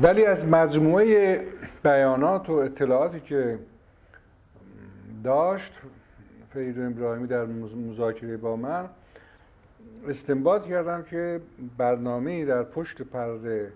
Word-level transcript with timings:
ولی 0.00 0.24
از 0.24 0.46
مجموعه 0.46 1.46
بیانات 1.82 2.50
و 2.50 2.52
اطلاعاتی 2.52 3.20
که 3.20 3.58
داشت 5.24 5.72
فریدون 6.50 6.86
ابراهیمی 6.86 7.26
در 7.26 7.44
مذاکره 7.44 8.36
با 8.36 8.56
من 8.56 8.88
استنباط 10.08 10.66
کردم 10.66 11.02
که 11.02 11.40
برنامه 11.78 12.44
در 12.44 12.62
پشت 12.62 13.02
پرده 13.02 13.72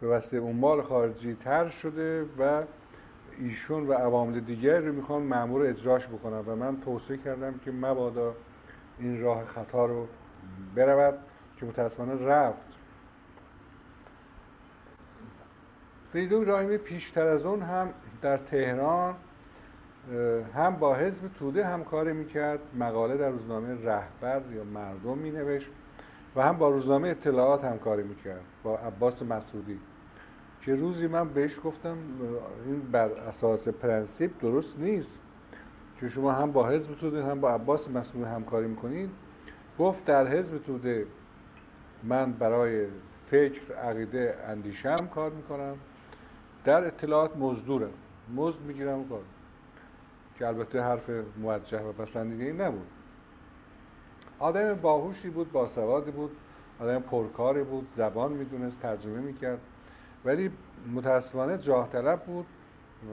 به 0.00 0.06
وسیله 0.06 0.42
اموال 0.42 0.82
خارجی 0.82 1.34
تر 1.34 1.68
شده 1.68 2.24
و 2.38 2.62
ایشون 3.40 3.86
و 3.86 3.92
عوامل 3.92 4.40
دیگر 4.40 4.78
رو 4.78 4.92
می‌خوان 4.92 5.22
معمور 5.22 5.66
اجراش 5.66 6.06
بکنم 6.06 6.44
و 6.46 6.56
من 6.56 6.80
توصیه 6.80 7.16
کردم 7.16 7.54
که 7.64 7.70
مبادا 7.70 8.34
این 8.98 9.22
راه 9.22 9.44
خطا 9.44 9.86
رو 9.86 10.06
برود 10.74 11.14
که 11.56 11.66
متاسفانه 11.66 12.26
رفت. 12.26 12.69
فریدون 16.12 16.42
ابراهیمی 16.42 16.76
پیشتر 16.76 17.26
از 17.26 17.46
اون 17.46 17.62
هم 17.62 17.88
در 18.22 18.36
تهران 18.36 19.14
هم 20.54 20.76
با 20.76 20.94
حزب 20.94 21.28
توده 21.38 21.66
همکاری 21.66 22.12
می‌کرد 22.12 22.58
مقاله 22.78 23.16
در 23.16 23.28
روزنامه 23.30 23.84
رهبر 23.84 24.40
یا 24.54 24.64
مردم 24.64 25.18
مینوشت 25.18 25.70
و 26.36 26.42
هم 26.42 26.56
با 26.58 26.68
روزنامه 26.68 27.08
اطلاعات 27.08 27.64
همکاری 27.64 28.02
می‌کرد 28.02 28.40
با 28.62 28.78
عباس 28.78 29.22
مسعودی 29.22 29.78
که 30.62 30.74
روزی 30.74 31.06
من 31.06 31.28
بهش 31.28 31.56
گفتم 31.64 31.96
این 32.66 32.80
بر 32.80 33.08
اساس 33.08 33.68
پرنسیپ 33.68 34.30
درست 34.42 34.78
نیست 34.78 35.18
که 36.00 36.08
شما 36.08 36.32
هم 36.32 36.52
با 36.52 36.68
حزب 36.68 36.94
توده 36.94 37.24
هم 37.24 37.40
با 37.40 37.54
عباس 37.54 37.90
مسعودی 37.90 38.24
همکاری 38.24 38.66
می‌کنید. 38.66 39.10
گفت 39.78 40.04
در 40.04 40.26
حزب 40.26 40.58
توده 40.58 41.06
من 42.02 42.32
برای 42.32 42.86
فکر 43.30 43.74
عقیده 43.74 44.34
اندیشم 44.48 45.06
کار 45.14 45.30
می‌کنم. 45.30 45.76
در 46.64 46.86
اطلاعات 46.86 47.36
مزدورم 47.36 47.90
مزد 48.36 48.60
می‌گیرم 48.60 49.08
کار. 49.08 49.22
که 50.38 50.46
البته 50.46 50.82
حرف 50.82 51.10
موجه 51.42 51.82
و 51.82 51.92
پسندیده 51.92 52.44
ای 52.44 52.52
نبود. 52.52 52.86
آدم 54.38 54.74
باهوشی 54.74 55.30
بود 55.30 55.52
باسوادی 55.52 56.10
بود 56.10 56.30
آدم 56.80 57.00
پرکاری 57.00 57.62
بود 57.62 57.88
زبان 57.96 58.32
می‌دونست 58.32 58.80
ترجمه 58.80 59.20
می‌کرد. 59.20 59.60
ولی 60.24 60.50
متاسفانه 60.94 61.58
جاه 61.58 61.88
طلب 61.88 62.22
بود 62.22 62.46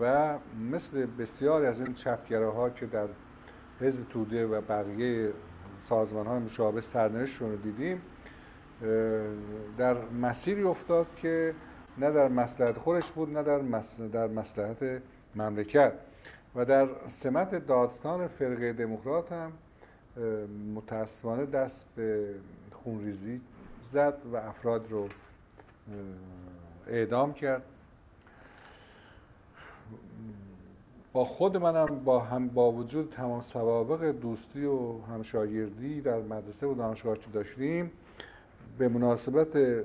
و 0.01 0.35
مثل 0.71 1.05
بسیاری 1.05 1.65
از 1.65 1.81
این 1.81 1.95
ها 2.43 2.69
که 2.69 2.85
در 2.85 3.07
حزب 3.81 4.09
توده 4.09 4.47
و 4.47 4.61
بقیه 4.61 5.33
سازمان 5.89 6.27
های 6.27 6.39
مشابه 6.39 6.81
سرنوشتشون 6.81 7.51
رو 7.51 7.57
دیدیم 7.57 8.01
در 9.77 9.97
مسیری 10.21 10.63
افتاد 10.63 11.07
که 11.15 11.53
نه 11.97 12.11
در 12.11 12.27
مسلحت 12.27 12.77
خودش 12.77 13.11
بود 13.11 13.37
نه 13.37 13.43
در, 13.43 13.59
در 14.07 14.27
مسلحت 14.27 15.01
مملکت. 15.35 15.93
و 16.55 16.65
در 16.65 16.87
سمت 17.23 17.67
داستان 17.67 18.27
فرقه 18.27 18.73
دموکرات 18.73 19.31
هم 19.31 19.51
متاسفانه 20.75 21.45
دست 21.45 21.85
به 21.95 22.33
خونریزی 22.71 23.41
زد 23.93 24.17
و 24.33 24.37
افراد 24.37 24.91
رو 24.91 25.09
اعدام 26.87 27.33
کرد. 27.33 27.63
با 31.13 31.25
خود 31.25 31.57
منم 31.57 31.85
با 31.85 32.19
هم 32.19 32.47
با 32.47 32.71
وجود 32.71 33.13
تمام 33.17 33.41
سوابق 33.41 34.11
دوستی 34.11 34.65
و 34.65 35.01
همشاگردی 35.01 36.01
در 36.01 36.19
مدرسه 36.19 36.67
و 36.67 36.73
دانشگاه 36.73 37.17
که 37.17 37.27
داشتیم 37.33 37.91
به 38.77 38.87
مناسبت 38.87 39.83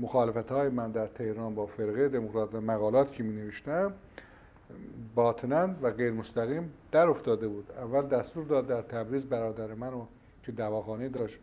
مخالفت 0.00 0.52
های 0.52 0.68
من 0.68 0.90
در 0.90 1.06
تهران 1.06 1.54
با 1.54 1.66
فرقه 1.66 2.08
دموکرات 2.08 2.54
و 2.54 2.60
مقالات 2.60 3.12
که 3.12 3.22
می 3.22 3.36
نوشتم 3.36 3.92
باطنا 5.14 5.68
و 5.82 5.90
غیر 5.90 6.12
مستقیم 6.12 6.72
در 6.92 7.08
افتاده 7.08 7.48
بود. 7.48 7.72
اول 7.72 8.06
دستور 8.06 8.44
داد 8.44 8.66
در 8.66 8.82
تبریز 8.82 9.26
برادر 9.26 9.74
منو 9.74 10.04
که 10.42 10.52
دواخانه 10.52 11.08
داشت 11.08 11.38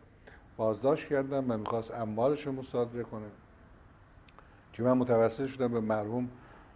بازداشت 0.56 1.08
کردم 1.08 1.50
و 1.50 1.56
می‌خواست 1.56 1.90
اموالش 1.90 2.46
رو 2.46 2.52
مصادره 2.52 3.02
کنه. 3.02 3.26
که 4.72 4.82
من 4.82 4.92
متوسط 4.92 5.46
شدم 5.46 5.68
به 5.68 5.80
مرحوم 5.80 6.28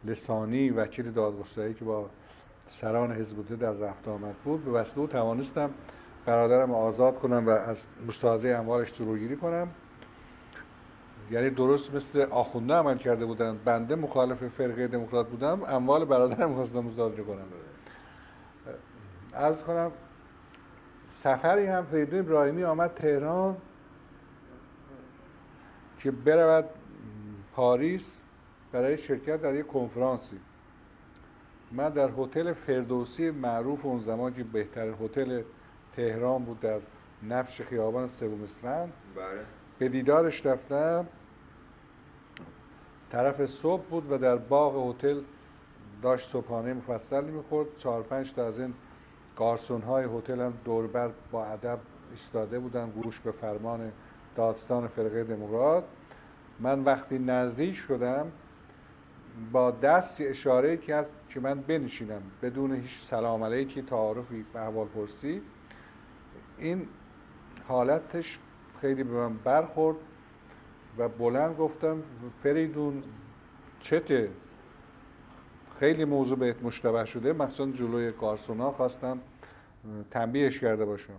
لسانی 0.04 0.70
وکیل 0.70 1.10
دادگستری 1.10 1.74
که 1.74 1.84
با 1.84 2.10
سران 2.70 3.12
حزب 3.12 3.58
در 3.58 3.72
رفت 3.72 4.08
آمد 4.08 4.34
بود. 4.44 4.64
به 4.64 4.70
وسیله 4.70 5.06
توانستم 5.06 5.70
برادرم 6.26 6.74
آزاد 6.74 7.18
کنم 7.18 7.46
و 7.46 7.50
از 7.50 7.76
مصادره 8.08 8.56
اموالش 8.56 8.92
جلوگیری 8.92 9.36
کنم. 9.36 9.68
یعنی 11.30 11.50
درست 11.50 11.94
مثل 11.94 12.26
آخونده 12.30 12.74
عمل 12.74 12.98
کرده 12.98 13.26
بودن 13.26 13.58
بنده 13.64 13.94
مخالف 13.94 14.44
فرقه 14.44 14.86
دموکرات 14.86 15.28
بودم 15.28 15.62
اموال 15.62 16.04
برادرم 16.04 16.54
خواستم 16.54 16.78
مصادره 16.78 17.24
کنم 17.24 17.46
از 19.32 19.62
کنم 19.62 19.92
سفری 21.24 21.66
هم 21.66 21.84
فریدون 21.84 22.20
ابراهیمی 22.20 22.64
آمد 22.64 22.94
تهران 22.94 23.56
که 25.98 26.10
برود 26.10 26.64
پاریس 27.54 28.22
برای 28.72 28.98
شرکت 28.98 29.42
در 29.42 29.54
یک 29.54 29.66
کنفرانسی. 29.66 30.38
من 31.72 31.88
در 31.88 32.10
هتل 32.18 32.52
فردوسی 32.52 33.30
معروف 33.30 33.86
اون 33.86 34.00
زمان 34.00 34.34
که 34.34 34.44
بهترین 34.44 34.94
هتل 35.02 35.42
تهران 35.96 36.44
بود 36.44 36.60
در 36.60 36.78
نفش 37.22 37.60
خیابان 37.60 38.08
سوم 38.08 38.42
اسفند. 38.42 38.92
بله. 39.16 39.24
به 39.78 39.88
دیدارش 39.88 40.46
رفتم. 40.46 41.06
طرف 43.12 43.46
صبح 43.46 43.82
بود 43.82 44.12
و 44.12 44.18
در 44.18 44.36
باغ 44.36 44.90
هتل 44.90 45.20
داشت 46.02 46.30
صبحانه 46.30 46.74
مفصل 46.74 47.24
می‌خورد. 47.24 47.68
چهار 47.78 48.02
پنج 48.02 48.32
تا 48.32 48.46
از 48.46 48.60
این 48.60 48.74
گارسون 49.36 49.82
های 49.82 50.04
هتل 50.18 50.40
هم 50.40 50.52
دوربر 50.64 51.10
با 51.32 51.44
ادب 51.44 51.78
ایستاده 52.10 52.58
بودن 52.58 52.90
گوش 52.90 53.20
به 53.20 53.32
فرمان 53.32 53.92
دادستان 54.36 54.88
فرقه 54.88 55.24
دموکرات. 55.24 55.84
من 56.60 56.84
وقتی 56.84 57.18
نزدیک 57.18 57.76
شدم 57.76 58.32
با 59.52 59.70
دستی 59.70 60.26
اشاره 60.26 60.76
کرد 60.76 61.06
که 61.28 61.40
من 61.40 61.60
بنشینم. 61.60 62.22
بدون 62.42 62.74
هیچ 62.74 63.06
سلام 63.10 63.44
علیکی 63.44 63.82
تعارفی 63.82 64.44
و 64.54 64.58
احوال 64.58 64.86
پرسی 64.86 65.42
این 66.58 66.88
حالتش 67.68 68.38
خیلی 68.80 69.04
به 69.04 69.14
من 69.14 69.36
برخورد. 69.36 69.96
و 70.98 71.08
بلند 71.08 71.56
گفتم 71.56 72.02
فریدون 72.42 73.02
چته؟ 73.80 74.30
خیلی 75.80 76.04
موضوع 76.04 76.38
بهت 76.38 76.62
مشتبه 76.62 77.04
شده. 77.04 77.32
مخصوصا 77.32 77.70
جلوی 77.70 78.12
کارسونا 78.12 78.72
خواستم 78.72 79.18
تنبیهش 80.10 80.58
کرده 80.58 80.84
باشم. 80.84 81.16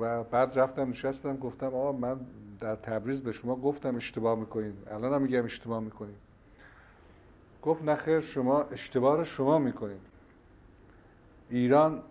و 0.00 0.24
بعد 0.24 0.58
رفتم 0.58 0.90
نشستم 0.90 1.36
گفتم 1.36 1.66
آقا 1.66 1.92
من 1.92 2.16
در 2.60 2.76
تبریز 2.76 3.22
به 3.22 3.32
شما 3.32 3.56
گفتم 3.56 3.96
اشتباه 3.96 4.38
می‌کنید 4.38 4.74
الان 4.90 5.12
هم 5.12 5.22
میگم 5.22 5.44
اشتباه 5.44 5.80
می‌کنید 5.80 6.16
گفت 7.62 7.84
نخیر 7.84 8.20
شما 8.20 8.62
اشتباه 8.62 9.16
رو 9.16 9.24
شما 9.24 9.58
می‌کنید 9.58 10.00
ایران 11.50 12.02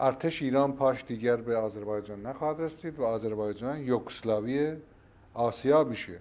ارتش 0.00 0.42
ایران 0.42 0.72
پاش 0.72 1.04
دیگر 1.04 1.36
به 1.36 1.56
آذربایجان 1.56 2.26
نخواهد 2.26 2.60
رسید 2.60 2.98
و 2.98 3.04
آذربایجان 3.04 3.78
یوگسلاوی 3.78 4.76
آسیا 5.34 5.84
میشه 5.84 6.18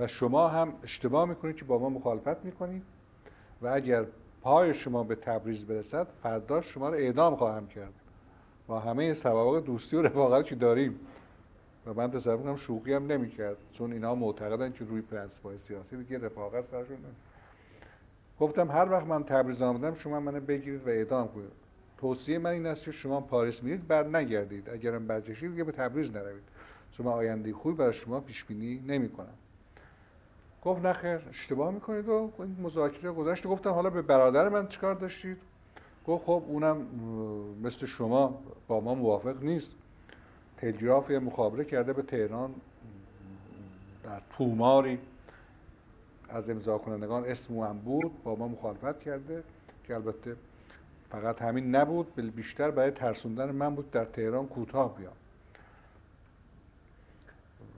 و 0.00 0.06
شما 0.06 0.48
هم 0.48 0.72
اشتباه 0.82 1.28
می‌کنید 1.28 1.56
که 1.56 1.64
با 1.64 1.78
ما 1.78 1.88
مخالفت 1.88 2.44
می‌کنید. 2.44 2.82
و 3.62 3.66
اگر 3.66 4.04
پای 4.42 4.74
شما 4.74 5.04
به 5.04 5.14
تبریز 5.14 5.64
برسد 5.64 6.06
فردا 6.22 6.60
شما 6.60 6.88
رو 6.88 6.94
اعدام 6.94 7.36
خواهم 7.36 7.66
کرد. 7.66 7.92
با 8.66 8.80
همه 8.80 9.14
سوابق 9.14 9.64
دوستی 9.64 9.96
و 9.96 10.02
رفاقت 10.02 10.46
که 10.46 10.54
داریم؟ 10.54 11.00
و 11.86 11.94
من 11.94 12.10
تصور 12.10 12.36
کنم 12.36 12.56
شوخی 12.56 12.92
هم 12.92 13.06
نمی‌کرد 13.06 13.56
چون 13.72 13.92
اینا 13.92 14.14
معتقدن 14.14 14.72
که 14.72 14.84
روی 14.84 15.00
پرنسپای 15.00 15.58
سیاسی 15.58 15.96
دیگه 15.96 16.18
رفاقت 16.18 16.64
سرشون 16.70 16.96
گفتم 18.40 18.70
هر 18.70 18.90
وقت 18.90 19.06
من 19.06 19.24
تبریز 19.24 19.62
آمدم 19.62 19.94
شما 19.94 20.20
منو 20.20 20.40
بگیرید 20.40 20.86
و 20.86 20.90
اعدام 20.90 21.28
کنید. 21.28 21.52
توصیه 21.98 22.38
من 22.38 22.50
این 22.50 22.66
است 22.66 22.84
که 22.84 22.92
شما 22.92 23.20
پاریس 23.20 23.62
میرید 23.62 23.88
بر 23.88 24.06
نگردید. 24.06 24.70
اگرم 24.70 25.06
برجشید 25.06 25.50
دیگه 25.50 25.64
به 25.64 25.72
تبریز 25.72 26.10
نروید. 26.10 26.42
شما 26.92 27.12
آینده 27.12 27.52
خوبی 27.52 27.76
برای 27.76 27.92
شما 27.92 28.20
پیش 28.20 28.44
بینی 28.44 28.82
نمی‌کنم. 28.86 29.34
گفت 30.64 30.84
نخیر 30.84 31.20
اشتباه 31.30 31.74
می‌کنید 31.74 32.08
و 32.08 32.30
این 32.38 32.56
مذاکره 32.62 33.12
گذشت 33.12 33.46
گفتم 33.46 33.70
حالا 33.70 33.90
به 33.90 34.02
برادر 34.02 34.48
من 34.48 34.68
چیکار 34.68 34.94
داشتید؟ 34.94 35.36
گفت 36.06 36.24
خب 36.24 36.42
اونم 36.46 36.86
مثل 37.62 37.86
شما 37.86 38.42
با 38.68 38.80
ما 38.80 38.94
موافق 38.94 39.42
نیست. 39.42 39.72
تلگراف 40.56 41.10
مخابره 41.10 41.64
کرده 41.64 41.92
به 41.92 42.02
تهران 42.02 42.54
در 44.04 44.20
توماری 44.36 44.98
از 46.32 46.50
امضا 46.50 46.78
کنندگان 46.78 47.24
اسم 47.24 47.58
هم 47.58 47.78
بود 47.78 48.22
با 48.24 48.34
ما 48.34 48.48
مخالفت 48.48 49.00
کرده 49.00 49.42
که 49.84 49.94
البته 49.94 50.36
فقط 51.10 51.42
همین 51.42 51.74
نبود 51.74 52.34
بیشتر 52.36 52.70
برای 52.70 52.90
ترسوندن 52.90 53.50
من 53.50 53.74
بود 53.74 53.90
در 53.90 54.04
تهران 54.04 54.46
کوتاه 54.46 54.96
بیام. 54.96 55.12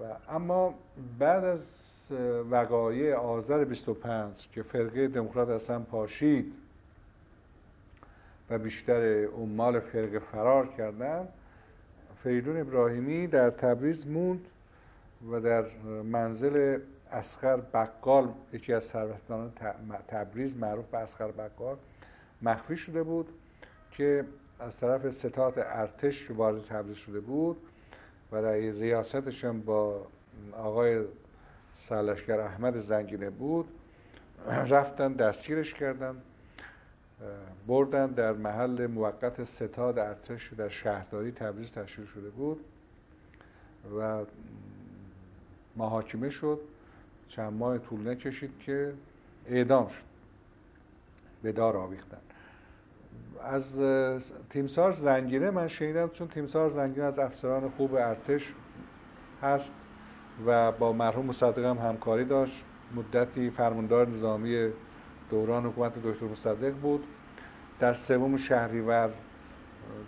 و 0.01 0.33
اما 0.33 0.75
بعد 1.19 1.45
از 1.45 1.61
وقایع 2.51 3.15
آذر 3.15 3.65
25 3.65 4.33
که 4.53 4.63
فرقه 4.63 5.09
دموکرات 5.09 5.49
اصلا 5.49 5.79
پاشید 5.79 6.53
و 8.51 8.59
بیشتر 8.59 9.25
عمال 9.25 9.81
فرقه 9.81 10.19
فرار 10.19 10.67
کردن 10.67 11.29
فریدون 12.23 12.61
ابراهیمی 12.61 13.27
در 13.27 13.51
تبریز 13.51 14.07
موند 14.07 14.41
و 15.31 15.41
در 15.41 15.65
منزل 16.13 16.79
اسخر 17.15 17.57
بقال 17.57 18.29
یکی 18.53 18.73
از 18.73 18.85
ثروتمندان 18.85 19.53
تبریز 20.09 20.57
معروف 20.57 20.85
به 20.87 20.99
اسخر 20.99 21.31
بقال 21.31 21.77
مخفی 22.43 22.77
شده 22.77 23.03
بود 23.03 23.29
که 23.91 24.25
از 24.61 24.77
طرف 24.77 25.19
ستات 25.19 25.55
ارتش 25.59 26.31
وارد 26.31 26.65
تبریز 26.65 26.97
شده 26.97 27.21
بود 27.21 27.57
و 28.33 28.43
در 28.43 28.53
ریاستش 28.53 29.45
با 29.45 30.07
آقای 30.53 31.05
سالشگر 31.89 32.41
احمد 32.41 32.81
زنگینه 32.81 33.31
بود. 33.31 33.69
رفتن 34.47 35.13
دستگیرش 35.13 35.75
کردن 35.75 36.17
بردن 37.67 38.07
در 38.07 38.33
محل 38.33 38.87
موقت 38.87 39.45
ستاد 39.45 39.99
ارتش 39.99 40.53
در 40.53 40.69
شهرداری 40.69 41.33
تبریز 41.33 41.73
تشکیل 41.73 42.07
شده 42.07 42.31
بود 42.31 42.65
و 43.99 44.25
محاکمه 45.77 46.31
شد. 46.31 46.61
چند 47.37 47.53
ماه 47.53 47.79
طول 47.79 48.09
نکشید 48.09 48.51
که 48.61 48.93
اعدام 49.47 49.89
شد. 49.89 50.05
به 51.43 51.53
دار 51.53 51.77
آویختن. 51.77 52.19
از 53.45 53.65
تیمسار 54.51 54.93
زنگیره 54.93 55.51
من 55.51 55.69
شنیدم 55.69 56.09
چون 56.09 56.29
تیمسار 56.29 56.71
زنگیره 56.71 57.05
از 57.05 57.19
افسران 57.19 57.71
خوب 57.71 57.95
ارتش 57.95 58.53
هست 59.43 59.73
و 60.47 60.73
با 60.73 60.93
مرحوم 60.93 61.27
مصدق 61.27 61.65
هم 61.65 61.79
همکاری 61.79 62.25
داشت. 62.25 62.65
مدتی 62.97 63.51
فرماندار 63.51 64.09
نظامی 64.09 64.69
دوران 65.31 65.67
حکومت 65.67 65.93
دکتر 66.03 66.27
مصدق 66.27 66.73
بود. 66.75 67.05
در 67.81 67.95
سوم 67.95 68.37
شهریور 68.37 69.11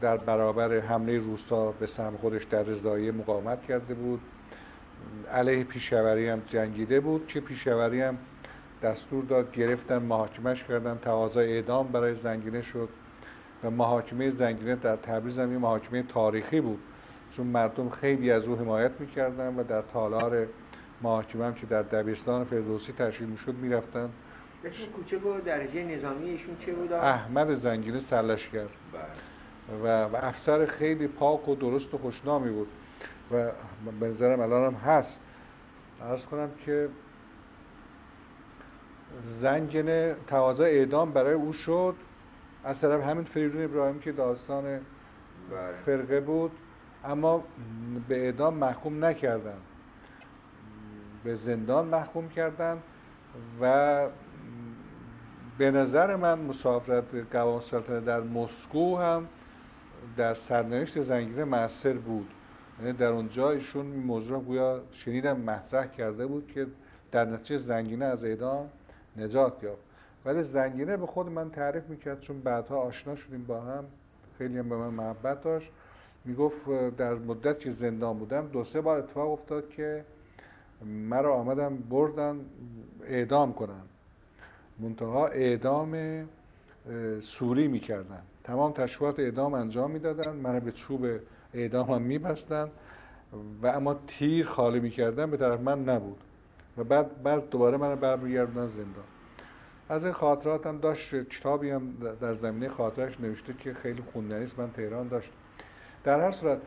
در 0.00 0.17
برابر 0.17 0.81
حمله 0.81 1.19
روستا 1.19 1.72
به 1.72 1.87
سهم 1.87 2.17
خودش 2.17 2.44
در 2.44 2.62
رضایه 2.62 3.12
مقاومت 3.12 3.62
کرده 3.62 3.94
بود. 3.94 4.20
علیه 5.32 5.64
پیشوری 5.64 6.29
هم 6.29 6.43
جنگیده 6.47 7.00
بود 7.00 7.26
که 7.26 7.41
پیشوری 7.41 8.00
هم 8.00 8.19
دستور 8.82 9.25
داد 9.25 9.53
گرفتن 9.53 9.99
محاکمش 9.99 10.64
کردن 10.64 10.99
تقاضای 11.03 11.53
اعدام 11.53 11.88
برای 11.88 12.14
زنگینه 12.14 12.62
شد 12.62 12.88
و 13.64 13.70
محاکمه 13.70 14.31
زنگینه 14.31 14.76
در 14.76 14.97
تبریز 14.97 15.38
هم 15.38 15.49
محاکمه 15.49 16.03
تاریخی 16.03 16.61
بود 16.61 16.79
چون 17.37 17.47
مردم 17.47 17.91
خیلی 17.91 18.31
از 18.31 18.44
او 18.44 18.56
حمایت 18.56 18.91
می‌کردن 18.99 19.56
و 19.56 19.64
در 19.64 19.82
تالار 19.82 20.47
محاکمه 21.03 21.44
هم 21.44 21.55
که 21.55 21.67
در 21.67 21.82
دبیرستان 21.82 22.44
فردوسی 22.44 22.93
تشکیل 22.93 23.29
می‌شد 23.29 23.55
می‌رفتن 23.55 24.11
اسم 24.64 24.93
کوچه 24.97 25.19
و 25.19 25.41
درجه 25.41 25.85
نظامی 25.85 26.31
ایشون 26.31 26.56
چه 26.67 26.73
بود؟ 26.73 26.93
احمد 26.93 27.55
زنگینه 27.55 28.00
سلشگر 28.00 28.61
بله. 28.61 29.82
و, 29.82 30.05
و 30.05 30.17
افسر 30.17 30.67
خیلی 30.67 31.06
پاک 31.06 31.49
و 31.49 31.55
درست 31.55 31.94
و 31.94 31.99
خوشنامی 31.99 32.50
بود 32.50 32.69
و 33.32 33.50
به 34.00 34.08
نظرم 34.08 34.40
الان 34.40 34.75
هم 34.75 34.81
هست. 34.81 35.20
ارز 36.02 36.25
کنم 36.25 36.50
که 36.64 36.88
زنگینه 39.25 40.17
تقاضا 40.26 40.64
اعدام 40.64 41.12
برای 41.12 41.34
او 41.34 41.52
شد. 41.52 41.94
از 42.64 42.81
طرف 42.81 43.05
همین 43.05 43.25
فریدون 43.25 43.64
ابراهیم 43.64 43.99
که 43.99 44.12
داستان 44.12 44.64
بله. 44.64 44.81
فرقه 45.87 46.20
بود 46.20 46.50
اما 47.05 47.44
به 48.08 48.25
اعدام 48.25 48.55
محکوم 48.55 49.05
نکردن. 49.05 49.58
به 51.25 51.34
زندان 51.34 51.87
محکوم 51.87 52.29
کردن 52.29 52.79
و 53.61 54.06
به 55.58 55.70
نظر 55.70 56.17
من 56.17 56.38
مسافرت 56.38 57.05
قوام 57.32 57.61
سلطنه 57.61 58.00
در 58.00 58.20
مسکو 58.20 58.96
هم 58.96 59.29
در 60.17 60.34
سرنوشت 60.34 61.02
زنگیره 61.02 61.44
موثر 61.44 61.93
بود. 61.93 62.29
یعنی 62.81 62.93
در 62.93 63.06
اونجا 63.06 63.50
ایشون 63.50 63.87
موضوع 63.87 64.40
گویا 64.40 64.81
شنیدم 64.93 65.40
مطرح 65.40 65.87
کرده 65.87 66.26
بود 66.26 66.46
که 66.55 66.67
در 67.12 67.25
نتیجه 67.25 67.58
زنگینه 67.58 68.05
از 68.05 68.25
اعدام 68.25 68.69
نجات 69.17 69.62
یافت. 69.62 69.82
ولی 70.25 70.43
زنگینه 70.43 70.96
به 70.96 71.06
خود 71.06 71.28
من 71.28 71.50
تعریف 71.50 71.88
می‌کرد 71.88 72.20
چون 72.20 72.40
بعدها 72.40 72.76
آشنا 72.76 73.17
شدیم 73.17 73.44
با 73.44 73.61
هم. 73.61 73.84
خیلی 74.38 74.58
هم 74.58 74.69
به 74.69 74.76
من 74.76 74.88
محبت 74.88 75.44
داشت. 75.44 75.70
می‌گفت 76.25 76.56
در 76.96 77.14
مدت 77.14 77.61
که 77.61 77.73
زندان 77.73 78.19
بودم 78.19 78.46
دو 78.46 78.64
سه 78.64 78.81
بار 78.81 78.99
اتفاق 78.99 79.32
افتاد 79.32 79.70
که 79.70 80.05
مرا 80.84 81.34
آمدم 81.34 81.76
بردن 81.76 82.40
اعدام 83.05 83.52
کنن. 83.52 83.82
منتها 84.79 85.26
اعدام 85.26 86.25
سوری 87.20 87.69
می‌کردن. 87.69 88.22
تمام 88.44 88.72
تشکیلات 88.72 89.19
اعدام 89.19 89.55
انجام 89.55 89.90
می‌دادن. 89.90 90.32
من 90.32 90.58
به 90.58 90.72
چوب 90.72 91.06
اعدام 91.56 91.91
هم 91.91 92.03
میبستن 92.03 92.69
و 93.62 93.67
اما 93.67 93.97
تیر 94.06 94.47
خالی 94.47 94.81
می‌کردن 94.81 95.31
به 95.31 95.37
طرف 95.37 95.61
من 95.61 95.85
نبود. 95.85 96.19
و 96.79 96.85
بعد 96.85 97.23
بعد 97.23 97.50
دوباره 97.50 97.76
من 97.76 97.94
برمیگردن 97.94 98.67
زندان. 98.67 99.05
از 99.88 100.05
این 100.05 100.12
خاطرات 100.12 100.67
هم 100.67 100.79
داشت 100.79 101.14
کتابی 101.14 101.70
هم 101.70 101.94
در 102.20 102.35
زمینه 102.35 102.69
خاطرش 102.69 103.20
نوشته 103.20 103.53
که 103.53 103.75
خیلی 103.75 104.03
خوندنی 104.12 104.44
است 104.44 104.58
من 104.58 104.70
تهران 104.70 105.08
داشت 105.08 105.31
در 106.05 106.20
هر 106.20 106.31
صورت 106.31 106.58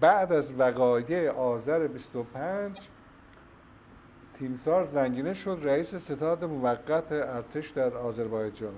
بعد 0.00 0.32
از 0.32 0.52
وقایع 0.58 1.30
آذر 1.30 1.86
25 1.86 2.78
تیمسار 4.38 4.84
زنگینه 4.84 5.34
شد 5.34 5.58
رئیس 5.62 5.94
ستاد 5.94 6.44
موقت 6.44 7.12
ارتش 7.12 7.70
در 7.70 7.94
آذربایجان. 7.96 8.74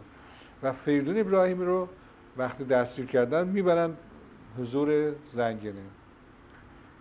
و 0.62 0.72
فریدون 0.72 1.18
ابراهیمی 1.20 1.64
رو 1.64 1.88
وقتی 2.36 2.64
دستگیر 2.64 3.06
کردن 3.06 3.48
می‌برن 3.48 3.90
حضور 4.58 5.12
زنگینه 5.32 5.82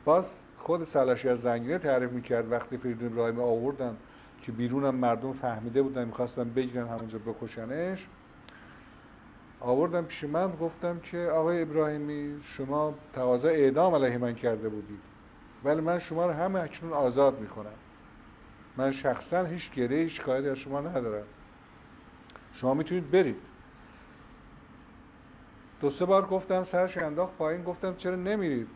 باز 0.06 0.30
خود 0.58 0.84
سلاشی 0.84 1.30
از 1.30 1.42
زنگینه 1.42 1.78
تعریف 1.78 2.12
می‌کرد 2.12 2.52
وقتی 2.52 2.78
فریدون 2.78 3.12
ابراهیمی 3.12 3.42
آوردن 3.42 3.98
که 4.42 4.52
بیرونم 4.52 4.96
مردم 4.96 5.34
فهمیده 5.34 5.82
بودن 5.82 6.06
می‌خواستن 6.06 6.50
بگیرن 6.50 6.88
همونجا 6.88 7.18
بکشنش 7.18 8.08
آوردم 9.60 10.06
پیش 10.06 10.24
من 10.24 10.52
گفتم 10.62 11.00
که 11.00 11.18
آقای 11.18 11.62
ابراهیمی 11.62 12.42
شما 12.44 12.94
تقاضا 13.14 13.50
اعدام 13.50 13.96
علیه 13.96 14.18
من 14.18 14.36
کرده 14.36 14.70
بودید 14.70 15.00
ولی 15.64 15.82
من 15.82 16.00
شما 16.00 16.26
رو 16.26 16.34
همه 16.34 16.60
اکنون 16.60 16.94
آزاد 16.94 17.40
می‌کنم 17.40 17.66
من 18.78 18.92
شخصا 18.92 19.44
هیچ 19.44 19.72
گره 19.72 20.08
شکایت 20.08 20.46
از 20.46 20.58
شما 20.58 20.82
ندارم. 20.82 21.26
شما 22.54 22.74
می‌تونید 22.74 23.12
برید. 23.12 23.49
دو 25.82 25.90
سه 25.90 26.06
بار 26.06 26.26
گفتم 26.26 26.64
سرش 26.64 26.98
انداخت 26.98 27.38
پایین 27.38 27.64
گفتم 27.64 27.96
چرا 27.96 28.16
نمیرید 28.16 28.68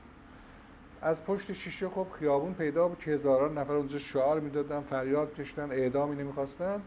از 1.01 1.25
پشت 1.25 1.53
شیشه 1.53 1.89
خب 1.89 2.07
خیابون 2.19 2.53
پیدا 2.53 2.87
بود 2.87 2.99
که 2.99 3.11
هزاران 3.11 3.57
نفر 3.57 3.73
اونجا 3.73 3.99
شعار 3.99 4.39
می‌دادن 4.39 4.81
فریاد 4.81 5.33
کشتن 5.33 5.71
اعدامی 5.71 6.15
نمی‌خواستن 6.15 6.81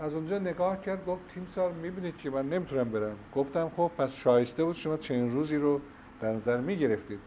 از 0.00 0.14
اونجا 0.14 0.38
نگاه 0.38 0.80
کرد 0.80 1.06
گفت 1.06 1.22
تیم 1.34 1.46
سال 1.54 1.72
می‌بینید 1.72 2.16
که 2.16 2.30
من 2.30 2.48
نمی‌تونم 2.48 2.90
برم. 2.90 3.16
گفتم 3.34 3.70
خب 3.76 3.90
پس 3.98 4.10
شایسته 4.12 4.64
بود 4.64 4.76
شما 4.76 4.96
چنین 4.96 5.32
روزی 5.32 5.56
رو 5.56 5.80
در 6.20 6.32
نظر 6.32 6.56
می‌گرفتید. 6.56 7.18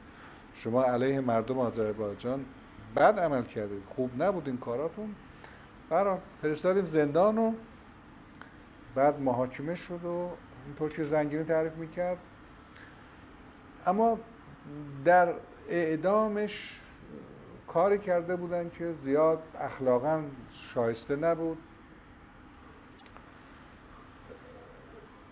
شما 0.55 0.83
علیه 0.83 1.19
مردم 1.21 1.59
آذربایجان 1.59 2.45
بد 2.95 3.19
عمل 3.19 3.43
کردید. 3.43 3.83
خوب 3.95 4.23
نبود 4.23 4.47
این 4.47 4.57
کاراتون. 4.57 5.15
برای 5.89 6.17
فرستادیم 6.41 6.85
زندان 6.85 7.37
و 7.37 7.53
بعد 8.95 9.21
محاکمه 9.21 9.75
شد 9.75 10.05
و 10.05 10.29
اینطور 10.67 10.89
که 10.89 11.03
زنگینی 11.03 11.43
تعریف 11.43 11.75
می‌کرد. 11.75 12.17
اما 13.85 14.19
در 15.05 15.33
اعدامش 15.69 16.79
کاری 17.67 17.97
کرده 17.97 18.35
بودن 18.35 18.69
که 18.69 18.93
زیاد 19.03 19.39
اخلاقا 19.59 20.23
شایسته 20.73 21.15
نبود. 21.15 21.57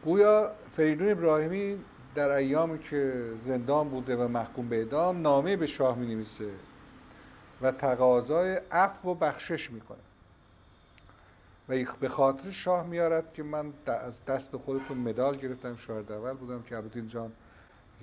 گویا 0.04 0.52
فریدون 0.78 1.12
ابراهیمی 1.12 1.80
در 2.16 2.30
ایامی 2.30 2.80
که 2.80 3.24
زندان 3.46 3.90
بوده 3.90 4.16
و 4.16 4.28
محکوم 4.28 4.70
به 4.70 4.76
اعدام 4.76 5.22
نامه 5.22 5.56
به 5.56 5.68
شاه 5.68 5.98
می 5.98 6.16
نویسه 6.16 6.50
و 7.62 7.72
تقاضای 7.72 8.60
عفو 8.72 9.10
و 9.10 9.14
بخشش 9.14 9.72
می‌کنه. 9.72 10.05
و 11.70 11.86
به 12.00 12.10
خاطر 12.10 12.52
شاه 12.52 12.88
میارد 12.88 13.34
که 13.34 13.44
من 13.44 13.74
از 13.86 14.26
دست 14.28 14.58
خودتون 14.58 14.98
مدال 14.98 15.38
گرفتم. 15.38 15.76
شاهد 15.76 16.12
اول 16.12 16.34
بودم 16.34 16.64
که 16.64 16.78
عبدالدین 16.78 17.10
جان 17.10 17.32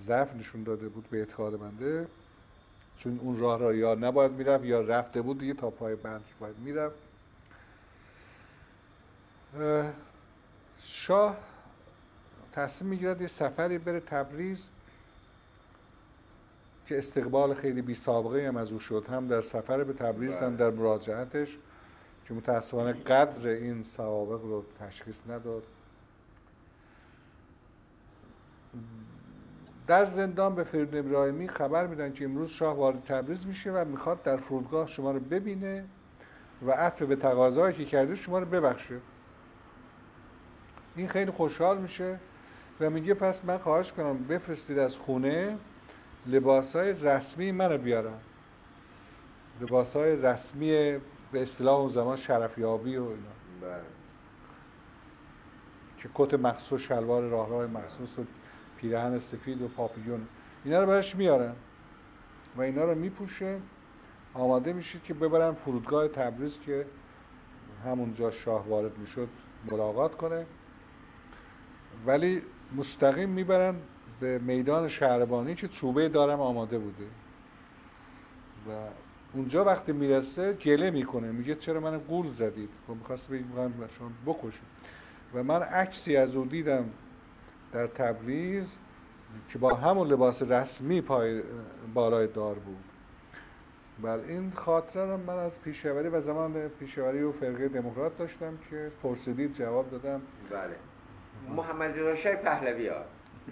ضعف 0.06 0.34
نشون 0.34 0.62
داده 0.62 0.88
بود 0.88 1.10
به 1.10 1.18
اعتقاد 1.18 1.58
بنده. 1.58 2.06
چون 2.98 3.18
اون 3.22 3.38
راه 3.38 3.58
را 3.58 3.74
یا 3.74 3.94
نباید 3.94 4.32
می‌رفت 4.32 4.64
یا 4.64 4.80
رفته 4.80 5.22
بود 5.22 5.38
دیگه 5.38 5.54
تا 5.54 5.70
پای 5.70 5.94
بند 5.94 6.24
باید 6.40 6.58
می‌رفت. 6.58 6.96
شاه 10.78 11.36
تصمیم 12.52 12.90
می‌گیرد 12.90 13.20
یه 13.20 13.28
سفری 13.28 13.78
بره 13.78 14.00
تبریز 14.00 14.62
که 16.86 16.98
استقبال 16.98 17.54
خیلی 17.54 17.82
بی 17.82 17.94
سابقه 17.94 18.48
هم 18.48 18.56
از 18.56 18.72
او 18.72 18.80
شد. 18.80 19.06
هم 19.10 19.28
در 19.28 19.42
سفر 19.42 19.84
به 19.84 19.92
تبریز 19.92 20.34
هم 20.34 20.56
در 20.56 20.70
مراجعتش. 20.70 21.58
که 22.24 22.34
متاسفانه 22.34 22.92
قدر 22.92 23.48
این 23.48 23.82
سوابق 23.82 24.42
رو 24.44 24.64
تشخیص 24.80 25.16
نداد. 25.28 25.62
در 29.86 30.04
زندان 30.04 30.54
به 30.54 30.64
فرید 30.64 30.96
ابراهیمی 30.96 31.48
خبر 31.48 31.86
میدن 31.86 32.12
که 32.12 32.24
امروز 32.24 32.50
شاه 32.50 32.76
وارد 32.76 33.04
تبریز 33.04 33.46
میشه 33.46 33.72
و 33.72 33.84
می‌خواد 33.84 34.22
در 34.22 34.36
فرودگاه 34.36 34.88
شما 34.88 35.10
رو 35.10 35.20
ببینه 35.20 35.84
و 36.66 36.70
عطف 36.70 37.02
به 37.02 37.16
تقاضایی 37.16 37.76
که 37.76 37.84
کرده 37.84 38.14
شما 38.14 38.38
رو 38.38 38.46
ببخشه. 38.46 38.98
این 40.96 41.08
خیلی 41.08 41.30
خوشحال 41.30 41.78
میشه 41.78 42.18
و 42.80 42.90
میگه 42.90 43.14
پس 43.14 43.44
من 43.44 43.58
خواهش 43.58 43.92
کنم 43.92 44.18
بفرستید 44.18 44.78
از 44.78 44.96
خونه 44.96 45.56
لباس 46.26 46.76
های 46.76 46.92
رسمی 46.92 47.52
منو 47.52 47.78
بیارم. 47.78 48.20
لباس 49.60 49.96
های 49.96 50.16
رسمی 50.16 50.98
به 51.32 51.42
اصطلاح 51.42 51.80
اون 51.80 51.90
زمان 51.90 52.16
شرفیابی 52.16 52.96
و 52.96 53.02
اینا. 53.02 53.16
بله. 53.62 53.82
که 55.98 56.08
کت 56.14 56.34
مخصوص 56.34 56.80
شلوار 56.80 57.22
راه 57.22 57.48
راه 57.48 57.66
مخصوص 57.66 58.18
و 58.18 58.22
پیرهن 58.76 59.18
سفید 59.18 59.62
و 59.62 59.68
پاپیون. 59.68 60.26
اینا 60.64 60.80
رو 60.80 60.86
براش 60.86 61.16
میارن 61.16 61.54
و 62.56 62.62
اینا 62.62 62.84
رو 62.84 62.94
میپوشه. 62.94 63.58
آماده 64.34 64.72
میشید 64.72 65.02
که 65.02 65.14
ببرن 65.14 65.52
فرودگاه 65.52 66.08
تبریز 66.08 66.58
که 66.66 66.86
همونجا 67.84 68.30
شاه 68.30 68.68
وارد 68.68 68.98
می‌شد 68.98 69.28
ملاقات 69.70 70.16
کنه. 70.16 70.46
ولی 72.06 72.42
مستقیم 72.76 73.28
می‌برن 73.28 73.74
به 74.20 74.38
میدان 74.38 74.88
شهربانی 74.88 75.54
که 75.54 75.68
چوبه 75.68 76.08
دارم 76.08 76.40
آماده 76.40 76.78
بوده. 76.78 77.04
و 78.68 78.70
اونجا 79.34 79.64
وقتی 79.64 79.92
می‌رسه 79.92 80.52
گله 80.52 80.90
می‌کنه. 80.90 81.32
میگه 81.32 81.54
چرا 81.54 81.80
من 81.80 81.98
گول 81.98 82.30
زدید؟ 82.30 82.68
و 82.68 82.92
خب 82.92 82.98
می‌خواست 82.98 83.28
بگیم 83.28 83.52
شما. 83.98 84.10
بکشید. 84.26 84.62
و 85.34 85.42
من 85.42 85.62
عکسی 85.62 86.16
از 86.16 86.36
او 86.36 86.44
دیدم 86.44 86.84
در 87.72 87.86
تبریز 87.86 88.76
که 89.48 89.58
با 89.58 89.74
همون 89.74 90.08
لباس 90.08 90.42
رسمی 90.42 91.00
پای 91.00 91.42
بالای 91.94 92.26
دار 92.26 92.54
بود. 92.54 92.84
بر 94.02 94.18
این 94.18 94.52
خاطره 94.54 95.10
رو 95.10 95.16
من 95.16 95.38
از 95.38 95.60
پیشوری 95.64 96.08
و 96.08 96.20
زمان 96.20 96.68
پیشوری 96.68 97.22
و 97.22 97.32
فرقه 97.32 97.68
دموکرات 97.68 98.18
داشتم 98.18 98.58
که 98.70 98.90
پرسیدید 99.02 99.54
جواب 99.54 99.90
دادم. 99.90 100.20
بله. 100.50 100.76
محمد 101.56 101.98
رضا 101.98 102.16
شاه 102.16 102.34
پهلوی 102.34 102.88
ها 102.88 103.04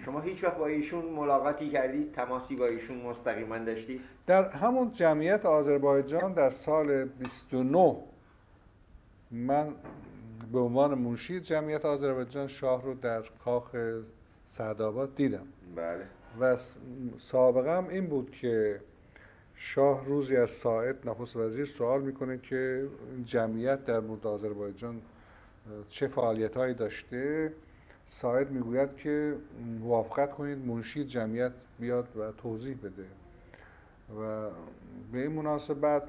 شما 0.05 0.19
هیچ 0.21 0.43
وقت 0.43 0.57
با 0.57 0.67
ایشون 0.67 1.05
ملاقاتی 1.05 1.69
کردید 1.69 2.11
تماسی 2.11 2.55
با 2.55 2.65
ایشون 2.65 2.97
مستقیما 2.97 3.57
داشتید؟ 3.57 4.01
در 4.27 4.49
همون 4.49 4.91
جمعیت 4.91 5.45
آذربایجان 5.45 6.33
در 6.33 6.49
سال 6.49 7.05
29 7.05 7.95
من 9.31 9.67
به 10.51 10.59
عنوان 10.59 10.93
منشی 10.93 11.39
جمعیت 11.39 11.85
آذربایجان 11.85 12.47
شاه 12.47 12.83
رو 12.83 12.93
در 12.93 13.21
کاخ 13.45 13.75
سعدآباد 14.49 15.15
دیدم. 15.15 15.47
بله. 15.75 16.05
و 16.39 16.57
سابقم 17.17 17.87
این 17.87 18.07
بود 18.07 18.31
که 18.31 18.79
شاه 19.55 20.05
روزی 20.05 20.37
از 20.37 20.51
ساعت 20.51 21.05
نخست 21.05 21.35
وزیر 21.35 21.65
سوال 21.65 22.01
می‌کنه 22.01 22.37
که 22.37 22.87
جمعیت 23.25 23.85
در 23.85 23.99
مورد 23.99 24.27
آذربایجان 24.27 25.01
چه 25.89 26.07
فعالیت 26.07 26.57
هایی 26.57 26.73
داشته؟ 26.73 27.53
ساعت 28.11 28.47
می‌گوید 28.47 28.95
که 28.95 29.35
موافقت 29.79 30.31
کنید 30.31 30.57
منشی 30.57 31.05
جمعیت 31.05 31.51
بیاد 31.79 32.17
و 32.17 32.31
توضیح 32.31 32.77
بده. 32.83 33.05
و 34.21 34.49
به 35.11 35.21
این 35.21 35.31
مناسبت 35.31 36.03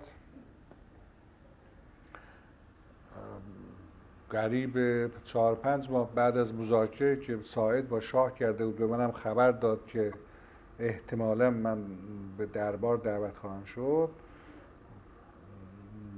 قریب 4.31 4.77
چهار 5.25 5.55
پنج 5.55 5.91
ماه 5.91 6.15
بعد 6.15 6.37
از 6.37 6.55
مذاکره 6.55 7.17
که 7.17 7.39
ساعد 7.45 7.89
با 7.89 8.01
شاه 8.01 8.35
کرده 8.35 8.67
بود 8.67 8.77
به 8.77 8.87
منم 8.87 9.13
خبر 9.13 9.51
داد 9.51 9.87
که 9.87 10.13
احتمالا 10.79 11.51
من 11.51 11.79
به 12.39 12.47
دربار 12.47 12.97
دعوت 12.97 13.37
خواهم 13.37 13.65
شد 13.65 14.09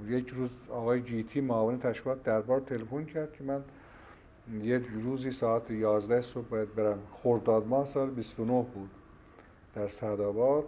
یک 0.07 0.29
روز 0.29 0.51
آقای 0.71 1.03
جیتی 1.03 1.41
معاون 1.41 1.79
تشکیلات 1.79 2.23
دربار 2.23 2.61
تلفن 2.61 3.05
کرد 3.05 3.33
که 3.33 3.45
من 3.45 3.65
یک 4.53 4.87
روزی 5.05 5.31
ساعت 5.31 5.71
11 5.71 6.21
صبح 6.21 6.49
باید 6.49 6.75
برم 6.75 6.99
خورداد 7.11 7.67
ماه 7.67 7.87
سال 7.87 8.11
29 8.11 8.63
بود 8.75 8.91
در 9.75 9.89
سعدآباد 9.89 10.65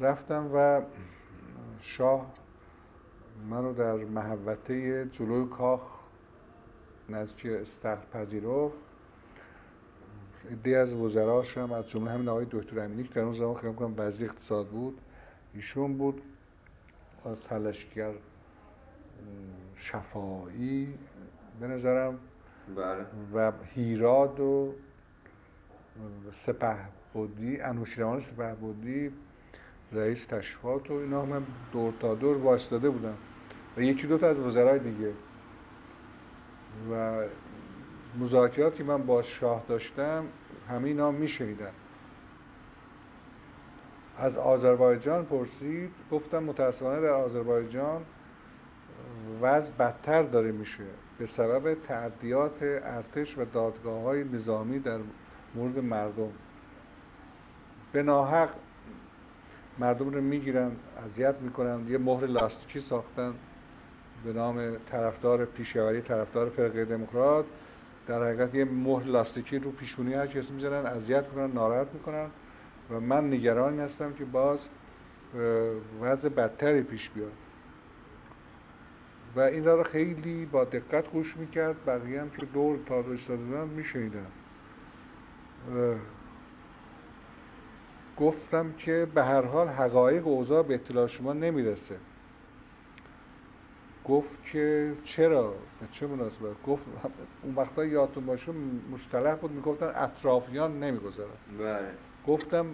رفتم 0.00 0.50
و 0.54 0.82
شاه 1.80 2.26
منو 3.50 3.74
در 3.74 3.94
محوطه 3.94 5.04
جلوی 5.12 5.48
کاخ 5.48 5.80
نزدیک 7.08 7.46
استخر 7.46 8.06
پذیرفت 8.12 8.76
ایده 10.50 10.78
از 10.78 10.94
وزراش 10.94 11.58
هم 11.58 11.72
از 11.72 11.88
جمله 11.88 12.10
همین 12.10 12.28
آقای 12.28 12.46
دکتر 12.50 12.80
امینی 12.80 13.02
که 13.04 13.14
در 13.14 13.22
اون 13.22 13.34
زمان 13.34 13.54
خیلی 13.54 13.74
کنم 13.74 13.94
وزیر 13.96 14.30
اقتصاد 14.30 14.66
بود 14.66 15.00
ایشون 15.54 15.98
بود. 15.98 16.22
از 17.24 17.40
تلشگر 17.40 18.12
شفایی 19.76 20.98
به 21.60 21.66
نظرم 21.66 22.18
بله. 22.68 23.06
و 23.34 23.52
هیراد 23.74 24.40
و 24.40 24.74
سپه 26.32 26.76
بودی 27.12 27.60
انوشیروان 27.60 28.20
سپه 28.20 28.54
بودی 28.54 29.10
رئیس 29.92 30.26
تشفات 30.26 30.90
و 30.90 30.94
اینا 30.94 31.24
من 31.24 31.42
دور 31.72 31.92
تا 32.00 32.14
دور 32.14 32.36
واسطاده 32.36 32.90
بودم. 32.90 33.14
و 33.76 33.80
یکی 33.80 34.06
دو 34.06 34.18
تا 34.18 34.28
از 34.28 34.40
وزرای 34.40 34.78
دیگه. 34.78 35.12
و 36.92 37.22
مذاکراتی 38.18 38.82
من 38.82 39.06
با 39.06 39.22
شاه 39.22 39.64
داشتم 39.68 40.24
همه 40.68 40.88
اینا 40.88 41.10
میشنیدن. 41.10 41.72
از 44.18 44.36
آذربایجان 44.36 45.24
پرسید 45.24 45.90
گفتم 46.10 46.42
متاسفانه 46.42 47.00
در 47.00 47.08
آذربایجان 47.08 48.02
وضع 49.42 49.72
بدتر 49.74 50.22
داره 50.22 50.52
میشه. 50.52 50.84
به 51.18 51.26
سبب 51.26 51.74
تعدیات 51.74 52.62
ارتش 52.62 53.38
و 53.38 53.44
دادگاه 53.44 54.02
های 54.02 54.24
نظامی 54.24 54.78
در 54.78 54.98
مورد 55.54 55.78
مردم. 55.78 56.30
به 57.92 58.02
ناحق 58.02 58.48
مردم 59.78 60.10
رو 60.10 60.20
می‌گیرن 60.20 60.70
اذیت 61.06 61.34
می‌کنن 61.40 61.88
یه 61.88 61.98
مهر 61.98 62.26
لاستیکی 62.26 62.80
ساختن 62.80 63.34
به 64.24 64.32
نام 64.32 64.76
طرفدار 64.90 65.44
پیشوری 65.44 66.00
طرفدار 66.00 66.48
فرقه 66.48 66.84
دموکرات. 66.84 67.44
در 68.06 68.22
حقیقت 68.22 68.54
یه 68.54 68.64
مهر 68.64 69.04
لاستیکی 69.04 69.58
رو 69.58 69.70
پیشونی 69.70 70.14
هر 70.14 70.26
کسی 70.26 70.52
می‌ذارن 70.52 70.86
اذیت 70.86 71.24
می‌کنن 71.24 71.52
ناراحت 71.52 71.86
می‌کنن 71.94 72.26
و 72.90 73.00
من 73.00 73.32
نگران 73.32 73.80
هستم 73.80 74.12
که 74.12 74.24
باز 74.24 74.66
وضع 76.00 76.28
بدتری 76.28 76.82
پیش 76.82 77.10
بیاد. 77.10 77.32
و 79.36 79.40
این 79.40 79.64
را 79.64 79.82
خیلی 79.82 80.46
با 80.46 80.64
دقت 80.64 81.10
گوش 81.10 81.36
می‌کرد. 81.36 81.84
بقیه 81.86 82.20
هم 82.20 82.30
که 82.30 82.46
دور 82.46 82.78
تا 82.86 83.00
ایستاده 83.10 83.64
میشنیدن. 83.64 84.26
گفتم 88.18 88.72
که 88.72 89.06
به 89.14 89.24
هر 89.24 89.42
حال 89.42 89.68
حقایق 89.68 90.26
اوضاع 90.26 90.62
به 90.62 90.74
اطلاع 90.74 91.06
شما 91.06 91.32
نمی‌رسه. 91.32 91.96
گفت 94.04 94.44
که 94.52 94.92
چرا؟ 95.04 95.50
به 95.80 95.86
چه 95.92 96.06
مناسبت؟ 96.06 96.62
گفت 96.66 96.82
اون 97.42 97.54
وقتا 97.54 97.84
یادتون 97.84 98.26
باشه 98.26 98.52
مصطلح 98.92 99.34
بود 99.34 99.50
می‌گفتن 99.50 99.92
اطرافیان 99.94 100.80
نمی‌گذارن. 100.80 101.30
بله. 101.58 101.90
گفتم 102.26 102.66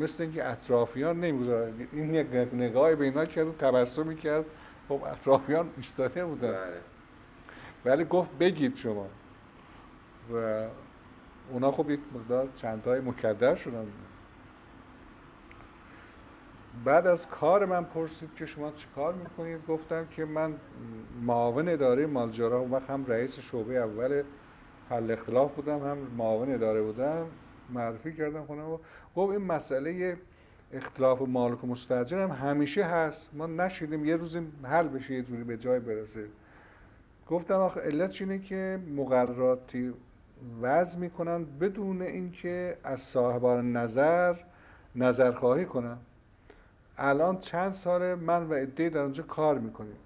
مثل 0.00 0.22
اینکه 0.22 0.48
اطرافیان 0.48 1.20
نمی‌گذارن. 1.20 1.72
این 1.92 2.14
یک 2.14 2.26
نگاهی 2.52 2.94
به 2.94 3.04
اینا 3.04 3.24
کرد 3.24 3.58
تبسم 3.58 4.06
می‌کرد. 4.06 4.44
خب 4.88 5.02
اطرافیان 5.04 5.70
ایستاده 5.76 6.24
بودن. 6.24 6.52
بله. 6.52 6.80
ولی 7.84 8.04
گفت 8.04 8.30
بگید 8.40 8.76
شما. 8.76 9.06
و 10.34 10.66
اونا 11.52 11.70
خب 11.70 11.90
یک 11.90 12.00
مقدار 12.14 12.48
چندتای 12.56 13.00
مکدر 13.00 13.54
شدن. 13.54 13.86
بعد 16.84 17.06
از 17.06 17.26
کار 17.26 17.64
من 17.64 17.84
پرسید 17.84 18.34
که 18.36 18.46
شما 18.46 18.70
چه 18.70 18.86
کار 18.94 19.14
می‌کنید؟ 19.14 19.66
گفتم 19.66 20.06
که 20.06 20.24
من 20.24 20.54
معاون 21.22 21.68
اداره 21.68 22.06
مالجارا 22.06 22.64
و 22.64 22.76
هم 22.76 23.06
رئیس 23.06 23.38
شعبه 23.38 23.74
اول 23.74 24.22
حل 24.90 25.10
اختلاف 25.10 25.54
بودم 25.54 25.78
هم 25.78 25.98
معاون 25.98 26.54
اداره 26.54 26.82
بودم 26.82 27.26
معرفی 27.70 28.12
کردم 28.12 28.44
خونه 28.44 28.62
و 28.62 28.78
گفت 29.16 29.32
این 29.32 29.46
مسئله 29.46 30.16
اختلاف 30.72 31.22
مالک 31.22 31.64
و 31.64 31.66
مستجر 31.66 32.22
هم 32.22 32.30
همیشه 32.30 32.84
هست. 32.84 33.28
ما 33.32 33.46
نشیدیم 33.46 34.04
یه 34.04 34.16
روزی 34.16 34.40
حل 34.62 34.88
بشه 34.88 35.14
یه 35.14 35.22
جوری 35.22 35.44
به 35.44 35.56
جای 35.56 35.80
برسه. 35.80 36.24
گفتم 37.28 37.54
آخه 37.54 37.80
علت 37.80 38.20
اینه 38.20 38.38
که 38.38 38.78
مقرراتی 38.96 39.92
وضع 40.62 40.98
می‌کنن 40.98 41.44
بدون 41.44 42.02
اینکه 42.02 42.76
از 42.84 43.00
صاحبان 43.00 43.72
نظر 43.72 44.34
نظرخواهی 44.96 45.64
کنن. 45.64 45.96
الان 46.98 47.38
چند 47.38 47.72
ساله 47.72 48.14
من 48.14 48.48
و 48.48 48.54
عده 48.54 48.88
در 48.88 49.00
اونجا 49.00 49.22
کار 49.22 49.58
می‌کنیم. 49.58 49.96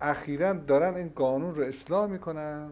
اخیرا 0.00 0.52
دارن 0.52 0.94
این 0.94 1.12
قانون 1.14 1.54
رو 1.54 1.62
اصلاح 1.62 2.10
می‌کنن 2.10 2.70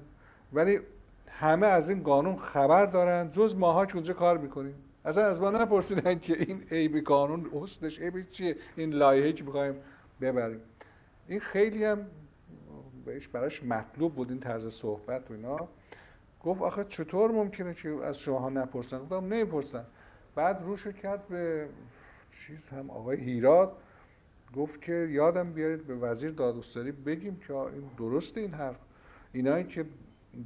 ولی 0.53 0.81
همه 1.29 1.67
از 1.67 1.91
این 1.91 2.03
قانون 2.03 2.37
خبر 2.37 2.87
دارن 2.87 3.33
جز 3.33 3.57
ماها 3.57 3.87
که 3.87 3.95
اونجا 3.95 4.15
کار 4.15 4.39
می‌کنیم. 4.39 4.75
اصلا 5.09 5.27
از 5.27 5.41
ما 5.41 5.51
نپرسیدن 5.51 6.19
که 6.19 6.43
این 6.43 6.63
عیب 6.71 7.05
قانون 7.05 7.51
حسنش 7.53 8.01
عیب 8.01 8.31
چیه؟ 8.31 8.57
این 8.77 8.93
لایحه 8.93 9.33
که 9.33 9.45
می‌خوایم 9.45 9.75
ببریم. 10.21 10.61
این 11.29 11.41
خیلی 11.41 11.85
هم 11.85 12.07
بهش 13.05 13.29
براش 13.29 13.65
مطلوب 13.65 14.15
بود 14.15 14.31
این 14.31 14.41
طرز 14.41 14.75
صحبت 14.75 15.31
و 15.31 15.35
اینا. 15.35 15.69
گفت 16.45 16.63
آخه 16.63 16.85
چطور 16.85 17.31
ممکنه 17.31 17.75
که 17.75 17.89
از 17.89 18.19
شما 18.19 18.51
نپرسن؟ 18.51 18.99
گفتم 18.99 19.35
نمی‌پرسن. 19.35 19.85
بعد 20.35 20.63
روشو 20.63 20.93
کرد 20.93 21.29
به 21.29 21.69
چیز 22.47 22.69
هم 22.69 22.91
آقای 22.91 23.17
هیراد. 23.17 23.73
گفت 24.57 24.83
که 24.83 24.93
یادم 24.93 25.53
بیارید 25.53 25.87
به 25.87 25.95
وزیر 25.95 26.31
دادگستری 26.31 26.93
بگیم 26.93 27.41
که 27.47 27.55
این 27.55 27.91
درست 27.99 28.39
این 28.39 28.55
حرف. 28.55 28.79
اینایی 29.33 29.65
که 29.65 29.85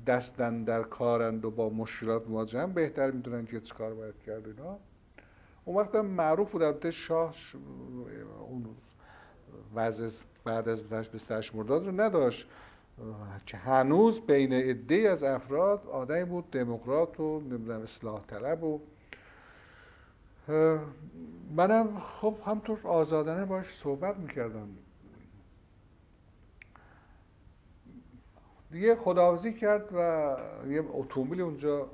دستن 0.07 0.65
در 0.65 0.83
کارند 0.83 1.45
و 1.45 1.51
با 1.51 1.71
مشکلات 1.71 2.29
مواجهن 2.29 2.73
بهتر 2.73 3.11
می‌دونن 3.11 3.47
که 3.47 3.61
چه 3.61 3.75
کار 3.75 3.95
باید 3.95 4.15
کرد 4.27 4.47
اینا. 4.47 4.79
اون 5.65 5.77
وقت 5.77 5.95
معروف 5.95 6.51
بود 6.53 6.63
البته 6.63 6.91
شاه 6.91 7.35
اون 8.49 8.67
وضع 9.75 10.09
بعد 10.45 10.69
از 10.69 10.83
به 10.83 11.41
مرداد 11.55 11.87
رو 11.87 12.01
نداشت. 12.01 12.49
که 13.47 13.57
هنوز 13.57 14.21
بین 14.21 14.53
عده 14.53 15.11
از 15.11 15.23
افراد 15.23 15.87
آدمی 15.87 16.25
بود 16.25 16.51
دموکرات 16.51 17.21
و 17.21 17.41
نمی‌دونم 17.41 17.83
اصلاح 17.83 18.21
طلب 18.27 18.65
و 18.65 18.81
منم 21.57 21.99
خب 21.99 22.37
همطور 22.47 22.79
آزادانه 22.85 23.45
باش 23.45 23.75
صحبت 23.75 24.17
می‌کردم. 24.17 24.69
دیگه 28.73 28.97
خداوزی 28.97 29.53
کرد 29.53 29.89
و 29.95 30.37
یه 30.71 30.85
اتومبیل 30.93 31.41
اونجا 31.41 31.87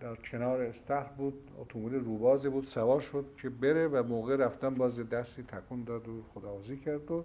در 0.00 0.14
کنار 0.14 0.60
استخر 0.60 1.12
بود 1.16 1.34
اتومبیل 1.58 1.94
روبازی 1.94 2.48
بود 2.48 2.64
سوار 2.64 3.00
شد 3.00 3.24
که 3.36 3.48
بره 3.48 3.88
و 3.88 4.02
موقع 4.02 4.36
رفتن 4.36 4.74
باز 4.74 5.08
دستی 5.08 5.42
تکون 5.42 5.84
داد 5.84 6.08
و 6.08 6.22
خداوزی 6.34 6.76
کرد 6.76 7.10
و 7.10 7.24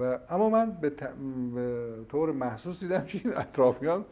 و 0.00 0.18
اما 0.30 0.50
من 0.50 0.70
به, 0.70 0.92
طور 2.08 2.32
محسوس 2.32 2.80
دیدم 2.80 3.04
که 3.04 3.20
این 3.24 3.36
اطرافیان 3.36 4.04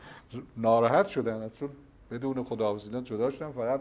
ناراحت 0.57 1.07
شدن 1.07 1.43
اصلا 1.43 1.69
بدون 2.11 2.45
خداوزی 2.45 3.03
جدا 3.03 3.31
شدن 3.31 3.51
فقط 3.51 3.81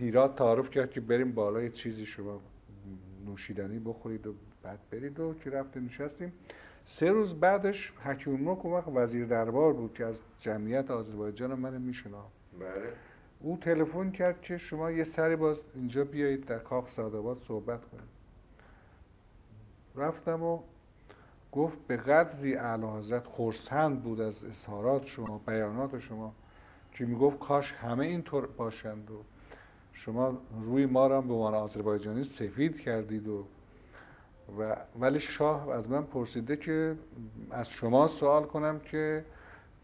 هیرات 0.00 0.36
تعارف 0.36 0.70
کرد 0.70 0.90
که 0.90 1.00
بریم 1.00 1.32
بالای 1.32 1.70
چیزی 1.70 2.06
شما 2.06 2.40
نوشیدنی 3.26 3.78
بخورید 3.78 4.26
و 4.26 4.34
بعد 4.62 4.78
برید 4.90 5.20
و 5.20 5.34
که 5.44 5.50
رفتیم 5.50 5.84
نشستیم. 5.84 6.32
سه 6.86 7.10
روز 7.10 7.34
بعدش 7.34 7.92
حکیم 8.04 8.40
ملک 8.40 8.64
وقت 8.64 8.88
وزیر 8.88 9.26
دربار 9.26 9.72
بود 9.72 9.94
که 9.94 10.04
از 10.04 10.16
جمعیت 10.40 10.90
آذربایجان 10.90 11.54
من 11.54 11.78
میشنا 11.82 12.24
بله. 12.60 12.92
او 13.40 13.56
تلفن 13.56 14.10
کرد 14.10 14.40
که 14.42 14.58
شما 14.58 14.90
یه 14.90 15.04
سری 15.04 15.36
باز 15.36 15.60
اینجا 15.74 16.04
بیایید 16.04 16.44
در 16.44 16.58
کاخ 16.58 16.90
سعادآباد 16.90 17.38
صحبت 17.48 17.80
کنید. 17.84 18.22
رفتم 19.96 20.42
و 20.42 20.58
گفت 21.52 21.78
به 21.86 21.96
قدری 21.96 22.56
اعلی 22.56 22.86
حضرت 22.86 23.26
خورسند 23.26 24.02
بود 24.02 24.20
از 24.20 24.44
اظهارات 24.44 25.06
شما 25.06 25.40
بیانات 25.46 25.98
شما 25.98 26.34
که 26.92 27.04
می‌گفت 27.04 27.38
کاش 27.38 27.72
همه 27.72 28.06
اینطور 28.06 28.46
باشند 28.46 29.10
و 29.10 29.22
شما 29.92 30.38
روی 30.64 30.86
ما 30.86 31.06
را 31.06 31.20
به 31.20 31.32
عنوان 31.32 31.54
آذربایجانی 31.54 32.24
سفید 32.24 32.80
کردید 32.80 33.28
و 33.28 33.44
و 34.58 34.76
ولی 35.00 35.20
شاه 35.20 35.70
از 35.70 35.90
من 35.90 36.02
پرسیده 36.02 36.56
که 36.56 36.96
از 37.50 37.68
شما 37.68 38.08
سوال 38.08 38.44
کنم 38.44 38.80
که 38.80 39.24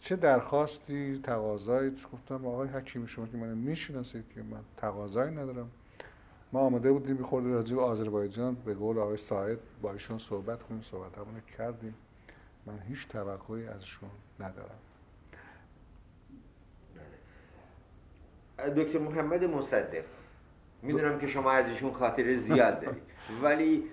چه 0.00 0.16
درخواستی 0.16 1.20
تقاضایی؟ 1.22 1.96
گفتم 2.12 2.46
آقای 2.46 2.68
حکیم 2.68 3.06
شما 3.06 3.26
که 3.26 3.36
من 3.36 3.54
می‌شناسید 3.54 4.24
که 4.34 4.42
من 4.42 4.60
تقاضایی 4.76 5.34
ندارم. 5.34 5.70
ما 6.52 6.60
آمده 6.60 6.92
بودیم 6.92 7.16
به 7.16 7.24
خورده 7.24 7.48
راجع 7.48 7.76
به 7.76 7.82
آذربایجان 7.82 8.54
به 8.54 8.74
قول 8.74 8.98
آقای 8.98 9.16
ساعد 9.16 9.58
با 9.82 9.92
ایشون 9.92 10.18
صحبت 10.18 10.62
کنیم 10.62 10.82
صحبت 10.82 11.12
کردیم. 11.58 11.94
من 12.66 12.78
هیچ 12.88 13.08
توقعی 13.08 13.66
ازشون 13.66 14.10
ندارم. 14.40 14.78
دکتر 18.76 18.98
محمد 18.98 19.44
مصدق 19.44 20.04
می‌دونم 20.82 21.18
که 21.18 21.26
شما 21.26 21.50
ازشون 21.50 21.92
خاطره 21.92 22.36
زیاد 22.36 22.80
دارید 22.80 23.02
ولی 23.42 23.84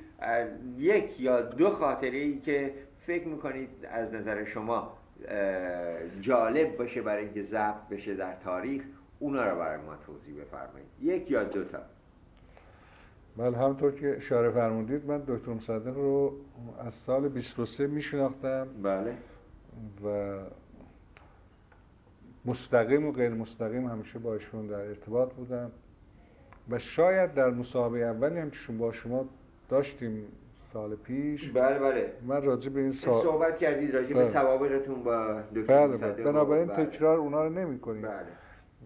یک 0.77 1.19
یا 1.19 1.41
دو 1.41 1.69
خاطره 1.69 2.17
ای 2.17 2.39
که 2.39 2.73
فکر 3.05 3.27
می‌کنید 3.27 3.69
از 3.91 4.13
نظر 4.13 4.45
شما 4.45 4.97
جالب 6.21 6.77
باشه 6.77 7.01
برای 7.01 7.23
اینکه 7.23 7.43
ضبط 7.43 7.87
بشه 7.91 8.13
در 8.15 8.35
تاریخ 8.35 8.83
اونا 9.19 9.49
رو 9.49 9.59
برای 9.59 9.81
ما 9.81 9.95
توضیح 9.95 10.41
بفرمایید. 10.41 10.87
یک 11.01 11.31
یا 11.31 11.43
دو 11.43 11.63
تا. 11.63 11.79
بله 13.37 13.57
همطور 13.57 13.91
که 13.91 14.17
اشاره 14.17 14.51
فرمودید 14.51 15.05
من 15.05 15.23
دکتر 15.27 15.51
مصدق 15.51 15.95
رو 15.95 16.33
از 16.85 16.93
سال 16.93 17.29
23 17.29 17.87
میشناختم. 17.87 18.67
بله. 18.83 19.13
و 20.05 20.37
مستقیم 22.45 23.05
و 23.05 23.11
غیر 23.11 23.29
مستقیم 23.29 23.87
همیشه 23.87 24.19
با 24.19 24.33
ایشون 24.33 24.67
در 24.67 24.75
ارتباط 24.75 25.33
بودم. 25.33 25.71
و 26.69 26.79
شاید 26.79 27.33
در 27.33 27.49
مسابقه 27.49 27.99
اولی 27.99 28.39
هم 28.39 28.49
که 28.49 28.73
با 28.73 28.91
شما 28.91 29.25
داشتیم 29.69 30.27
سال 30.73 30.95
پیش 30.95 31.49
بله 31.49 31.79
بله 31.79 32.13
من 32.27 32.41
راجع 32.41 32.69
به 32.69 32.79
این 32.79 32.91
سال 32.91 33.23
صحبت 33.23 33.57
کردید 33.57 33.95
راجع 33.95 34.07
به 34.07 34.13
بله. 34.13 34.31
سوابقتون 34.33 35.03
با 35.03 35.41
دکتر 35.55 35.87
بله 35.87 35.97
بله. 35.97 36.23
بنابراین 36.23 36.67
بله. 36.67 36.85
تکرار 36.85 37.17
اونا 37.17 37.43
رو 37.43 37.49
نمی 37.49 37.79
کنیم 37.79 38.01
بله. 38.01 38.25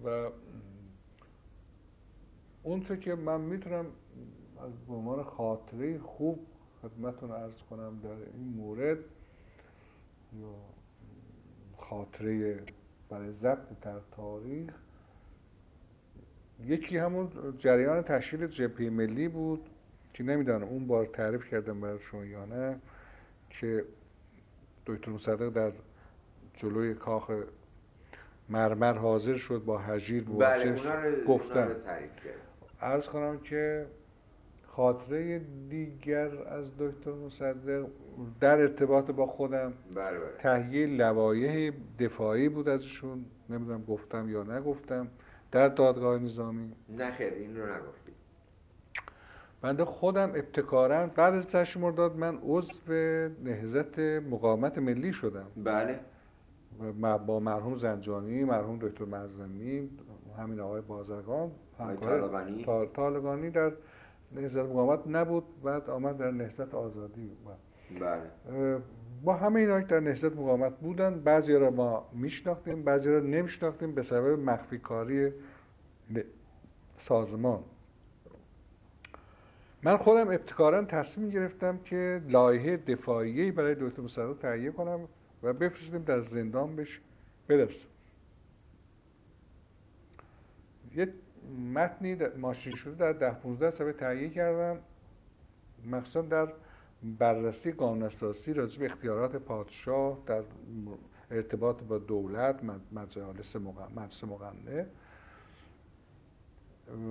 و 0.06 0.30
اون 2.64 2.84
چه 2.84 2.98
که 2.98 3.16
من 3.16 3.42
می‌تونم 3.42 3.86
از 4.66 4.72
به 4.88 4.94
عنوان 4.94 5.24
خاطره 5.24 6.00
خوب 6.00 6.40
خدمتون 6.82 7.32
ارز 7.32 7.62
کنم 7.70 8.00
در 8.04 8.10
این 8.10 8.54
مورد 8.56 8.98
یا 10.42 10.56
خاطره 11.78 12.60
برای 13.10 13.32
ضبط 13.32 13.80
در 13.82 14.00
تاریخ 14.16 14.74
یکی 16.66 16.98
همون 16.98 17.30
جریان 17.58 18.02
تشکیل 18.02 18.48
جبهه 18.48 18.90
ملی 18.90 19.28
بود 19.28 19.69
که 20.20 20.26
نمی‌دانم 20.26 20.68
اون 20.68 20.88
بار 20.88 21.06
تعریف 21.06 21.50
کردم 21.50 21.82
برای 21.82 22.00
شما 22.00 22.26
یا 22.26 22.46
نه 22.46 22.76
که 23.50 23.86
دکتر 24.86 25.12
مصدق 25.12 25.50
در 25.50 25.72
جلوی 26.54 26.94
کاخ 26.94 27.32
مرمر 28.50 28.94
حاضر 28.94 29.38
شد 29.38 29.64
با 29.66 29.78
هجیر 29.78 30.24
بله 30.24 31.24
گفتم 31.28 31.72
ارز 32.82 33.08
کنم 33.08 33.40
که 33.40 33.86
خاطره 34.68 35.42
دیگر 35.70 36.48
از 36.48 36.78
دکتر 36.80 37.12
مصدق 37.12 37.86
در 38.40 38.62
ارتباط 38.62 39.12
با 39.12 39.26
خودم 39.28 39.74
بله، 39.96 40.20
بله. 40.20 40.30
تهیه 40.40 40.88
لوایح 40.88 41.74
دفاعی 42.00 42.50
بود 42.50 42.70
ازشون 42.70 43.26
نمی‌دونم 43.50 43.84
گفتم 43.84 44.30
یا 44.30 44.44
نگفتم. 44.44 45.08
در 45.52 45.68
دادگاه 45.68 46.20
نظامی. 46.20 46.72
نه 46.90 47.12
خیر 47.12 47.34
این 47.34 47.58
رو 47.58 47.66
نگفتی 47.66 47.99
بنده 49.62 49.86
خودم 49.86 50.30
ابتکارا 50.30 51.08
بعد 51.08 51.34
از 51.34 51.48
تشکیل 51.48 51.82
مرداد 51.82 52.16
من 52.16 52.40
عضو 52.44 52.74
نهزت 53.44 54.00
مقاومت 54.00 54.78
ملی 54.78 55.14
شدم. 55.14 55.46
بله. 55.64 56.00
با 57.28 57.40
مرحوم 57.40 57.78
زنجانی 57.78 58.44
مرحوم 58.44 58.80
دکتر 58.82 59.06
مرزمی 59.06 59.90
همین 60.38 60.60
آقای 60.60 60.82
بازرگان 60.82 61.52
طالقانی 61.78 62.66
طالقانی 62.96 63.50
در 63.50 63.72
نهزت 64.32 64.58
مقاومت 64.66 65.00
نبود 65.08 65.44
بعد 65.64 65.90
آمد 65.90 66.18
در 66.18 66.32
نهزت 66.32 66.74
آزادی 66.74 67.32
بله. 68.00 68.78
با 69.24 69.34
همه 69.34 69.60
اینا 69.60 69.80
در 69.80 70.00
نهزت 70.00 70.36
مقاومت 70.36 70.78
بودن 70.78 71.20
بعضی 71.20 71.54
را 71.54 71.72
ما 71.72 72.10
میشناختیم 72.14 72.84
بعضی 72.84 73.10
را 73.10 73.20
نمیشناختیم 73.20 73.96
به 73.96 74.04
سبب 74.04 74.40
مخفی 74.40 74.78
کاری 74.78 75.32
سازمان. 77.00 77.60
من 79.84 79.98
خودم 79.98 80.28
ابتکارا 80.28 80.86
تصمیم 80.86 81.30
گرفتم 81.30 81.78
که 81.78 82.22
لایحه 82.28 82.78
دفاعی 82.78 83.52
برای 83.52 83.76
دکتر 83.76 84.02
مصدق 84.02 84.38
تهیه 84.42 84.72
کنم 84.72 85.00
و 85.44 85.54
بفرستیم 85.54 86.04
در 86.04 86.22
زندان 86.22 86.76
بش 86.76 87.02
برسم 87.48 87.88
یه 90.96 91.14
متنی 91.74 92.18
ماشین 92.38 92.76
شده 92.76 92.96
در 92.96 93.14
ده 93.14 93.34
15 93.34 93.72
صفحه 93.72 93.94
تهیه 93.94 94.30
کردم 94.30 94.80
مخصوصا 95.86 96.22
در 96.22 96.48
بررسی 97.20 97.72
قانون 97.72 98.04
اساسی 98.04 98.54
راجع 98.54 98.80
به 98.80 98.86
اختیارات 98.86 99.36
پادشاه 99.36 100.18
در 100.26 100.44
ارتباط 101.32 101.84
با 101.84 101.98
دولت 101.98 102.60
مجلس 102.92 103.56
مقننه 104.24 104.86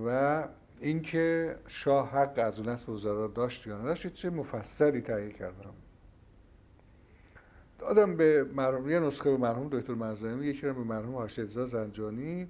و 0.05 0.43
اینکه 0.81 1.55
شاه 1.67 2.11
حق 2.11 2.39
از 2.39 2.59
اون 2.59 2.69
نصب 2.69 2.89
وزرا 2.89 3.27
داشت 3.27 3.67
یا 3.67 3.77
نداشت 3.77 4.13
چه 4.13 4.29
مفصلی 4.29 5.01
تهیه 5.01 5.31
کردم 5.31 5.73
دادم 7.79 8.17
به 8.17 8.43
مرحوم 8.55 8.89
یه 8.89 8.99
نسخه 8.99 9.31
به 9.31 9.37
مرحوم 9.37 9.69
دکتر 9.71 9.93
منظمی 9.93 10.45
یکی 10.45 10.67
رو 10.67 10.73
به 10.73 10.83
مرحوم 10.83 11.15
هاشتزا 11.15 11.65
زنجانی 11.65 12.47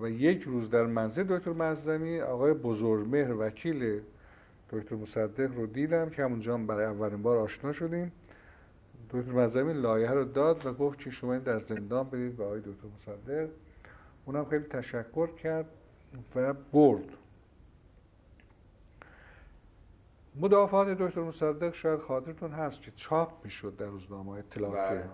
و 0.00 0.08
یک 0.08 0.42
روز 0.42 0.70
در 0.70 0.86
منزل 0.86 1.24
دکتر 1.28 1.52
منظمی 1.52 2.20
آقای 2.20 2.52
بزرگمهر 2.52 3.32
وکیل 3.32 4.00
دکتر 4.70 4.96
مصدق 4.96 5.56
رو 5.56 5.66
دیدم 5.66 6.10
که 6.10 6.24
همونجا 6.24 6.56
برای 6.56 6.84
اولین 6.84 7.22
بار 7.22 7.38
آشنا 7.38 7.72
شدیم. 7.72 8.12
دکتر 9.10 9.32
منظمی 9.32 9.72
لایه 9.72 10.10
رو 10.10 10.24
داد 10.24 10.66
و 10.66 10.72
گفت 10.72 10.98
که 10.98 11.10
شما 11.10 11.38
در 11.38 11.58
زندان 11.58 12.08
برید 12.08 12.36
به 12.36 12.44
آقای 12.44 12.60
دکتر 12.60 12.88
مصدق. 12.94 13.48
اونم 14.24 14.44
خیلی 14.44 14.64
تشکر 14.64 15.26
کرد. 15.26 15.66
و 16.36 16.52
برد. 16.52 17.04
مدافعات 20.36 20.88
دکتر 20.88 21.20
مصدق 21.20 21.74
شاید 21.74 22.00
خاطرتون 22.00 22.50
هست 22.50 22.82
که 22.82 22.92
چاپ 22.96 23.44
می‌شد 23.44 23.76
در 23.76 23.86
روزنامه 23.86 24.30
اطلاعات 24.30 24.90
بله. 24.90 25.04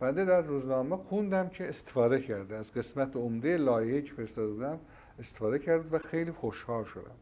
بنده 0.00 0.24
در 0.24 0.40
روزنامه 0.40 0.96
خوندم 0.96 1.48
که 1.48 1.68
استفاده 1.68 2.20
کرده. 2.20 2.56
از 2.56 2.72
قسمت 2.72 3.16
عمده 3.16 3.56
لایحه‌ای 3.56 4.02
که 4.02 4.12
فرستاده 4.12 4.52
بودم 4.52 4.78
استفاده 5.18 5.58
کرد 5.58 5.94
و 5.94 5.98
خیلی 5.98 6.32
خوشحال 6.32 6.84
شدم. 6.84 7.16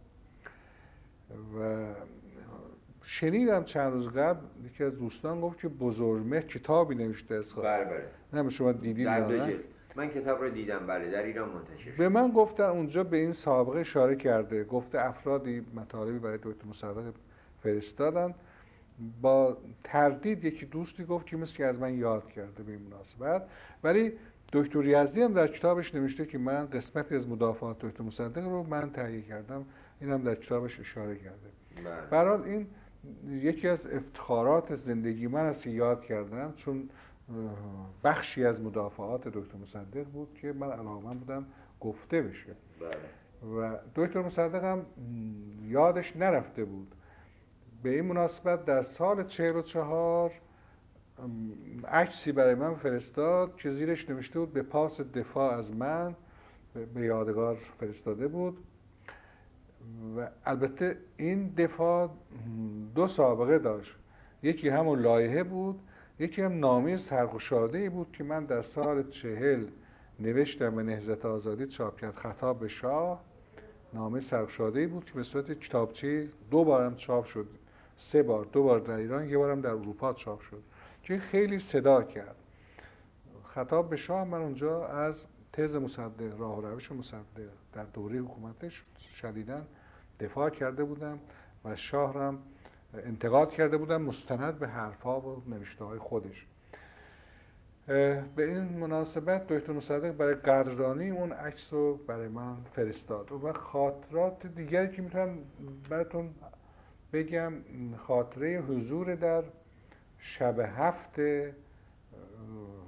و 1.59 1.87
شنیدم 3.03 3.64
چند 3.64 3.92
روز 3.92 4.09
قبل 4.09 4.40
یکی 4.64 4.85
از 4.85 4.98
دوستان 4.98 5.40
گفت 5.40 5.61
که 5.61 5.68
بزرگمه 5.68 6.42
کتابی 6.42 6.94
نوشته 6.94 7.35
از 7.35 7.55
بله 7.55 7.85
بله. 7.85 8.42
نه 8.42 8.50
شما 8.50 8.72
دیدید 8.72 9.09
من 9.96 10.09
کتاب 10.09 10.42
رو 10.42 10.50
دیدم 10.50 10.87
بله 10.87 11.11
در 11.11 11.22
ایران 11.22 11.48
منتشر 11.48 11.90
شد. 11.90 11.96
به 11.96 12.09
من 12.09 12.30
گفتن 12.30 12.64
اونجا 12.64 13.04
به 13.04 13.16
این 13.16 13.33
سابقه 13.33 13.80
اشاره 13.80 14.16
کرده 14.16 14.64
گفته 14.64 15.00
افرادی 15.00 15.66
مطالبی 15.74 16.18
برای 16.18 16.38
دکتر 16.42 16.66
مصدق 16.68 17.12
فرستادن. 17.62 18.35
با 19.22 19.57
تردید 19.85 20.44
یکی 20.44 20.66
دوستی 20.66 21.04
گفت 21.04 21.26
که 21.26 21.37
مثل 21.37 21.54
که 21.54 21.66
از 21.66 21.78
من 21.78 21.98
یاد 21.98 22.30
کرده 22.30 22.62
به 22.62 22.72
این 22.72 22.80
مناسبت. 22.80 23.48
ولی 23.85 24.12
دکتر 24.52 24.85
یزدی 24.85 25.22
هم 25.22 25.33
در 25.33 25.46
کتابش 25.46 25.94
نوشته 25.94 26.26
که 26.26 26.38
من 26.38 26.66
قسمتی 26.66 27.16
از 27.16 27.28
مدافعات 27.28 27.87
دکتر 27.87 28.02
مصدق 28.04 28.44
رو 28.44 28.62
من 28.62 28.90
تهیه 28.90 29.22
کردم. 29.22 29.64
این 30.00 30.11
هم 30.11 30.22
در 30.22 30.35
کتابش 30.35 30.80
اشاره 30.80 31.16
کرده. 31.16 31.48
بله. 31.85 32.07
به 32.11 32.16
هر 32.16 32.28
حال 32.28 32.42
این 32.42 32.66
یکی 33.30 33.68
از 33.68 33.87
افتخارات 33.87 34.76
زندگی 34.76 35.26
من 35.26 35.44
است 35.44 35.62
که 35.62 35.70
یاد 35.70 36.04
کردم 36.04 36.52
چون 36.57 36.88
بخشی 38.04 38.44
از 38.44 38.60
مدافعات 38.60 39.28
دکتر 39.28 39.58
مصدق 39.62 40.04
بود 40.04 40.34
که 40.34 40.52
من 40.52 40.70
علاقمند 40.70 41.20
بودم 41.20 41.46
گفته 41.80 42.22
بشه. 42.22 42.54
بله. 42.80 42.96
و 43.60 43.78
دکتر 43.94 44.22
مصدق 44.22 44.64
هم 44.64 44.87
یادش 45.62 46.16
نرفته 46.16 46.64
بود. 46.64 46.94
به 47.82 47.90
این 47.90 48.04
مناسبت 48.04 48.64
در 48.64 48.82
سال 48.82 49.24
44 49.24 50.32
ام، 51.18 51.52
عکسی 51.88 52.32
برای 52.32 52.54
من 52.54 52.74
فرستاد 52.74 53.56
که 53.56 53.72
زیرش 53.72 54.10
نوشته 54.10 54.38
بود 54.40 54.52
به 54.52 54.62
پاس 54.62 55.00
دفاع 55.00 55.54
از 55.58 55.76
من 55.76 56.14
به- 56.94 57.00
یادگار 57.06 57.56
فرستاده 57.80 58.28
بود. 58.28 58.58
و 60.16 60.28
البته 60.46 60.96
این 61.16 61.48
دفاع 61.48 62.10
دو 62.94 63.08
سابقه 63.08 63.58
داشت. 63.58 63.96
یکی 64.42 64.68
همون 64.68 64.98
لایحه 64.98 65.42
بود 65.42 65.80
یکی 66.18 66.42
هم 66.42 66.59
نامه 66.59 66.96
سرگشاده 66.96 67.79
ای 67.79 67.88
بود 67.88 68.12
که 68.12 68.24
من 68.24 68.44
در 68.44 68.62
سال 68.62 69.11
چهل 69.11 69.66
نوشتم 70.20 70.77
به 70.77 70.83
نهضت 70.83 71.27
آزادی 71.27 71.66
چاپ 71.66 72.00
کرد 72.00 72.14
خطاب 72.14 72.61
به 72.61 72.68
شاه. 72.68 73.24
نامه 73.92 74.20
سرگشاده 74.20 74.81
ای 74.81 74.87
بود 74.87 75.05
که 75.05 75.12
به 75.12 75.22
صورت 75.22 75.53
کتابچه 75.53 76.29
دو 76.50 76.64
بارم 76.64 76.96
چاپ 76.96 77.24
شد 77.24 77.48
سه 77.98 78.22
بار 78.22 78.44
دو 78.44 78.62
بار 78.62 78.81
در 78.81 78.96
ایران 78.96 79.31
یه 79.31 79.38
بارم 79.38 79.61
در 79.61 79.70
اروپا 79.70 80.12
چاپ 80.12 80.40
شد 80.40 80.62
که 81.03 81.18
خیلی 81.18 81.59
صدا 81.59 82.03
کرد. 82.03 82.37
خطاب 83.44 83.90
به 83.90 83.96
شاه 83.96 84.24
من 84.24 84.38
اونجا 84.38 84.87
از 84.87 85.24
تز 85.53 85.77
مصدق 85.77 86.38
راه 86.40 86.59
و 86.59 86.66
روش 86.66 86.92
مصدق 86.92 87.48
در 87.72 87.85
دوره 87.85 88.18
حکومتش 88.18 88.85
شدیدا 89.14 89.62
دفاع 90.20 90.50
کرده 90.50 90.85
بودم 90.85 91.18
و 91.64 91.77
شاه 91.77 92.14
هم 92.14 92.38
انتقاد 93.07 93.50
کرده 93.50 93.76
بودم 93.76 94.02
مستند 94.02 94.59
به 94.59 94.68
حرفها 94.68 95.20
و 95.20 95.42
نوشته 95.46 95.85
های 95.85 95.98
خودش 95.98 96.46
به 97.87 98.24
این 98.38 98.62
مناسبت 98.62 99.46
دکتر 99.46 99.72
مصدق 99.72 100.12
برای 100.12 100.35
قدردانی 100.35 101.11
اون 101.11 101.33
عکس 101.33 101.72
رو 101.72 101.96
برای 101.96 102.28
من 102.28 102.57
فرستاد 102.72 103.33
و 103.33 103.52
خاطرات 103.52 104.46
دیگری 104.46 104.96
که 104.96 105.02
می‌تونم 105.02 105.38
براتون 105.90 106.30
بگم 107.12 107.52
خاطره 108.07 108.61
حضور 108.61 109.14
در 109.14 109.42
شب 110.18 110.59
هفت 110.59 111.20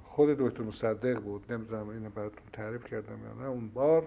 خود 0.03 0.29
دکتر 0.29 0.63
مصدق 0.63 1.19
بود. 1.19 1.53
نمی‌دونم 1.53 1.89
اینو 1.89 2.09
براتون 2.09 2.43
تعریف 2.53 2.85
کردم 2.85 3.19
یا 3.23 3.33
نه. 3.43 3.49
اون 3.49 3.69
بار 3.69 4.03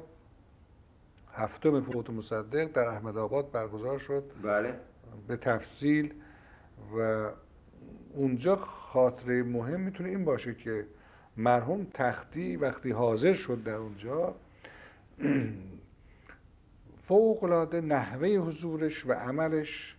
هفتم 1.34 1.80
فوت 1.80 2.10
مصدق 2.10 2.72
در 2.72 2.84
احمد 2.84 3.16
آباد 3.16 3.50
برگزار 3.50 3.98
شد. 3.98 4.24
بله. 4.42 4.74
به 5.28 5.36
تفصیل 5.36 6.14
و 6.96 7.28
اونجا 8.14 8.56
خاطره 8.56 9.42
مهم 9.42 9.80
می‌تونه 9.80 10.08
این 10.08 10.24
باشه 10.24 10.54
که 10.54 10.86
مرحوم 11.36 11.86
تختی 11.94 12.56
وقتی 12.56 12.90
حاضر 12.90 13.34
شد 13.34 13.62
در 13.62 13.74
اونجا 13.74 14.34
فوق 17.08 17.44
العاده 17.44 17.80
نحوه 17.80 18.28
حضورش 18.28 19.06
و 19.06 19.12
عملش 19.12 19.96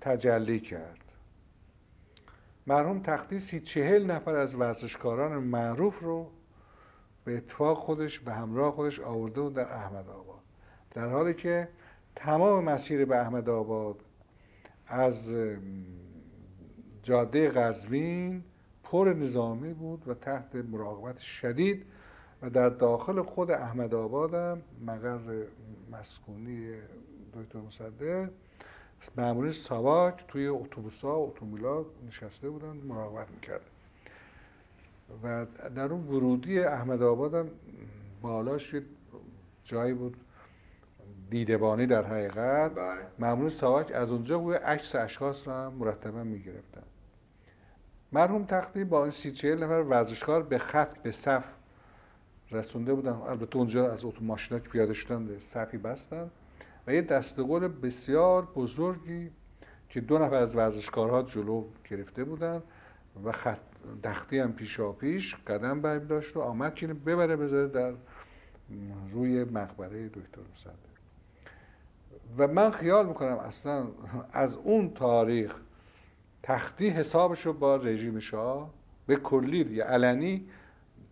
تجلی 0.00 0.60
کرد. 0.60 0.98
مرحوم 2.66 3.02
تختی 3.02 3.38
سی 3.38 3.60
چهل 3.60 4.10
نفر 4.10 4.36
از 4.36 4.54
ورزشکاران 4.54 5.32
معروف 5.38 6.00
رو 6.00 6.30
به 7.24 7.36
اتفاق 7.36 7.78
خودش 7.78 8.20
به 8.20 8.32
همراه 8.32 8.72
خودش 8.72 9.00
آورده 9.00 9.50
در 9.50 9.72
احمد 9.72 10.08
آباد. 10.08 10.40
در 10.90 11.08
حالی 11.08 11.34
که 11.34 11.68
تمام 12.16 12.64
مسیر 12.64 13.04
به 13.04 13.16
احمد 13.16 13.48
آباد 13.48 13.96
از 14.86 15.32
جاده 17.02 17.50
قزوین 17.50 18.42
پر 18.84 19.14
نظامی 19.18 19.72
بود 19.74 20.08
و 20.08 20.14
تحت 20.14 20.54
مراقبت 20.54 21.18
شدید 21.18 21.84
و 22.42 22.50
در 22.50 22.68
داخل 22.68 23.22
خود 23.22 23.50
احمد 23.50 23.94
آباد 23.94 24.34
هم 24.34 24.62
مقر 24.86 25.44
مسکونی 25.92 26.72
دکتر 27.34 27.58
مصدق 27.58 28.28
معمولی 29.16 29.52
ساواک 29.52 30.24
توی 30.28 30.46
اتوبوس 30.46 31.00
ها 31.00 31.32
نشسته 32.08 32.50
بودن 32.50 32.76
مراقبت 32.76 33.30
می‌کرد. 33.30 33.60
و 35.22 35.46
در 35.74 35.92
اون 35.92 36.06
ورودی 36.06 36.60
احمد 36.60 37.02
آباد 37.02 37.34
هم 37.34 37.48
بالاش 38.22 38.74
جایی 39.64 39.92
بود 39.92 40.16
دیدبانی 41.30 41.86
در 41.86 42.02
حقیقت. 42.02 42.74
بله. 42.74 42.98
معمول 43.18 43.50
ساواک 43.50 43.92
از 43.94 44.10
اونجا 44.10 44.38
بوی 44.38 44.56
عکس 44.56 44.94
اشخاص 44.94 45.48
را 45.48 45.66
هم 45.66 45.72
مرتبا 45.72 46.24
می‌گرفتن. 46.24 46.82
مرحوم 48.12 48.44
تختی 48.44 48.84
با 48.84 49.02
این 49.02 49.10
سی 49.10 49.32
چهل 49.32 49.64
نفر 49.64 49.80
ورزشکار 49.80 50.42
به 50.42 50.58
خط 50.58 50.98
به 50.98 51.10
صف 51.10 51.44
رسونده 52.50 52.94
بودن. 52.94 53.12
البته 53.12 53.56
اونجا 53.56 53.92
از 53.92 54.04
اتو 54.04 54.24
ماشینا 54.24 54.60
که 54.60 54.68
پیاده 54.68 54.92
شدن 54.92 55.26
به 55.26 55.38
صفی 55.38 55.78
بستن. 55.78 56.30
و 56.86 56.94
یه 56.94 57.02
دستگل 57.02 57.68
بسیار 57.68 58.44
بزرگی 58.44 59.30
که 59.88 60.00
دو 60.00 60.18
نفر 60.18 60.34
از 60.34 60.56
ورزشکارها 60.56 61.22
جلو 61.22 61.64
گرفته 61.90 62.24
بودن 62.24 62.62
و 63.24 63.32
خط 63.32 63.58
دختی 64.04 64.38
هم 64.38 64.52
پیشا 64.52 64.92
پیش 64.92 65.34
قدم 65.46 65.80
بر 65.80 65.98
داشت 65.98 66.36
و 66.36 66.40
آمد 66.40 66.74
که 66.74 66.86
ببره 66.86 67.36
بذاره 67.36 67.68
در 67.68 67.92
روی 69.12 69.44
مقبره 69.44 70.08
دکتر 70.08 70.40
مصدق 70.54 70.89
و 72.38 72.46
من 72.46 72.70
خیال 72.70 73.06
می‌کنم 73.06 73.38
اصلا 73.38 73.86
از 74.32 74.56
اون 74.56 74.90
تاریخ 74.94 75.54
تختی 76.42 76.88
حسابش 76.88 77.46
رو 77.46 77.52
با 77.52 77.76
رژیم 77.76 78.18
شاه 78.18 78.70
به 79.06 79.16
کلی 79.16 79.74
یا 79.74 79.86
علنی 79.86 80.48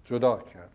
جدا 0.04 0.38
کرد. 0.38 0.70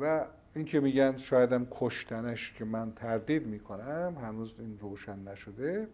و 0.00 0.24
این 0.54 0.64
که 0.64 0.80
میگن 0.80 1.16
شایدم 1.16 1.66
کشتنش 1.70 2.52
که 2.52 2.64
من 2.64 2.92
تردید 2.92 3.46
می‌کنم 3.46 4.16
هنوز 4.22 4.54
این 4.58 4.78
روشن 4.80 5.18
نشده. 5.18 5.88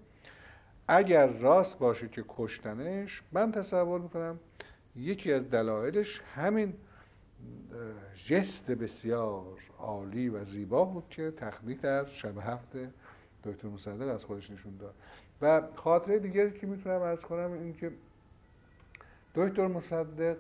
اگر 0.89 1.27
راست 1.27 1.79
باشه 1.79 2.09
که 2.09 2.25
کشتنش 2.29 3.23
من 3.33 3.53
تصور 3.53 4.01
می‌کنم 4.01 4.39
یکی 4.97 5.33
از 5.33 5.51
دلایلش 5.51 6.23
همین 6.35 6.75
ژست 8.17 8.71
بسیار 8.71 9.59
عالی 9.79 10.29
و 10.29 10.45
زیبا 10.45 10.85
بود 10.85 11.05
که 11.11 11.31
تختی 11.31 11.75
در 11.75 12.05
شب 12.05 12.39
هفت 12.39 12.77
دکتر 13.53 13.69
مصدق 13.69 14.15
از 14.15 14.25
خودش 14.25 14.51
نشون 14.51 14.77
داد. 14.77 14.95
و 15.43 15.63
خاطره 15.77 16.19
دیگری 16.19 16.51
که 16.51 16.67
می‌تونم 16.67 17.03
ارز 17.03 17.21
کنم 17.21 17.53
این 17.53 17.75
که 17.75 17.91
دکتر 19.35 19.67
مصدق 19.67 20.37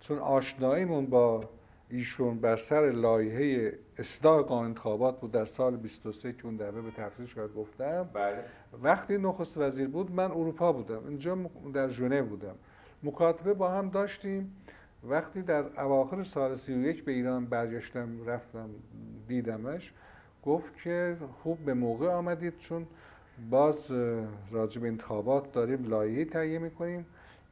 چون 0.00 0.18
آشناییمون 0.18 1.06
با 1.06 1.48
ایشون 1.90 2.40
بر 2.40 2.56
سر 2.56 2.90
لایحه 2.90 3.72
اصلاح 3.98 4.42
قانون 4.42 4.64
انتخابات 4.64 5.20
بود 5.20 5.32
در 5.32 5.44
سال 5.44 5.76
23 5.76 6.32
که 6.32 6.46
اون 6.46 6.56
دفعه 6.56 6.80
به 6.80 6.90
تفصیل 6.90 7.26
شاید 7.26 7.54
گفتم 7.54 8.02
بله. 8.12 8.44
وقتی 8.82 9.18
نخست 9.18 9.58
وزیر 9.58 9.88
بود 9.88 10.10
من 10.10 10.30
اروپا 10.30 10.72
بودم 10.72 11.06
اینجا 11.08 11.38
در 11.74 11.88
ژنو 11.88 12.24
بودم. 12.24 12.54
مکاتبه 13.02 13.54
با 13.54 13.70
هم 13.70 13.88
داشتیم. 13.88 14.56
وقتی 15.04 15.42
در 15.42 15.80
اواخر 15.80 16.24
سال 16.24 16.56
31 16.56 17.04
به 17.04 17.12
ایران 17.12 17.46
برگشتم 17.46 18.26
رفتم 18.26 18.70
دیدمش 19.28 19.92
گفت 20.44 20.76
که 20.82 21.16
خوب 21.42 21.58
به 21.58 21.74
موقع 21.74 22.08
آمدید 22.08 22.58
چون 22.58 22.86
باز 23.50 23.86
به 24.52 24.68
انتخابات 24.82 25.52
داریم 25.52 25.84
لایحه 25.84 26.24
تهیه 26.24 26.58
می‌کنیم 26.58 27.06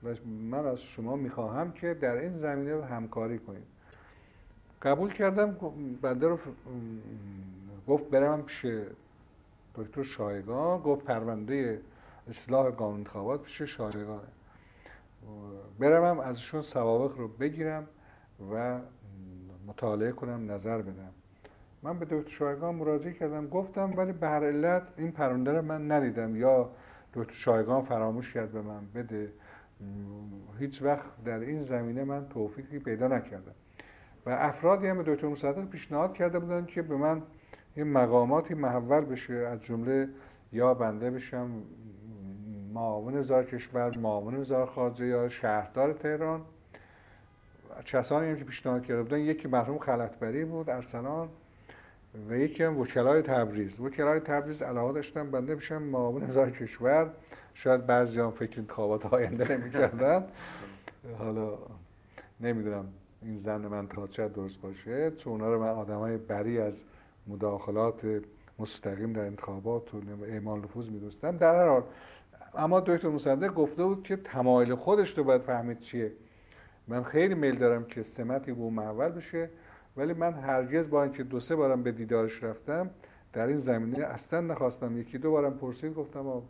و 0.04 0.14
من 0.50 0.66
از 0.66 0.82
شما 0.82 1.16
می‌خواهم 1.16 1.72
که 1.72 1.94
در 1.94 2.14
این 2.14 2.38
زمینه 2.38 2.84
همکاری 2.84 3.38
کنیم. 3.38 3.66
قبول 4.82 5.12
کردم 5.12 5.56
بنده 6.02 6.28
رو 6.28 6.38
گفت 7.88 8.10
برم 8.10 8.42
پیش 8.42 8.66
دکتر 9.74 10.02
شایگان 10.02 10.80
گفت 10.80 11.04
پرونده 11.04 11.80
اصلاح 12.30 12.70
قانون 12.70 12.96
انتخابات 12.96 13.42
پیش 13.42 13.62
شایگانه. 13.62 14.28
بروم 15.78 16.20
ازشون 16.20 16.62
سوابق 16.62 17.18
رو 17.18 17.28
بگیرم 17.28 17.86
و 18.52 18.78
مطالعه 19.66 20.12
کنم 20.12 20.52
نظر 20.52 20.82
بدم. 20.82 21.12
من 21.82 21.98
به 21.98 22.06
دکتر 22.10 22.30
شایگان 22.30 22.74
مراجعه 22.74 23.12
کردم 23.12 23.48
گفتم 23.48 23.92
ولی 23.96 24.12
به 24.12 24.28
هر 24.28 24.44
علت 24.44 24.82
این 24.96 25.12
پرونده 25.12 25.52
رو 25.52 25.62
من 25.62 25.92
ندیدم. 25.92 26.36
یا 26.36 26.70
دکتر 27.14 27.34
شایگان 27.34 27.82
فراموش 27.82 28.32
کرد 28.32 28.52
به 28.52 28.62
من 28.62 28.80
بده. 28.94 29.32
هیچ 30.58 30.82
وقت 30.82 31.24
در 31.24 31.38
این 31.38 31.64
زمینه 31.64 32.04
من 32.04 32.28
توفیقی 32.28 32.78
پیدا 32.78 33.08
نکردم. 33.08 33.54
و 34.26 34.30
افرادی 34.30 34.86
هم 34.86 35.02
به 35.02 35.14
دکتر 35.14 35.28
مصدق 35.28 35.68
پیشنهاد 35.68 36.14
کرده 36.14 36.38
بودن 36.38 36.66
که 36.66 36.82
به 36.82 36.96
من 36.96 37.22
این 37.74 37.92
مقاماتی 37.92 38.54
محول 38.54 39.04
بشه 39.04 39.34
از 39.34 39.62
جمله 39.62 40.08
یا 40.52 40.74
بنده 40.74 41.10
بشم 41.10 41.50
معاون 42.74 43.16
وزارت 43.18 43.46
کشور 43.46 43.98
معاون 43.98 44.34
وزارت 44.34 44.68
خارجه 44.68 45.06
یا 45.06 45.28
شهردار 45.28 45.92
تهران. 45.92 46.40
کسانی 47.84 48.30
هم 48.30 48.36
که 48.36 48.44
پیشنهاد 48.44 48.82
کرده 48.82 49.02
بودن 49.02 49.18
یکی 49.18 49.48
مرحوم 49.48 49.78
خلطبری 49.78 50.44
بود 50.44 50.70
ارسلان 50.70 51.28
و 52.28 52.36
یکی 52.36 52.64
هم 52.64 52.78
وکلای 52.78 53.22
تبریز. 53.22 53.80
وکلای 53.80 54.20
تبریز 54.20 54.62
علاقه 54.62 54.92
داشتن 54.92 55.30
بنده 55.30 55.56
بشم 55.56 55.82
معاون 55.82 56.30
وزارت 56.30 56.52
کشور. 56.52 57.10
شاید 57.54 57.86
بعضی 57.86 58.20
هم 58.20 58.30
فکر 58.30 58.60
انتخابات 58.60 59.06
آینده 59.06 59.56
نمی‌کردن. 59.56 60.24
حالا 61.18 61.58
نمی‌دونم 62.40 62.84
این 63.22 63.38
زن 63.38 63.60
من 63.60 63.88
تا 63.88 64.06
چه 64.06 64.28
درست 64.28 64.60
باشه. 64.60 65.10
چون 65.10 65.32
اونا 65.32 65.54
رو 65.54 65.60
من 65.60 65.68
آدم 65.68 65.98
های 65.98 66.16
بری 66.16 66.58
از 66.58 66.74
مداخلات 67.26 68.22
مستقیم 68.58 69.12
در 69.12 69.20
انتخابات 69.20 69.94
و 69.94 69.98
اعمال 70.28 70.58
نفوذ 70.58 70.88
می‌دونستم. 70.88 71.36
در 71.36 71.54
هر 71.54 71.68
حال 71.68 71.82
اما 72.54 72.80
دکتر 72.80 73.08
مصدق 73.08 73.54
گفته 73.54 73.84
بود 73.84 74.02
که 74.02 74.16
تمایل 74.16 74.74
خودش 74.74 75.18
رو 75.18 75.24
باید 75.24 75.42
فهمید 75.42 75.80
چیه. 75.80 76.12
من 76.88 77.02
خیلی 77.02 77.34
میل 77.34 77.58
دارم 77.58 77.84
که 77.84 78.02
سمتی 78.02 78.52
به 78.52 78.60
اون 78.60 78.74
محول 78.74 79.08
بشه. 79.08 79.50
ولی 79.96 80.12
من 80.12 80.34
هرگز 80.34 80.90
با 80.90 81.02
اینکه 81.02 81.22
دو 81.22 81.40
سه 81.40 81.56
بارم 81.56 81.82
به 81.82 81.92
دیدارش 81.92 82.42
رفتم 82.42 82.90
در 83.32 83.46
این 83.46 83.60
زمینه 83.60 84.04
اصلا 84.04 84.40
نخواستم. 84.40 84.98
یکی 84.98 85.18
دو 85.18 85.30
بارم 85.30 85.58
پرسید 85.58 85.94
گفتم 85.94 86.42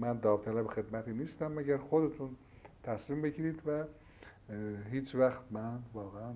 من 0.00 0.18
داوطلب 0.18 0.66
خدمتی 0.66 1.12
نیستم 1.12 1.52
مگر 1.52 1.76
خودتون 1.76 2.30
تصمیم 2.82 3.22
بگیرید 3.22 3.62
و 3.66 3.84
هیچ 4.90 5.14
وقت 5.14 5.42
من 5.50 5.78
واقعا 5.94 6.32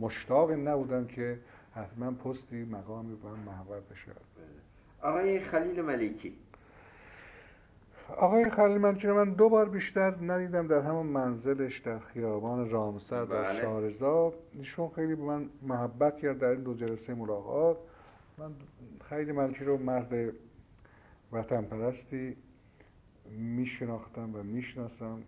مشتاق 0.00 0.52
نبودم 0.52 1.06
که 1.06 1.38
حتما 1.74 2.10
پستی 2.10 2.64
مقامی 2.64 3.14
با 3.14 3.30
محور 3.30 3.80
بشه. 3.90 4.12
آقای 5.02 5.40
خلیل 5.40 5.80
ملکی 5.80 6.36
آقای 8.16 8.50
خلیل 8.50 8.78
ملکی 8.78 9.06
رو 9.06 9.24
من 9.24 9.32
دو 9.32 9.48
بار 9.48 9.68
بیشتر 9.68 10.14
ندیدم 10.22 10.66
در 10.66 10.80
همون 10.80 11.06
منزلش 11.06 11.78
در 11.78 11.98
خیابان 11.98 12.70
رامسر 12.70 13.24
در 13.24 13.42
بله. 13.42 13.60
شارزا 13.60 14.32
ایشون 14.52 14.88
خیلی 14.88 15.14
به 15.14 15.22
من 15.22 15.50
محبت 15.62 16.18
کرد 16.18 16.38
در 16.38 16.48
این 16.48 16.62
دو 16.62 16.74
جلسه 16.74 17.14
ملاقات 17.14 17.76
من 18.38 18.50
خیلی 19.08 19.32
ملکی 19.32 19.64
رو 19.64 19.78
مرد 19.78 20.34
وطن 21.32 21.62
پرستی 21.62 22.36
میشناختم 23.30 24.34
و 24.34 24.42
می‌شناسم 24.42 25.18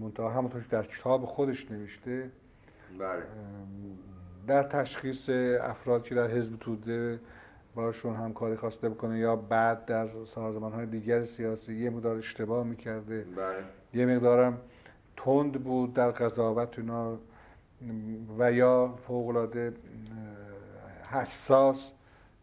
منتها 0.00 0.30
همونطور 0.30 0.64
در 0.70 0.82
کتاب 0.82 1.24
خودش 1.24 1.70
نوشته 1.70 2.30
بله. 2.98 3.22
در 4.46 4.62
تشخیص 4.62 5.28
افراد 5.60 6.04
که 6.04 6.14
در 6.14 6.30
حزب 6.30 6.58
توده 6.58 7.20
باشون 7.74 8.16
همکاری 8.16 8.56
خواسته 8.56 8.88
بکنه 8.88 9.18
یا 9.18 9.36
بعد 9.36 9.84
در 9.84 10.08
سازمان 10.26 10.72
های 10.72 10.86
دیگر 10.86 11.24
سیاسی 11.24 11.74
یه 11.74 11.90
مقدار 11.90 12.16
اشتباه 12.16 12.64
می‌کرده. 12.64 13.24
بله. 13.36 13.64
یه 13.94 14.06
مقدارم 14.06 14.58
تند 15.16 15.64
بود 15.64 15.94
در 15.94 16.10
قضاوت 16.10 16.78
اونا 16.78 17.18
و 18.38 18.52
یا 18.52 18.94
فوقلاده 19.06 19.72
حساس 21.10 21.90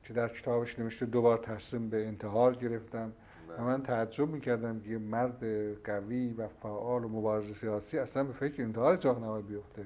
که 0.03 0.13
در 0.13 0.27
کتابش 0.27 0.79
نوشته 0.79 1.05
دوبار 1.05 1.37
تصمیم 1.37 1.89
به 1.89 2.07
انتحار 2.07 2.55
گرفتم. 2.55 3.11
و 3.57 3.63
من 3.63 3.83
تعجب 3.83 4.29
می‌کردم 4.29 4.79
که 4.79 4.97
مرد 4.97 5.43
قوی 5.83 6.33
و 6.33 6.47
فعال 6.47 7.03
و 7.03 7.07
مبارز 7.07 7.53
سیاسی 7.53 7.99
اصلا 7.99 8.23
به 8.23 8.33
فکر 8.33 8.63
انتحار 8.63 8.97
چاق 8.97 9.23
نباید 9.23 9.47
بیفته. 9.47 9.85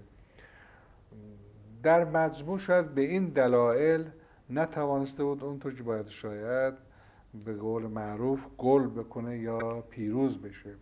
در 1.84 2.06
مجموع 2.06 2.60
شاید 2.60 2.86
به 2.86 3.02
این 3.02 3.26
دلایل 3.26 4.06
نتوانسته 4.50 5.24
بود 5.24 5.44
اونطور 5.44 5.74
که 5.74 5.84
باید 5.84 6.08
شاید 6.08 6.74
به 7.46 7.54
قول 7.54 7.84
معروف 7.84 8.40
گل 8.58 8.88
بکنه 8.88 9.38
یا 9.38 9.82
پیروز 9.90 10.42
بشه. 10.42 10.76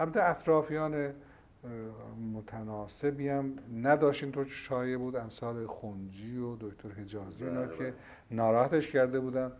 البته 0.00 0.22
اطرافیان 0.22 1.12
متناسبی 2.34 3.28
هم 3.28 3.52
نداشت 3.82 4.22
اینطور 4.22 4.44
که 4.44 4.50
شایع 4.50 4.96
بود. 4.96 5.16
امثال 5.16 5.66
خونجی 5.66 6.38
و 6.38 6.56
دکتر 6.56 6.88
حجازی 6.88 7.44
اینا 7.44 7.60
بله، 7.60 7.76
که 7.76 7.84
بله. 7.84 7.94
ناراحتش 8.30 8.90
کرده 8.90 9.20
بودن 9.20 9.52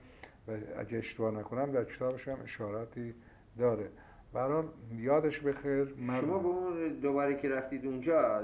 و 0.48 0.52
اگه 0.78 0.98
اشتباه 0.98 1.34
نکنم 1.34 1.72
در 1.72 1.84
کتابش 1.84 2.28
هم 2.28 2.38
اشاراتی 2.44 3.14
داره. 3.58 3.88
برحال 4.32 4.64
یادش 4.96 5.40
بخیر. 5.40 5.94
شما 6.20 6.38
با 6.38 6.48
اون 6.48 6.88
دوباره 6.88 7.36
که 7.36 7.48
رفتید 7.48 7.86
اونجا 7.86 8.42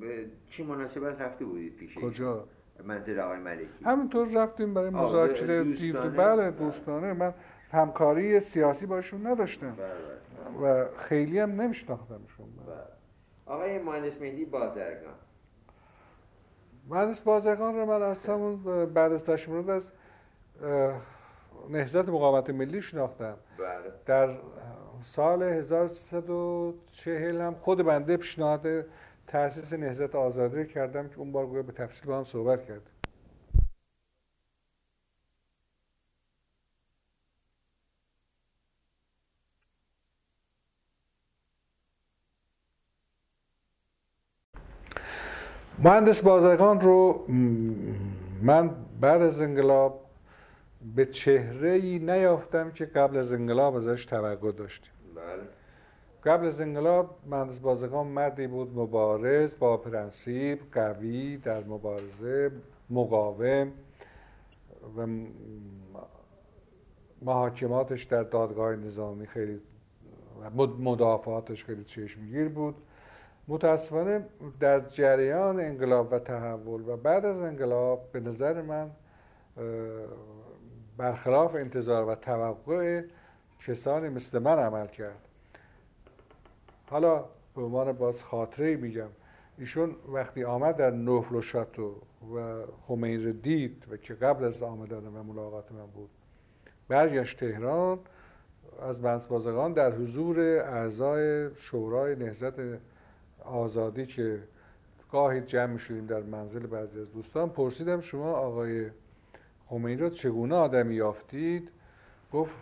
به 0.00 0.26
چی 0.50 0.62
مناسبت 0.62 1.20
رفته 1.20 1.44
بودید 1.44 1.76
پیش 1.76 1.94
کجا؟ 1.98 2.44
منزل 2.86 3.20
آقای 3.20 3.38
ملکی. 3.38 3.84
همینطور 3.84 4.28
رفتیم 4.28 4.74
برای 4.74 4.90
مذاکره 4.90 5.64
دید 5.64 6.16
بله 6.16 6.50
دوستانه. 6.50 7.12
من 7.12 7.34
همکاری 7.72 8.40
سیاسی 8.40 8.86
باشون 8.86 9.26
نداشتم. 9.26 9.70
بله، 9.70 9.86
بله. 10.60 10.84
و 10.84 10.88
خیلی 10.96 11.38
هم 11.38 11.60
نمیشناختمشون 11.60 12.46
بله. 12.66 12.76
آقای 13.46 13.78
مهندس 13.78 14.20
مهدی 14.20 14.44
بازرگان. 14.44 15.14
مهندس 16.88 17.20
بازرگان 17.20 17.74
رو 17.74 17.86
من 17.86 18.02
از 18.02 18.26
همون 18.26 18.86
بعد 18.86 19.12
از 19.12 19.24
تشمرد 19.24 19.70
از 19.70 19.86
نهزت 21.70 22.08
مقاومت 22.08 22.50
ملی 22.50 22.82
شناختم. 22.82 23.34
در 24.06 24.36
سال 25.02 25.42
1340 25.42 27.40
هم 27.40 27.54
خود 27.54 27.82
بنده 27.82 28.16
پیشنهاد 28.16 28.66
تاسیس 29.32 29.72
نهزت 29.72 30.14
آزادی 30.14 30.66
کردم 30.66 31.08
که 31.08 31.18
اون 31.18 31.32
بار 31.32 31.46
گویا 31.46 31.62
به 31.62 31.72
تفصیل 31.72 32.04
با 32.06 32.18
هم 32.18 32.24
صحبت 32.24 32.66
کرد 32.66 32.82
مهندس 45.78 46.22
بازرگان 46.22 46.80
رو 46.80 47.26
من 48.42 48.70
بعد 49.00 49.22
از 49.22 49.40
انقلاب 49.40 50.04
به 50.96 51.06
چهره 51.06 51.70
ای 51.70 51.98
نیافتم 51.98 52.70
که 52.70 52.84
قبل 52.84 53.16
از 53.16 53.32
انقلاب 53.32 53.76
ازش 53.76 54.04
توقع 54.04 54.52
داشتیم 54.52 54.92
بله. 55.16 55.61
قبل 56.24 56.46
از 56.46 56.60
انقلاب 56.60 57.18
مهندس 57.26 57.58
بازرگان 57.58 58.06
مردی 58.06 58.46
بود 58.46 58.78
مبارز 58.78 59.58
با 59.58 59.76
پرنسیب 59.76 60.58
قوی 60.72 61.36
در 61.36 61.64
مبارزه 61.64 62.50
مقاوم 62.90 63.72
و 64.96 65.06
محاکماتش 67.22 68.04
در 68.04 68.22
دادگاه 68.22 68.76
نظامی 68.76 69.26
خیلی 69.26 69.60
مدافعاتش 70.78 71.64
خیلی 71.64 71.84
چشمگیر 71.84 72.48
بود. 72.48 72.74
متاسفانه 73.48 74.24
در 74.60 74.80
جریان 74.80 75.60
انقلاب 75.60 76.12
و 76.12 76.18
تحول 76.18 76.88
و 76.88 76.96
بعد 76.96 77.24
از 77.24 77.40
انقلاب 77.40 78.12
به 78.12 78.20
نظر 78.20 78.62
من 78.62 78.90
برخلاف 80.96 81.54
انتظار 81.54 82.08
و 82.08 82.14
توقع 82.14 83.02
کسانی 83.66 84.08
مثل 84.08 84.38
من 84.38 84.58
عمل 84.58 84.86
کرد. 84.86 85.28
حالا 86.92 87.24
به 87.54 87.62
عنوان 87.62 87.92
باز 87.92 88.22
خاطره 88.22 88.76
میگم 88.76 89.08
ایشون 89.58 89.94
وقتی 90.12 90.44
آمد 90.44 90.76
در 90.76 90.90
نوفل 90.90 91.34
و 91.34 91.42
شاتو 91.42 91.94
و 92.36 92.62
خمینی 92.86 93.24
رو 93.24 93.32
دید 93.32 93.84
و 93.90 93.96
که 93.96 94.14
قبل 94.14 94.44
از 94.44 94.62
آمدن 94.62 95.06
و 95.06 95.22
ملاقات 95.22 95.72
من 95.72 95.86
بود 95.86 96.10
برگشت 96.88 97.38
تهران 97.38 97.98
از 98.82 99.02
بنسبازگان 99.02 99.72
در 99.72 99.92
حضور 99.92 100.40
اعضای 100.40 101.54
شورای 101.56 102.16
نهزت 102.16 102.54
آزادی 103.44 104.06
که 104.06 104.42
گاهی 105.12 105.40
جمع 105.40 105.78
شدیم 105.78 106.06
در 106.06 106.20
منزل 106.22 106.66
بعضی 106.66 107.00
از 107.00 107.12
دوستان 107.12 107.50
پرسیدم 107.50 108.00
شما 108.00 108.32
آقای 108.32 108.86
خمینی 109.66 109.96
رو 109.96 110.10
چگونه 110.10 110.54
آدمی 110.54 110.94
یافتید؟ 110.94 111.70
گفت 112.32 112.54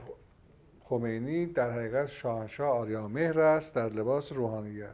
خمینی 0.90 1.46
در 1.46 1.70
حقیقت 1.70 2.06
شاهنشاه 2.06 2.68
آریامهر 2.68 3.40
است 3.40 3.74
در 3.74 3.88
لباس 3.88 4.32
روحانیت. 4.32 4.88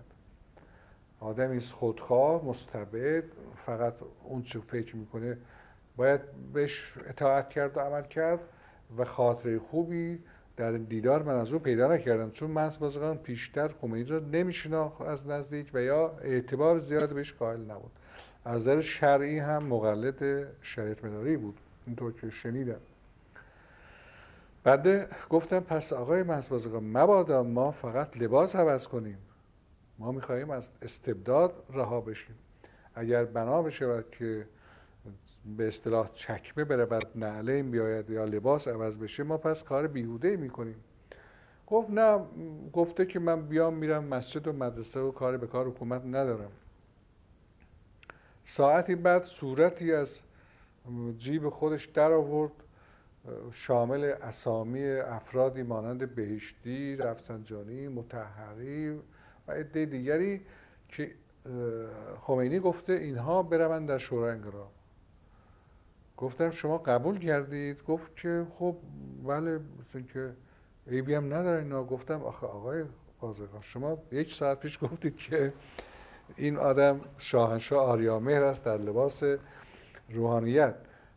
آدمی 1.21 1.61
خودخواه 1.61 2.45
مستبد 2.45 3.25
فقط 3.67 3.95
اون 4.25 4.43
چه 4.43 4.61
فکر 4.61 4.97
می‌کنه 4.97 5.37
باید 5.97 6.21
بهش 6.53 6.93
اطاعت 7.09 7.51
کرد 7.51 7.77
و 7.77 7.81
عمل 7.81 8.03
کرد 8.03 8.41
و 8.99 9.05
خاطره 9.05 9.59
خوبی 9.59 10.19
در 10.57 10.73
دیدار 10.73 11.23
من 11.23 11.35
از 11.35 11.53
او 11.53 11.59
پیدا 11.59 11.95
نکردم 11.95 12.31
چون 12.31 12.51
من 12.51 12.71
بازگان 12.81 13.19
پیشتر 13.19 13.69
خمینی 13.69 14.05
را 14.05 14.19
نمیشناخت 14.19 15.01
از 15.01 15.27
نزدیک 15.27 15.71
و 15.75 15.83
یا 15.83 16.19
اعتبار 16.23 16.79
زیاد 16.79 17.15
بهش 17.15 17.33
قائل 17.33 17.61
نبود. 17.61 17.93
از 18.45 18.61
نظر 18.61 18.81
شرعی 18.81 19.39
هم 19.39 19.63
مقلد 19.63 20.47
شریعت 20.63 21.05
مداری 21.05 21.37
بود. 21.37 21.59
اینطور 21.87 22.13
که 22.13 22.31
شنیدم. 22.31 22.81
بعد 24.67 25.09
گفتم 25.29 25.61
پس 25.61 25.93
آقای 25.93 26.23
محسبازگان 26.23 26.85
مبادا 26.85 27.43
ما 27.43 27.71
فقط 27.71 28.17
لباس 28.17 28.57
عوض 28.57 28.89
کنیم. 28.89 29.19
ما 29.99 30.13
می‌خواهیم 30.13 30.51
از 30.51 30.69
استبداد 30.83 31.65
رها 31.71 32.01
بشیم. 32.01 32.35
اگر 32.95 33.25
بنا 33.25 33.63
بشه 33.63 34.05
که 34.13 34.47
به 35.57 35.69
اصطلاح 35.69 36.11
چکمه 36.15 36.65
بره 36.65 36.85
بعد 36.85 37.07
نعله 37.15 37.63
بیاید 37.63 38.11
یا 38.11 38.25
لباس 38.25 38.69
عوض 38.69 38.99
بشه 38.99 39.23
ما 39.23 39.37
پس 39.37 39.63
کار 39.63 39.87
بیهوده 39.87 40.37
می‌کنیم. 40.37 40.77
گفت 41.67 41.91
نه 41.91 42.21
گفته 42.73 43.07
که 43.07 43.19
من 43.19 43.43
بیام 43.43 43.75
میرم 43.75 44.05
مسجد 44.05 44.49
و 44.49 44.53
مدرسه 44.53 45.01
و 45.01 45.11
کار 45.11 45.37
به 45.37 45.47
کار 45.47 45.67
حکومت 45.67 46.03
ندارم. 46.05 46.51
ساعتی 48.45 48.95
بعد 48.95 49.25
صورتی 49.25 49.93
از 49.93 50.19
جیب 51.19 51.49
خودش 51.49 51.87
در 51.87 52.13
آورد. 52.13 52.53
شامل 53.53 54.05
اسامی 54.05 54.85
افرادی 54.85 55.63
مانند 55.63 56.15
بهشتی، 56.15 56.97
رفسنجانی، 56.97 57.89
متحری 57.89 58.89
و 59.49 59.53
عده 59.53 59.85
دیگری 59.85 60.41
که 60.89 61.11
خمینی 62.21 62.61
گفته 62.61 62.93
اینها 62.93 63.43
بروند 63.43 63.89
در 63.89 63.99
شورای 63.99 64.33
انقلاب. 64.33 64.71
گفتم 66.17 66.51
شما 66.51 66.79
قبول 66.79 67.19
کردید؟ 67.19 67.85
گفت 67.85 68.17
که 68.17 68.47
خب 68.59 68.77
بله 69.27 69.61
مثل 69.81 70.03
که 70.13 70.33
عیبی 70.91 71.15
هم 71.15 71.35
نداره 71.35 71.63
اینا. 71.63 71.85
گفتم 71.85 72.23
آخه 72.23 72.47
آقای 72.47 72.85
بازرگان 73.21 73.61
شما 73.61 73.99
یک 74.13 74.35
ساعت 74.35 74.61
پیش 74.61 74.79
گفتید 74.83 75.17
که 75.17 75.53
این 76.37 76.57
آدم 76.57 77.01
شاهنشاه 77.19 77.87
آریامهر 77.87 78.43
است 78.43 78.65
در 78.65 78.77
لباس 78.77 79.23
روحانیت. 80.11 80.75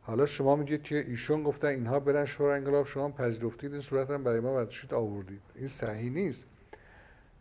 حالا 0.09 0.25
شما 0.25 0.55
میگید 0.55 0.83
که 0.83 0.95
ایشون 1.07 1.43
گفتن 1.43 1.67
اینها 1.67 1.99
برن 1.99 2.25
شورای 2.25 2.57
انقلاب 2.57 2.87
شما 2.87 3.09
پذیرفتید 3.09 3.71
این 3.71 3.81
صورت 3.81 4.09
هم 4.09 4.23
برای 4.23 4.39
ما 4.39 4.53
برداشتید 4.53 4.93
آوردید. 4.93 5.41
این 5.55 5.67
صحیح 5.67 6.11
نیست. 6.11 6.43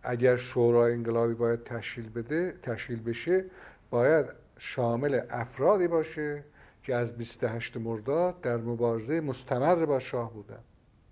اگر 0.03 0.37
شورای 0.37 0.93
انقلابی 0.93 1.35
باید 1.35 1.65
تشکیل 1.65 2.11
بده 2.11 2.55
تشکیل 2.63 3.03
بشه 3.03 3.45
باید 3.91 4.27
شامل 4.59 5.21
افرادی 5.31 5.89
باشه 5.89 6.45
که 6.83 6.95
از 6.95 7.17
28 7.17 7.77
مرداد 7.77 8.41
در 8.41 8.57
مبارزه 8.57 9.21
مستمر 9.21 9.85
با 9.87 9.99
شاه 9.99 10.33
بودن 10.33 10.61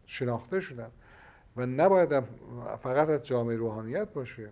شناخته 0.06 0.60
شدن. 0.60 0.90
و 1.56 1.66
نباید 1.66 2.20
فقط 2.82 3.08
از 3.08 3.22
جامعه 3.22 3.56
روحانیت 3.56 4.12
باشه. 4.12 4.48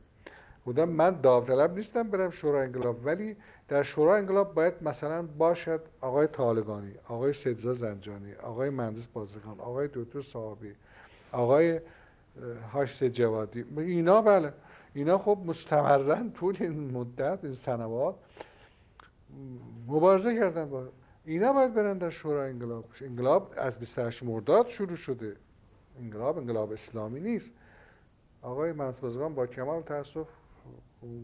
بودم. 0.65 0.89
من 0.89 1.21
داوطلب 1.21 1.77
نیستم 1.77 2.03
برم 2.03 2.31
شورای 2.31 2.67
انقلاب 2.67 3.07
ولی 3.07 3.37
در 3.69 3.83
شورای 3.83 4.21
انقلاب 4.21 4.55
باید 4.55 4.75
مثلا 4.83 5.23
باشد 5.23 5.81
آقای 6.01 6.27
طالقانی 6.27 6.95
آقای 7.09 7.33
سیدزا 7.33 7.75
زنجانی 7.75 8.35
آقای 8.35 8.71
مهندس 8.71 9.07
بازرگان 9.07 9.61
آقای 9.61 9.89
دکتر 9.95 10.23
صاحبی 10.23 10.75
آقای 11.33 11.81
هاش 12.73 13.03
جوادی. 13.03 13.65
اینا 13.77 14.23
بله. 14.23 14.53
اینا 14.95 15.19
خب 15.19 15.39
مستمرن 15.47 16.31
طول 16.33 16.57
این 16.61 16.91
مدت 16.91 17.39
این 17.43 17.53
سنوات. 17.53 18.15
مبارزه 19.89 20.39
کردن 20.39 20.71
با 20.71 20.85
اینا 21.25 21.53
باید 21.53 21.75
برن 21.75 21.99
در 21.99 22.11
شورای 22.11 22.51
انقلاب. 22.51 22.85
انقلاب 23.01 23.55
از 23.57 23.79
28 23.79 24.23
مرداد 24.23 24.69
شروع 24.69 24.97
شده. 24.97 25.37
انقلاب 26.01 26.39
انقلاب 26.39 26.73
اسلامی 26.73 27.21
نیست. 27.21 27.51
آقای 28.43 28.73
منصبازگان 28.73 29.35
با 29.35 29.47
کمال 29.47 29.83
تاسف 29.83 30.27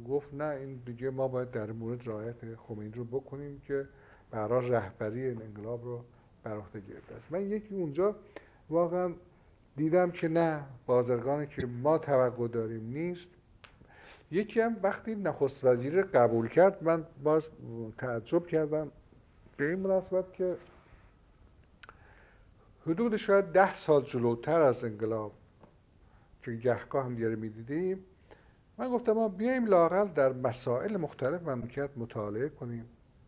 گفت 0.09 0.35
نه 0.35 0.45
این 0.45 0.81
دیگه 0.87 1.11
ما 1.11 1.29
باید 1.29 1.51
در 1.51 1.73
مورد 1.73 2.09
رعایت 2.09 2.55
خمینی 2.57 2.93
رو 2.93 3.05
بکنیم 3.05 3.63
که 3.67 3.89
برای 4.31 4.69
رهبری 4.69 5.27
این 5.27 5.43
انقلاب 5.43 5.85
رو 5.85 6.05
بر 6.43 6.57
عهده 6.57 6.81
گرفته 6.81 7.15
است. 7.15 7.33
من 7.33 7.43
یکی 7.43 7.75
اونجا 7.75 8.17
واقعا 8.71 9.13
دیدم 9.77 10.11
که 10.11 10.29
نه 10.29 10.65
بازرگانی 10.87 11.47
که 11.47 11.67
ما 11.67 11.99
توقع 11.99 12.49
داریم 12.49 12.87
نیست. 12.93 13.27
یکی 14.31 14.61
هم 14.61 14.77
وقتی 14.83 15.15
نخست 15.15 15.65
وزیر 15.65 16.03
قبول 16.03 16.49
کرد 16.49 16.83
من 16.83 17.07
باز 17.23 17.49
تعجب 17.99 18.47
کردم 18.47 18.91
به 19.57 19.69
این 19.69 19.79
مناسبت 19.79 20.33
که 20.33 20.57
حدود 22.87 23.17
شاید 23.17 23.45
ده 23.45 23.75
سال 23.75 24.05
جلوتر 24.05 24.61
از 24.61 24.85
انقلاب 24.85 25.33
که 26.43 26.53
گهگاه 26.53 27.05
هم 27.05 27.15
دیگه 27.15 27.29
می‌دیدیم 27.29 28.05
من 28.81 28.89
گفتم 28.89 29.13
ما 29.13 29.29
بیایم 29.29 29.67
لاقل 29.67 30.09
در 30.09 30.33
مسائل 30.33 30.97
مختلف 30.97 31.43
مملکت 31.43 31.91
مطالعه 31.97 32.49
کنیم 32.49 32.85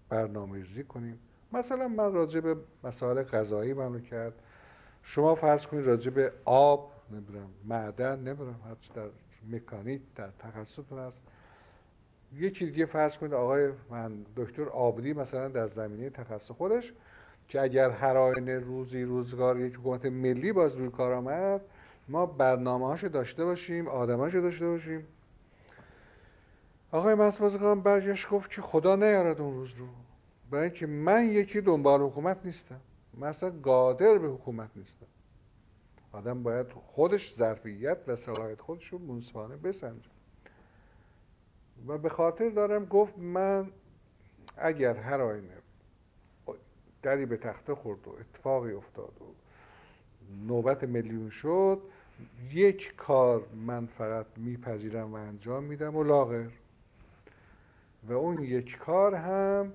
برنامه 0.08 0.56
ریزی 0.56 0.84
کنیم. 0.84 1.18
مثلا 1.52 1.88
من 1.88 2.12
راجع 2.12 2.40
به 2.40 2.56
مسائل 2.84 3.22
غذایی 3.22 3.72
مملکت 3.72 4.32
شما 5.02 5.34
فرض 5.34 5.66
کنید 5.66 5.86
راجع 5.86 6.10
به 6.10 6.32
آب 6.44 6.92
نمی‌دونم 7.10 7.48
معدن 7.64 8.18
نمی‌دونم 8.18 8.60
حتی 8.70 8.94
در 8.94 9.08
مکانیک 9.50 10.02
در 10.16 10.28
تخصصتون 10.38 10.98
هست. 10.98 11.22
یکی 12.36 12.66
دیگه 12.66 12.86
فرض 12.86 13.16
کنید 13.16 13.34
آقای 13.34 13.70
من 13.90 14.12
دکتر 14.36 14.68
آبدی 14.68 15.12
مثلا 15.12 15.48
در 15.48 15.68
زمینه 15.68 16.10
تخصص 16.10 16.50
خودش 16.50 16.92
که 17.48 17.60
اگر 17.60 17.90
هر 17.90 18.16
آینه 18.16 18.58
روزی 18.58 19.02
روزگار 19.02 19.60
یک 19.60 19.74
حکومت 19.74 20.04
ملی 20.04 20.52
باز 20.52 20.76
روی 20.76 20.90
کار 20.90 21.12
آمد 21.12 21.60
ما 22.08 22.26
برنامه 22.26 22.86
هاشو 22.86 23.08
داشته 23.08 23.44
باشیم 23.44 23.88
آدماشو 23.88 24.40
داشته 24.40 24.66
باشیم. 24.66 25.06
آقای 26.92 27.14
مسبازگان 27.14 27.80
برگشت 27.80 28.28
گفت 28.28 28.50
که 28.50 28.62
خدا 28.62 28.96
نیارد 28.96 29.40
اون 29.40 29.54
روز 29.54 29.70
رو. 29.78 29.86
برای 30.50 30.64
اینکه 30.64 30.86
من 30.86 31.24
یکی 31.24 31.60
دنبال 31.60 32.00
حکومت 32.00 32.38
نیستم. 32.44 32.80
من 33.14 33.28
اصلا 33.28 33.50
قادر 33.50 34.18
به 34.18 34.28
حکومت 34.28 34.70
نیستم. 34.76 35.06
آدم 36.12 36.42
باید 36.42 36.66
خودش 36.72 37.34
ظرفیت 37.36 37.98
و 38.06 38.16
صلاحیت 38.16 38.60
خودش 38.60 38.88
رو 38.88 38.98
منصفانه 38.98 39.56
بسنجه. 39.56 40.10
و 41.86 41.98
به 41.98 42.08
خاطر 42.08 42.48
دارم 42.48 42.84
گفت 42.84 43.18
من 43.18 43.70
اگر 44.56 44.96
هر 44.96 45.20
آینه 45.20 45.54
دری 47.02 47.26
به 47.26 47.36
تخته 47.36 47.74
خورد 47.74 48.08
و 48.08 48.10
اتفاقی 48.10 48.72
افتاد 48.72 49.12
و 49.20 49.24
نوبت 50.46 50.84
میلیون 50.84 51.30
شد 51.30 51.82
یک 52.52 52.96
کار 52.96 53.46
من 53.66 53.86
فقط 53.86 54.26
میپذیرم 54.36 55.12
و 55.12 55.14
انجام 55.14 55.64
میدم 55.64 55.96
و 55.96 56.04
لاغر. 56.04 56.48
و 58.02 58.12
اون 58.12 58.42
یک 58.42 58.78
کار 58.78 59.14
هم 59.14 59.72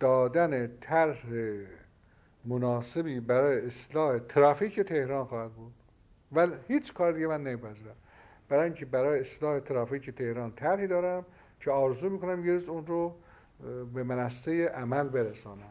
دادن 0.00 0.76
طرح 0.80 1.18
مناسبی 2.44 3.20
برای 3.20 3.66
اصلاح 3.66 4.18
ترافیک 4.18 4.80
تهران 4.80 5.24
خواهد 5.24 5.52
بود. 5.52 5.72
ولی 6.32 6.52
هیچ 6.68 6.94
کار 6.94 7.12
دیگه 7.12 7.26
من 7.26 7.42
نمیپذیرم. 7.42 7.94
برای 8.48 8.64
اینکه 8.64 8.86
برای 8.86 9.20
اصلاح 9.20 9.60
ترافیک 9.60 10.10
تهران 10.10 10.52
طرحی 10.52 10.86
دارم 10.86 11.24
که 11.60 11.70
آرزو 11.70 12.08
می‌کنم 12.08 12.46
یه 12.46 12.52
روز 12.52 12.68
اون 12.68 12.86
رو 12.86 13.14
به 13.94 14.02
منصه 14.02 14.66
عمل 14.66 15.08
برسانم. 15.08 15.62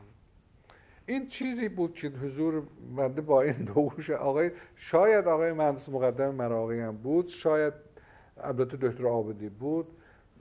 این 1.06 1.28
چیزی 1.28 1.70
بود 1.70 1.94
که 1.94 2.08
حضور 2.08 2.64
بنده 2.98 3.22
با 3.22 3.42
این 3.42 3.54
دوش 3.54 4.10
آقای 4.10 4.52
شاید 4.76 5.28
آقای 5.28 5.54
مهندس 5.54 5.90
مقدم 5.90 6.36
مراقی 6.36 6.80
هم 6.80 6.98
بود 6.98 7.28
شاید 7.28 7.74
البته 8.38 8.78
دکتر 8.78 9.08
آبدی 9.08 9.50
بود. 9.50 9.88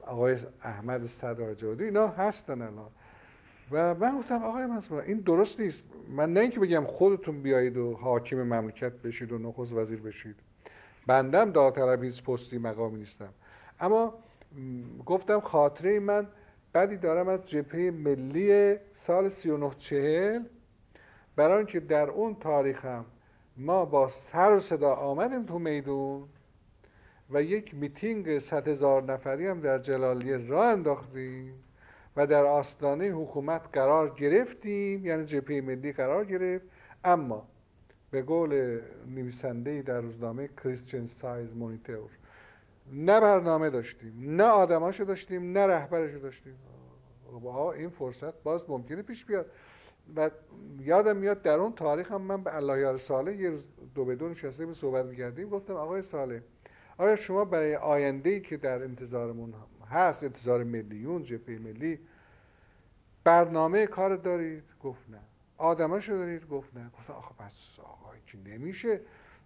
آقای 0.07 0.36
احمد 0.62 1.07
صدر 1.07 1.54
جوادی 1.54 1.84
اینا 1.84 2.09
هستن 2.09 2.62
الان. 2.62 2.90
و 3.70 3.94
من 3.94 4.18
گفتم 4.18 4.44
آقای 4.44 4.66
مهندس 4.66 4.92
این 4.92 5.18
درست 5.18 5.61
نیست. 5.61 5.84
من 6.09 6.32
نه 6.32 6.40
اینکه 6.40 6.61
بگم 6.61 6.84
خودتون 6.84 7.42
بیایید 7.42 7.76
و 7.76 7.94
حاکم 7.94 8.36
مملکت 8.36 8.92
بشید 8.92 9.32
و 9.32 9.38
نخست 9.38 9.72
وزیر 9.72 10.00
بشید. 10.00 10.36
بندم 11.07 11.50
داوطلب 11.50 12.04
هیچ 12.04 12.22
پستی 12.22 12.59
مقامی 12.59 12.98
نیستم. 12.98 13.28
اما 13.80 14.14
گفتم 15.07 15.40
خاطره 15.40 16.00
من 16.00 16.26
بدی 16.74 16.96
دارم 16.96 17.28
از 17.28 17.46
جبهه 17.46 17.90
ملی 17.90 18.76
سال 19.07 19.28
39 19.28 19.70
چهل. 19.78 20.42
برای 21.36 21.57
اینکه 21.57 21.80
در 21.80 22.11
اون 22.11 22.34
تاریخ 22.34 22.84
هم 22.84 23.04
ما 23.57 23.84
با 23.84 24.09
سر 24.09 24.57
و 24.57 24.61
صدا 24.61 24.94
آمدیم 24.94 25.46
تو 25.46 25.59
میدون. 25.59 26.28
و 27.30 27.42
یک 27.42 27.74
میتینگ 27.74 28.38
صد 28.38 28.68
هزار 28.68 29.02
نفری 29.02 29.46
هم 29.46 29.60
در 29.60 29.78
جلالیه 29.78 30.36
را 30.36 30.70
انداختیم 30.70 31.54
و 32.16 32.26
در 32.26 32.44
آستانه 32.44 33.04
حکومت 33.04 33.62
قرار 33.72 34.10
گرفتیم 34.10 35.06
یعنی 35.06 35.24
جبهه 35.24 35.60
ملی 35.60 35.92
قرار 35.92 36.24
گرفت. 36.24 36.64
اما 37.04 37.48
به 38.10 38.22
قول 38.22 38.80
نویسنده 39.14 39.82
در 39.82 40.00
روزنامه 40.00 40.48
کریستین 40.64 41.06
سایز 41.06 41.56
مونیتور 41.56 42.10
نه 42.92 43.20
برنامه 43.20 43.70
داشتیم 43.70 44.36
نه 44.36 44.44
آدماشو 44.44 45.04
داشتیم 45.04 45.52
نه 45.52 45.66
رهبرشو 45.66 46.18
داشتیم. 46.18 46.54
این 47.76 47.88
فرصت 47.88 48.42
باز 48.42 48.70
ممکنه 48.70 49.02
پیش 49.02 49.24
بیاد. 49.24 49.46
و 50.16 50.30
یادم 50.80 51.16
میاد 51.16 51.42
در 51.42 51.54
اون 51.54 51.72
تاریخ 51.72 52.12
هم 52.12 52.22
من 52.22 52.42
به 52.42 52.56
الله 52.56 52.78
یار 52.78 52.98
ساله 52.98 53.36
یه 53.36 53.50
روز 53.50 53.64
دو 53.94 54.04
بدون 54.04 54.30
نشسته 54.30 54.66
به 54.66 54.74
صحبت 54.74 55.04
می‌کردیم. 55.04 55.48
گفتم 55.48 55.74
آقای 55.74 56.02
ساله 56.02 56.42
آیا 56.99 57.16
شما 57.16 57.44
برای 57.44 57.76
آینده 57.76 58.30
ای 58.30 58.40
که 58.40 58.57
در 58.57 58.82
انتظارمون 58.82 59.55
هست 59.90 60.22
انتظار 60.22 60.64
میلیون 60.64 61.24
جبهه 61.24 61.59
ملی 61.59 61.99
برنامه 63.24 63.86
کار 63.86 64.16
دارید؟ 64.16 64.64
گفت 64.82 65.11
نه. 65.11 65.18
آدماشو 65.59 66.12
دارید؟ 66.12 66.49
گفت 66.49 66.76
نه. 66.76 66.90
گفتم 66.99 67.12
آخه 67.12 67.34
بس 67.34 67.80
آقای 67.80 68.18
که 68.26 68.38
نمیشه. 68.38 69.01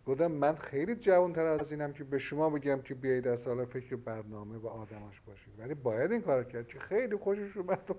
گفتم 0.06 0.26
من 0.26 0.54
خیلی 0.54 0.94
جوان 0.94 1.32
تر 1.32 1.44
از 1.44 1.72
اینم 1.72 1.92
که 1.92 2.04
به 2.04 2.18
شما 2.18 2.50
بگم 2.50 2.82
که 2.82 2.94
بیایید 2.94 3.28
از 3.28 3.40
سال 3.40 3.64
فکر 3.64 3.96
برنامه 3.96 4.56
و 4.56 4.66
آدماش 4.66 5.20
باشید. 5.20 5.54
ولی 5.58 5.74
باید 5.74 6.12
این 6.12 6.20
کار 6.20 6.44
کرد 6.44 6.68
که 6.68 6.78
خیلی 6.78 7.16
خوشش 7.16 7.56
اومد 7.56 7.96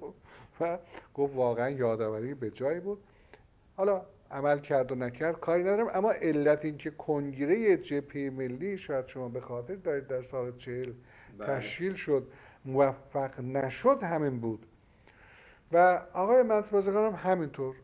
و 0.61 0.77
گفت 1.13 1.35
واقعا 1.35 1.69
یادآوری 1.69 2.33
به 2.33 2.51
جایی 2.51 2.79
بود. 2.79 3.03
حالا 3.77 4.01
عمل 4.31 4.59
کرد 4.59 4.91
و 4.91 4.95
نکرد 4.95 5.39
کاری 5.39 5.63
ندارم. 5.63 5.89
اما 5.93 6.11
علت 6.11 6.65
این 6.65 6.77
که 6.77 6.91
کنگره 6.91 7.77
جبهه 7.77 8.29
ملی 8.29 8.77
شاید 8.77 9.07
شما 9.07 9.29
به 9.29 9.41
خاطر 9.41 9.75
دارید 9.75 10.07
در 10.07 10.23
سال 10.23 10.57
چهل 10.57 10.91
بله. 11.37 11.47
تشکیل 11.47 11.93
شد 11.93 12.27
موفق 12.65 13.39
نشد 13.39 14.03
همین 14.03 14.39
بود. 14.39 14.65
و 15.71 16.01
آقای 16.13 16.43
منصبازگان 16.43 17.13
هم 17.13 17.31
همینطور. 17.31 17.75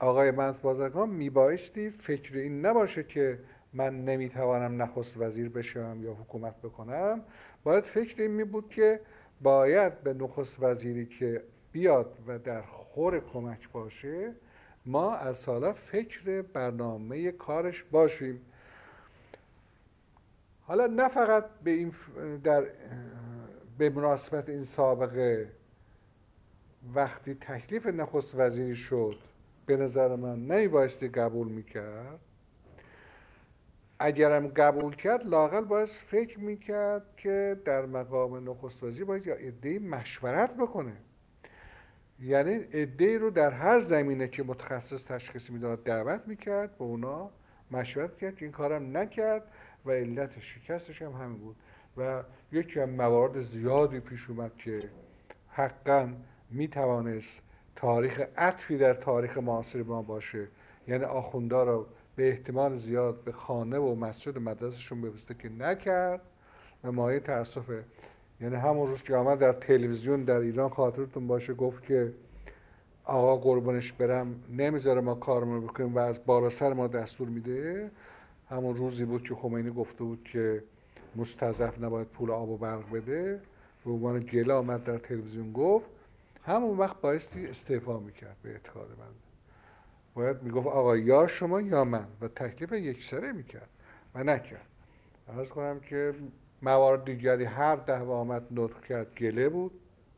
آقای 0.00 0.30
منصب 0.30 0.62
بازرگان 0.62 1.08
میبایستی 1.08 1.90
فکر 1.90 2.36
این 2.36 2.66
نباشه 2.66 3.02
که 3.02 3.38
من 3.72 4.04
نمی‌توانم 4.04 4.82
نخست 4.82 5.16
وزیر 5.16 5.48
بشم 5.48 5.98
یا 6.02 6.12
حکومت 6.12 6.56
بکنم. 6.62 7.20
باید 7.64 7.84
فکر 7.84 8.22
این 8.22 8.30
می 8.30 8.44
بود 8.44 8.68
که 8.68 9.00
باید 9.40 10.02
به 10.02 10.14
نخست 10.14 10.62
وزیری 10.62 11.06
که 11.06 11.42
بیاد 11.72 12.18
و 12.26 12.38
در 12.38 12.62
خور 12.62 13.20
کمک 13.20 13.72
باشه 13.72 14.32
ما 14.88 15.14
از 15.14 15.44
حالا 15.44 15.72
فکر 15.72 16.42
برنامه 16.42 17.32
کارش 17.32 17.82
باشیم. 17.82 18.40
حالا 20.62 20.86
نه 20.86 21.08
فقط 21.08 21.44
به 21.64 21.70
این 21.70 21.92
در 22.44 22.64
به 23.78 23.90
مناسبت 23.90 24.48
این 24.48 24.64
سابقه 24.64 25.48
وقتی 26.94 27.34
تکلیف 27.34 27.86
نخست 27.86 28.34
وزیری 28.34 28.76
شد 28.76 29.18
به 29.66 29.76
نظر 29.76 30.16
من 30.16 30.46
نمیبایستی 30.46 31.08
قبول 31.08 31.48
می‌کرد. 31.48 32.18
اگرم 33.98 34.48
قبول 34.48 34.96
کرد 34.96 35.26
لاقل 35.26 35.64
باید 35.64 35.88
فکر 35.88 36.40
می‌کرد 36.40 37.02
که 37.16 37.60
در 37.64 37.86
مقام 37.86 38.50
نخست 38.50 38.82
وزیر 38.82 39.04
باید 39.04 39.26
یا 39.26 39.34
ادهی 39.34 39.78
مشورت 39.78 40.56
بکنه. 40.56 40.96
یعنی 42.22 42.64
ادهی 42.72 43.18
رو 43.18 43.30
در 43.30 43.50
هر 43.50 43.80
زمینه 43.80 44.28
که 44.28 44.42
متخصص 44.42 45.04
تشخیص 45.04 45.50
می‌داد 45.50 45.84
دعوت 45.84 46.22
می‌کرد 46.26 46.78
به 46.78 46.84
اونا 46.84 47.30
مشورت 47.70 48.16
کرد. 48.16 48.36
که 48.36 48.44
این 48.44 48.52
کارم 48.52 48.96
نکرد 48.96 49.42
و 49.86 49.90
علت 49.90 50.40
شکستش 50.40 51.02
هم 51.02 51.12
همین 51.12 51.38
بود. 51.38 51.56
و 51.96 52.22
یکی 52.52 52.80
هم 52.80 52.90
موارد 52.90 53.42
زیادی 53.42 54.00
پیش 54.00 54.30
اومد 54.30 54.56
که 54.56 54.90
حقا 55.48 56.08
می‌توانست 56.50 57.42
تاریخ 57.76 58.20
عطفی 58.36 58.78
در 58.78 58.94
تاریخ 58.94 59.38
معاصر 59.38 59.82
ما 59.82 60.02
باشه. 60.02 60.48
یعنی 60.88 61.04
آخوندا 61.04 61.62
رو 61.64 61.86
به 62.16 62.28
احتمال 62.28 62.78
زیاد 62.78 63.24
به 63.24 63.32
خانه 63.32 63.78
و 63.78 63.94
مسجد 63.94 64.38
مدرسشون 64.38 65.00
بفرسته 65.00 65.34
که 65.34 65.48
نکرد. 65.48 66.20
و 66.84 66.92
مایه 66.92 67.20
تاسفه 67.20 67.84
یعنی 68.40 68.56
همون 68.56 68.88
روز 68.88 69.02
که 69.02 69.16
آمد 69.16 69.38
در 69.38 69.52
تلویزیون 69.52 70.24
در 70.24 70.36
ایران 70.36 70.68
خاطرتون 70.68 71.26
باشه 71.26 71.54
گفت 71.54 71.82
که 71.82 72.12
آقا 73.04 73.36
قربانش 73.36 73.92
برم 73.92 74.34
نمی‌ذاره 74.56 75.00
ما 75.00 75.14
کارمون 75.14 75.60
بکنیم 75.60 75.94
و 75.94 75.98
از 75.98 76.26
بالا 76.26 76.50
سر 76.50 76.72
ما 76.72 76.86
دستور 76.86 77.28
میده. 77.28 77.90
همون 78.50 78.76
روزی 78.76 79.04
بود 79.04 79.22
که 79.22 79.34
خمینی 79.34 79.70
گفته 79.70 80.04
بود 80.04 80.28
که 80.32 80.62
مستضعف 81.16 81.82
نباید 81.82 82.06
پول 82.06 82.30
آب 82.30 82.48
و 82.48 82.56
برق 82.56 82.92
بده. 82.92 83.40
به 83.84 83.90
عنوان 83.90 84.20
گله 84.20 84.54
آمد 84.54 84.84
در 84.84 84.98
تلویزیون 84.98 85.52
گفت. 85.52 85.86
همون 86.44 86.78
وقت 86.78 87.00
بایستی 87.00 87.46
استعفا 87.46 87.98
می‌کرد 87.98 88.36
به 88.42 88.50
اعتقاد 88.50 88.88
من. 88.88 89.14
باید 90.14 90.42
می‌گفت 90.42 90.66
آقا 90.66 90.96
یا 90.96 91.26
شما 91.26 91.60
یا 91.60 91.84
من. 91.84 92.06
و 92.20 92.28
تکلیف 92.28 92.72
یکسره 92.72 93.32
می‌کرد 93.32 93.68
و 94.14 94.24
نکرد. 94.24 94.66
ارز 95.28 95.48
کنم 95.48 95.80
که 95.80 96.14
موارد 96.62 97.04
دیگری 97.04 97.44
هر 97.44 97.76
ده 97.76 97.98
آمد 97.98 98.42
نطق 98.50 98.84
کرد 98.84 99.14
گله 99.14 99.48
بود 99.48 99.72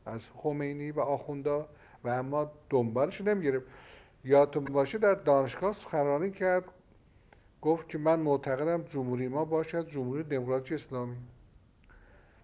از 0.05 0.21
خمینی 0.35 0.91
و 0.91 0.99
آخوندا 0.99 1.67
و 2.03 2.09
اما 2.09 2.51
دنبالش 2.69 3.21
نمی‌گرفت. 3.21 3.65
یادتون 4.23 4.63
باشه 4.63 4.97
در 4.97 5.13
دانشگاه 5.13 5.73
سخنرانی 5.73 6.31
کرد 6.31 6.63
گفت 7.61 7.89
که 7.89 7.97
من 7.97 8.19
معتقدم 8.19 8.81
جمهوری 8.83 9.27
ما 9.27 9.45
باشد 9.45 9.89
جمهوری 9.89 10.23
دموکراتی 10.23 10.75
اسلامی. 10.75 11.15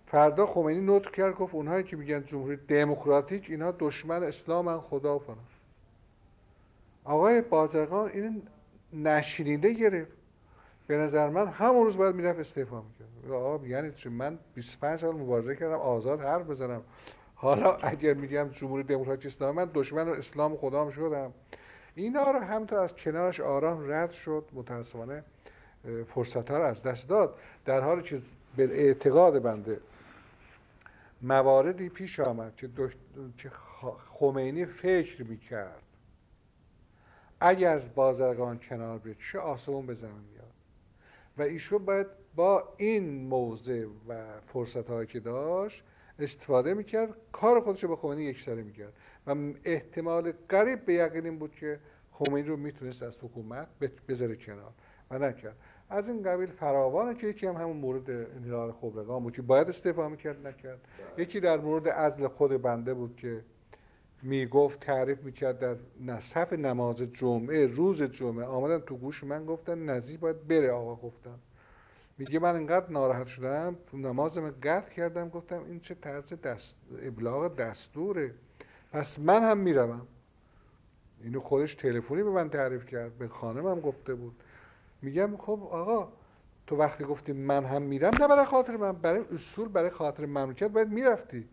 فردا 0.06 0.46
خمینی 0.46 0.96
نطق 0.96 1.12
کرد 1.12 1.36
گفت 1.36 1.56
اونهایی 1.56 1.84
که 1.84 1.96
میگن 1.96 2.24
جمهوری 2.26 2.56
دموکراتیک 2.56 3.46
اینا 3.50 3.74
دشمن 3.80 4.24
اسلامن 4.24 4.80
خدا 4.80 5.20
فنا. 5.20 5.36
آقای 7.04 7.42
بازرگان 7.42 8.10
این 8.10 8.42
نشینیده 8.94 9.74
گرفت. 9.74 10.17
به 10.88 10.98
نظر 10.98 11.30
من 11.30 11.48
همون 11.48 11.84
روز 11.84 11.98
باید 11.98 12.16
می‌رفت 12.16 12.40
استعفا 12.40 12.82
می‌کرد. 12.82 13.32
آقا 13.32 13.68
یعنی 13.68 13.92
چه 13.92 14.10
من 14.10 14.40
25 14.54 15.00
سال 15.00 15.16
مبارزه 15.16 15.56
کردم 15.56 15.76
آزاد 15.76 16.22
حرف 16.22 16.50
بزنم. 16.50 16.82
حالا 17.36 17.76
اگر 17.76 18.14
میگم 18.14 18.50
جمهوری 18.50 18.84
دموکراتیک 18.84 19.26
اسلامی 19.26 19.58
من 19.58 19.70
دشمن 19.74 20.10
اسلام 20.10 20.56
خدام 20.58 20.92
شدم. 20.92 21.34
اینا 21.96 22.22
رو 22.22 22.40
همینطور 22.40 22.80
از 22.80 22.96
کنارش 22.96 23.40
آرام 23.40 23.92
رد 23.92 24.12
شد. 24.12 24.46
متاسفانه 24.54 25.24
فرصت 26.08 26.52
ها 26.52 26.58
رو 26.58 26.64
از 26.64 26.84
دست 26.84 27.08
داد. 27.10 27.36
در 27.66 27.82
حالی 27.82 28.02
که 28.02 28.22
به 28.58 28.64
اعتقاد 28.64 29.42
بنده 29.42 29.80
مواردی 31.22 31.90
پیش 31.90 32.20
آمد 32.20 32.56
که, 32.56 32.70
که 33.38 33.52
خمینی 34.20 34.66
فکر 34.66 35.24
می‌کرد. 35.24 35.82
اگر 37.40 37.80
بازرگان 37.80 38.60
کنار 38.70 38.98
بیاد 38.98 39.18
چه 39.32 39.40
آسمون 39.40 39.86
به 39.86 39.96
و 41.38 41.42
ایشون 41.42 41.86
باید 41.86 42.08
با 42.36 42.64
این 42.78 43.28
موضع 43.28 43.86
و 44.08 44.40
فرصت 44.54 44.90
هایی 44.90 45.08
که 45.08 45.20
داشت 45.20 45.84
استفاده 46.20 46.74
می‌کرد 46.74 47.10
کار 47.32 47.60
خودش 47.60 47.84
رو 47.84 47.90
به 47.90 47.96
خمینی 47.96 48.24
یکسره 48.24 48.64
می‌کرد. 48.64 48.94
و 49.28 49.36
احتمال 49.66 50.34
قریب 50.50 50.86
به 50.86 50.94
یقین 50.94 51.26
این 51.26 51.40
بود 51.40 51.56
که 51.56 51.80
خمینی 52.12 52.48
رو 52.48 52.58
می‌تونست 52.58 53.04
از 53.04 53.18
حکومت 53.22 53.68
بذاره 54.08 54.36
کنار 54.36 54.72
و 55.12 55.20
نکرد. 55.20 55.56
از 55.90 56.08
این 56.08 56.24
قبیل 56.24 56.52
فراوانه 56.52 57.16
که 57.16 57.28
یکی 57.28 57.48
هم 57.48 57.56
همون 57.56 57.78
مورد 57.78 58.10
انحلال 58.10 58.72
خبرگان 58.72 59.24
بود 59.24 59.34
که 59.34 59.42
باید 59.42 59.70
استفاده 59.70 60.08
می‌کرد 60.08 60.48
نکرد. 60.48 60.80
بله. 61.16 61.24
یکی 61.24 61.40
در 61.40 61.58
مورد 61.58 61.90
عزل 61.90 62.28
خود 62.28 62.62
بنده 62.62 62.94
بود 62.94 63.16
که 63.16 63.44
می‌گفت 64.22 64.80
تعریف 64.80 65.24
می‌کرد 65.24 65.60
در 65.60 65.76
نصف 66.06 66.54
نماز 66.54 66.98
جمعه 66.98 67.68
روز 67.68 68.04
جمعه. 68.04 68.46
آمدن 68.46 68.80
تو 68.80 68.98
گوش 68.98 69.24
من 69.24 69.46
گفتن 69.46 69.90
نزی 69.90 70.18
باید 70.18 70.48
بره 70.48 70.72
آقا 70.72 70.96
گفتم. 70.96 71.40
میگه 72.18 72.40
من 72.40 72.56
اینقدر 72.56 72.90
ناراحت 72.90 73.28
شدم 73.28 73.76
تو 73.92 73.98
نماز 73.98 74.38
من 74.38 74.54
قطع 74.64 74.94
کردم 74.94 75.30
گفتم 75.30 75.64
این 75.64 75.80
چه 75.80 75.96
طرز 75.96 76.34
دست 76.34 76.76
ابلاغ 77.02 77.56
دستوره. 77.56 78.34
پس 78.94 79.20
من 79.20 79.44
هم 79.44 79.58
می‌روم. 79.58 80.08
اینو 81.24 81.40
خودش 81.40 81.76
تلفنی 81.76 82.24
به 82.24 82.30
من 82.30 82.50
تعریف 82.50 82.86
کرد 82.86 83.18
به 83.18 83.28
خانمم 83.28 83.80
گفته 83.80 84.14
بود. 84.14 84.34
میگم 85.02 85.38
خب 85.38 85.60
آقا 85.72 86.12
تو 86.68 86.76
وقتی 86.76 87.04
گفتی 87.04 87.32
من 87.32 87.66
هم 87.66 87.82
میرم 87.82 88.16
نه 88.22 88.28
برای 88.28 88.46
خاطر 88.46 88.78
من 88.78 88.92
برای 88.92 89.24
اصول 89.36 89.68
برای 89.68 89.90
خاطر 89.90 90.26
مملکت 90.26 90.68
باید 90.68 90.90
می‌رفتی. 90.90 91.46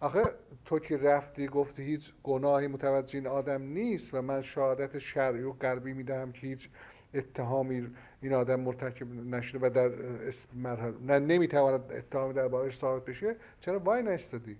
آخه 0.00 0.22
تو 0.64 0.78
که 0.78 0.96
رفتی 0.96 1.46
گفتی 1.46 1.82
هیچ 1.82 2.12
گناهی 2.22 2.66
متوجه 2.66 3.18
این 3.18 3.26
آدم 3.26 3.62
نیست 3.62 4.14
و 4.14 4.22
من 4.22 4.42
شهادت 4.42 4.98
شرعی 4.98 5.42
و 5.42 5.52
قلبی 5.52 5.92
می‌دهم 5.92 6.32
که 6.32 6.46
هیچ 6.46 6.68
اتهامی 7.14 7.86
این 8.22 8.34
آدم 8.34 8.60
مرتکب 8.60 9.34
نشده 9.34 9.66
و 9.66 9.70
در 9.70 9.90
مرحله 10.54 10.94
نه 11.06 11.18
نمی‌تواند 11.18 11.92
اتهامی 11.92 12.34
در 12.34 12.48
بارش 12.48 12.78
ثابت 12.78 13.04
بشه. 13.04 13.36
چرا 13.60 13.78
وای 13.78 14.02
نستادی 14.02 14.56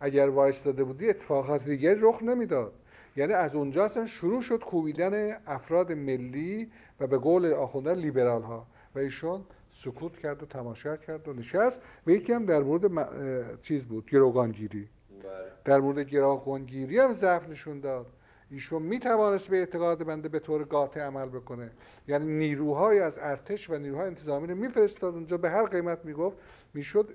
اگر 0.00 0.28
وایستاده 0.28 0.84
بودی 0.84 1.10
اتفاقات 1.10 1.64
دیگری 1.64 1.98
رخ 2.00 2.22
نمی‌داد. 2.22 2.72
یعنی 3.16 3.32
از 3.32 3.54
اونجا 3.54 3.84
اصلا 3.84 4.06
شروع 4.06 4.42
شد 4.42 4.60
کوبیدن 4.60 5.36
افراد 5.46 5.92
ملی 5.92 6.70
و 7.00 7.06
به 7.06 7.18
قول 7.18 7.52
آخونده 7.52 7.94
لیبرال 7.94 8.42
ها 8.42 8.66
و 8.94 8.98
ایشون 8.98 9.44
سکوت 9.84 10.16
کرد 10.18 10.42
و 10.42 10.46
تماشا 10.46 10.96
کرد 10.96 11.28
و 11.28 11.32
نشست 11.32 11.78
و 12.06 12.10
یکی 12.10 12.32
هم 12.32 12.44
در 12.44 12.62
مورد 12.62 13.62
چیز 13.62 13.84
بود 13.84 14.06
گروگانگیری. 14.06 14.88
بله. 15.22 15.30
در 15.64 15.80
مورد 15.80 15.98
گروگانگیری 15.98 16.98
هم 16.98 17.14
ضعف 17.14 17.48
نشون 17.48 17.80
داد. 17.80 18.06
ایشون 18.50 18.82
می 18.82 19.00
توانست 19.00 19.48
به 19.48 19.56
اعتقاد 19.56 20.04
بنده 20.04 20.28
به 20.28 20.38
طور 20.38 20.64
قاطع 20.64 21.00
عمل 21.00 21.28
بکنه. 21.28 21.70
یعنی 22.08 22.26
نیروهای 22.26 23.00
از 23.00 23.18
ارتش 23.18 23.70
و 23.70 23.78
نیروهای 23.78 24.06
انتظامی 24.06 24.46
رو 24.46 24.54
میفرستاد 24.54 25.14
اونجا 25.14 25.36
به 25.36 25.50
هر 25.50 25.66
قیمت 25.66 26.04
می‌گفت 26.04 26.36
می‌شد 26.74 27.08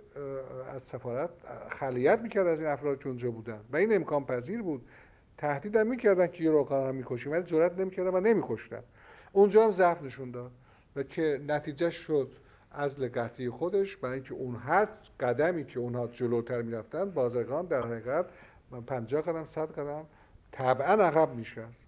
از 0.75 0.83
سفارت 0.83 1.29
خلیت 1.69 2.19
می‌کرد 2.19 2.47
از 2.47 2.59
این 2.59 2.69
افراد 2.69 2.99
که 2.99 3.07
اونجا 3.07 3.31
بودن. 3.31 3.59
و 3.71 3.77
این 3.77 3.95
امکان 3.95 4.25
پذیر 4.25 4.61
بود. 4.61 4.81
تهدید 5.37 5.75
هم 5.75 5.87
می‌کردن 5.87 6.27
که 6.27 6.43
یه 6.43 6.51
روکان 6.51 6.87
هم 6.87 6.95
می‌کشیم 6.95 7.31
ولی 7.31 7.43
جرات 7.43 7.79
نمی‌کردن 7.79 8.09
و 8.09 8.19
نمیکشتن. 8.19 8.83
اونجا 9.31 9.65
هم 9.65 9.71
ضعف 9.71 10.03
نشون 10.03 10.31
داد. 10.31 10.51
و 10.95 11.03
که 11.03 11.41
نتیجه 11.47 11.89
شد 11.89 12.31
از 12.71 12.99
لگتی 12.99 13.49
خودش 13.49 13.97
برای 13.97 14.13
اینکه 14.13 14.33
اون 14.33 14.55
هر 14.55 14.87
قدمی 15.19 15.65
که 15.65 15.79
اونها 15.79 16.07
جلوتر 16.07 16.61
می‌رفتن 16.61 17.11
بازرگان 17.11 17.65
در 17.65 17.81
حقیقت 17.81 18.25
پنجاه 18.87 19.21
قدم 19.21 19.45
صد 19.45 19.71
قدم 19.71 20.05
طبعا 20.51 21.03
عقب 21.03 21.35
میشست. 21.35 21.79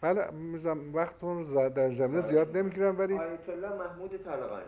بله 0.00 0.24
وقتون 0.94 1.68
در 1.68 1.94
زمینه 1.94 2.26
زیاد 2.26 2.56
نمی‌گیرم 2.56 2.98
ولی 2.98 3.14
آیت 3.14 3.48
الله 3.48 3.68
محمود 3.68 4.24
طالقانی. 4.24 4.64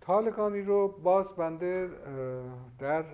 طالقانی 0.00 0.62
رو 0.62 0.88
باز 0.88 1.26
بنده 1.36 1.88
در 2.78 3.04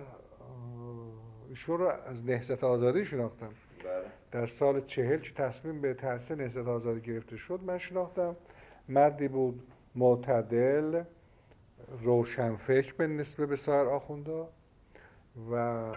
ایشون 1.49 1.77
رو 1.77 1.87
از 1.87 2.25
نهضت 2.25 2.63
آزادی 2.63 3.05
شناختم. 3.05 3.49
بله. 3.83 4.03
در 4.31 4.47
سال 4.47 4.81
چهل 4.85 5.17
که 5.17 5.33
تصمیم 5.33 5.81
به 5.81 5.93
تحصیل 5.93 6.41
نهضت 6.41 6.67
آزادی 6.67 7.01
گرفته 7.01 7.37
شد 7.37 7.59
من 7.63 7.77
شناختم. 7.77 8.35
مردی 8.89 9.27
بود 9.27 9.67
معتدل 9.95 11.03
روشنفکر 12.01 12.93
به 12.93 13.07
نسبه 13.07 13.45
به 13.45 13.55
سایر 13.55 13.87
آخونده 13.87 14.45
و 15.51 15.93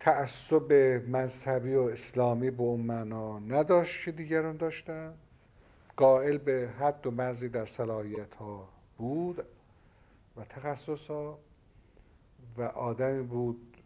تعصب 0.00 0.72
مذهبی 1.08 1.74
و 1.74 1.80
اسلامی 1.80 2.50
به 2.50 2.62
اون 2.62 2.80
معنا 2.80 3.38
نداشت 3.38 4.04
که 4.04 4.12
دیگران 4.12 4.56
داشتن. 4.56 5.14
قائل 5.96 6.38
به 6.38 6.68
حد 6.78 7.06
و 7.06 7.10
مرزی 7.10 7.48
در 7.48 7.66
صلاحیت 7.66 8.34
ها 8.34 8.68
بود 8.98 9.44
و 10.36 10.44
تخصص 10.44 11.06
ها 11.10 11.38
و 12.58 12.62
آدمی 12.62 13.22
بود 13.22 13.76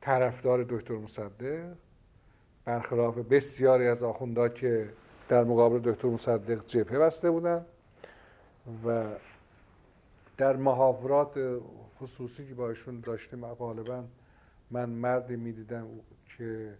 طرفدار 0.00 0.66
دکتر 0.68 0.94
مصدق. 0.94 1.74
برخلاف 2.64 3.18
بسیاری 3.18 3.86
از 3.86 4.02
آخوندا 4.02 4.48
که 4.48 4.88
در 5.28 5.44
مقابل 5.44 5.92
دکتر 5.92 6.08
مصدق 6.08 6.66
جبهه 6.66 6.98
بسته 6.98 7.30
بودن 7.30 7.64
و 8.84 9.06
در 10.36 10.56
محاورات 10.56 11.60
خصوصی 12.00 12.48
که 12.48 12.54
با 12.54 12.68
ایشون 12.68 13.00
داشتیم 13.00 13.46
غالبا 13.46 14.04
من 14.70 14.88
مردی 14.90 15.36
می‌دیدم 15.36 15.86
که 16.38 16.74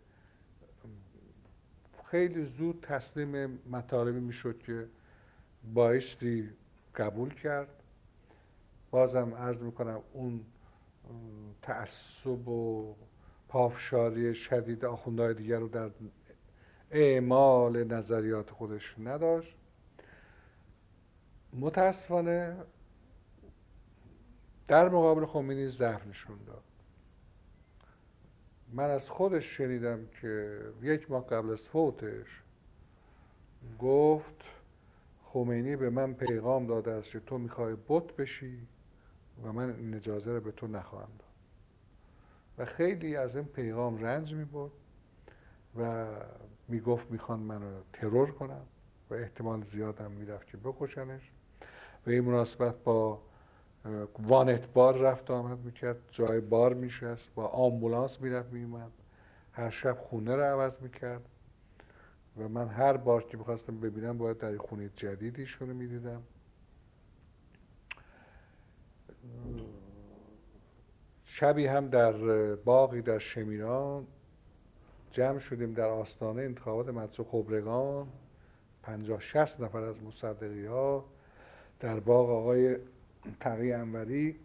خیلی 2.11 2.45
زود 2.45 2.87
تسلیم 2.89 3.59
مطالبی 3.71 4.21
می‌شد 4.21 4.59
که 4.59 4.87
بایستی 5.75 6.51
قبول 6.97 7.35
کرد. 7.35 7.69
بازم 8.91 9.35
عرض 9.35 9.63
می‌کنم 9.63 10.01
اون 10.13 10.41
تعصب 11.63 12.49
و 12.49 12.95
پافشاری 13.49 14.35
شدید 14.35 14.85
آخوندهای 14.85 15.35
دیگر 15.35 15.59
رو 15.59 15.69
در 15.69 15.91
اعمال 16.91 17.85
نظریات 17.85 18.51
خودش 18.51 18.95
نداشت. 18.99 19.57
متاسفانه 21.53 22.57
در 24.69 24.89
مقابل 24.89 25.27
خمینی 25.27 25.69
ضعف 25.69 26.07
نشون 26.07 26.39
داد. 26.47 26.63
من 28.73 28.91
از 28.91 29.11
خودش 29.11 29.57
شنیدم 29.57 30.07
که 30.21 30.61
یک 30.83 31.11
ماه 31.11 31.27
قبل 31.27 31.51
از 31.51 31.63
فوتش 31.63 32.43
گفت 33.79 34.45
خمینی 35.25 35.77
به 35.77 35.91
من 35.91 36.15
پیغام 36.15 36.67
داده 36.67 36.91
است 36.91 37.11
که 37.11 37.21
تو 37.21 37.39
می‌خوای 37.39 37.77
بت 37.89 38.17
بشی 38.17 38.59
و 39.45 39.53
من 39.53 39.75
این 39.75 39.95
اجازه 39.95 40.33
رو 40.33 40.41
به 40.41 40.53
تو 40.53 40.67
نخواهم 40.67 41.11
داد. 41.19 41.29
و 42.59 42.65
خیلی 42.65 43.17
از 43.17 43.37
این 43.37 43.45
پیغام 43.45 44.05
رنج 44.05 44.35
می‌برد 44.35 44.73
و 45.79 46.07
می‌گفت 46.69 47.11
می‌خوان 47.11 47.41
منو 47.41 47.81
ترور 47.93 48.31
کنم 48.31 48.67
و 49.11 49.15
احتمال 49.15 49.65
زیادم 49.73 50.11
می‌رفت 50.11 50.47
که 50.47 50.57
بکشنش. 50.57 51.31
و 52.07 52.11
این 52.11 52.21
مناسبت 52.21 52.85
با 52.85 53.23
وانت 54.19 54.73
بار 54.73 54.99
رفت 54.99 55.31
آمد 55.31 55.59
می‌کرد. 55.59 55.97
جای 56.11 56.41
بار 56.41 56.75
میشست 56.75 57.35
با 57.35 57.47
آمبولانس 57.47 58.21
می‌رفت 58.21 58.53
میومد 58.53 58.93
هر 59.53 59.71
شب 59.71 59.99
خونه 59.99 60.37
رو 60.37 60.43
عوض 60.43 60.83
می‌کرد. 60.83 61.29
و 62.37 62.49
من 62.49 62.69
هر 62.69 62.97
بار 62.97 63.23
که 63.23 63.37
می‌خواستم 63.37 63.81
ببینم 63.81 64.19
باید 64.19 64.39
در 64.39 64.57
خونه 64.57 64.91
جدیدی 64.97 65.47
رو 65.61 65.67
می‌دیدم. 65.67 66.23
شبی 71.25 71.67
هم 71.67 71.89
در 71.89 72.13
باقی 72.55 73.03
در 73.03 73.19
شمیران 73.19 74.07
جمع 75.13 75.39
شدیم 75.39 75.73
در 75.73 75.87
آستانه 75.87 76.43
انتخابات 76.43 76.89
مدرسه 76.89 77.25
خبرگان. 77.25 78.09
پنجاه 78.83 79.21
شست 79.21 79.61
نفر 79.61 79.83
از 79.83 80.03
مصدقی 80.03 80.67
ها 80.67 81.05
در 81.81 82.01
باغ 82.01 82.31
آقای 82.31 82.77
تقی 83.41 83.73
انوری. 83.73 84.37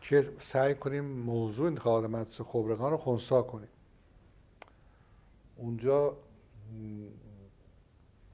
که 0.00 0.32
سعی 0.40 0.74
کنیم 0.74 1.04
موضوع 1.04 1.66
انتخابات 1.66 2.10
مدرسه 2.10 2.44
خبرگان 2.44 2.90
رو 2.90 2.96
خونسا 2.96 3.42
کنیم. 3.42 3.68
اونجا 5.56 6.16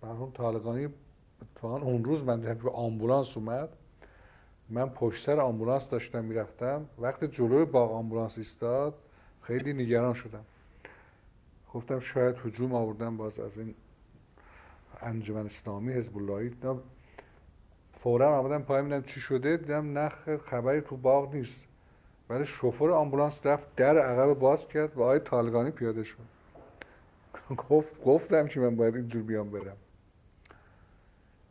برهم 0.01 0.31
طالقانی 0.31 0.89
اون 1.63 2.05
روز 2.05 2.23
من 2.23 2.41
به 2.41 2.71
آمبولانس 2.71 3.37
اومد. 3.37 3.78
من 4.71 4.89
پشت 4.89 5.27
سر 5.27 5.41
آمبولانس 5.41 5.89
داشتم 5.89 6.25
می‌رفتم. 6.25 6.87
وقتی 6.99 7.29
جلوی 7.29 7.65
باغ 7.65 7.93
آمبولانس 7.93 8.39
ایستاد 8.39 8.95
خیلی 9.43 9.73
نگران 9.73 10.15
شدم. 10.15 10.45
گفتم 11.75 12.01
شاید 12.01 12.37
حجوم 12.37 12.75
آوردن 12.75 13.17
باز 13.17 13.41
از 13.41 13.59
این 13.59 13.75
انجمن 15.03 15.47
اسلامی 15.47 15.93
حزب 15.93 16.17
اللهی 16.17 16.53
فورا 18.03 18.39
آمدم 18.39 18.63
پای 18.63 18.83
میدم 18.83 19.03
چی 19.03 19.21
شده 19.21 19.57
دیدم 19.57 19.99
نخ 19.99 20.37
خبری 20.37 20.81
تو 20.81 20.97
باغ 20.97 21.35
نیست. 21.35 21.61
ولی 22.31 22.47
شوفر 22.47 22.91
آمبولانس 22.91 23.47
رفت 23.47 23.77
در 23.77 23.99
عقب 23.99 24.39
باز 24.39 24.69
کرد 24.69 24.97
و 24.97 25.03
آقای 25.03 25.19
طالقانی 25.19 25.71
پیاده 25.71 26.05
شد. 26.05 26.19
گفت 27.71 28.05
گفتم 28.05 28.47
که 28.47 28.61
من 28.61 28.77
باید 28.77 28.97
اینجور 28.97 29.23
بیام 29.23 29.51
برم. 29.51 29.77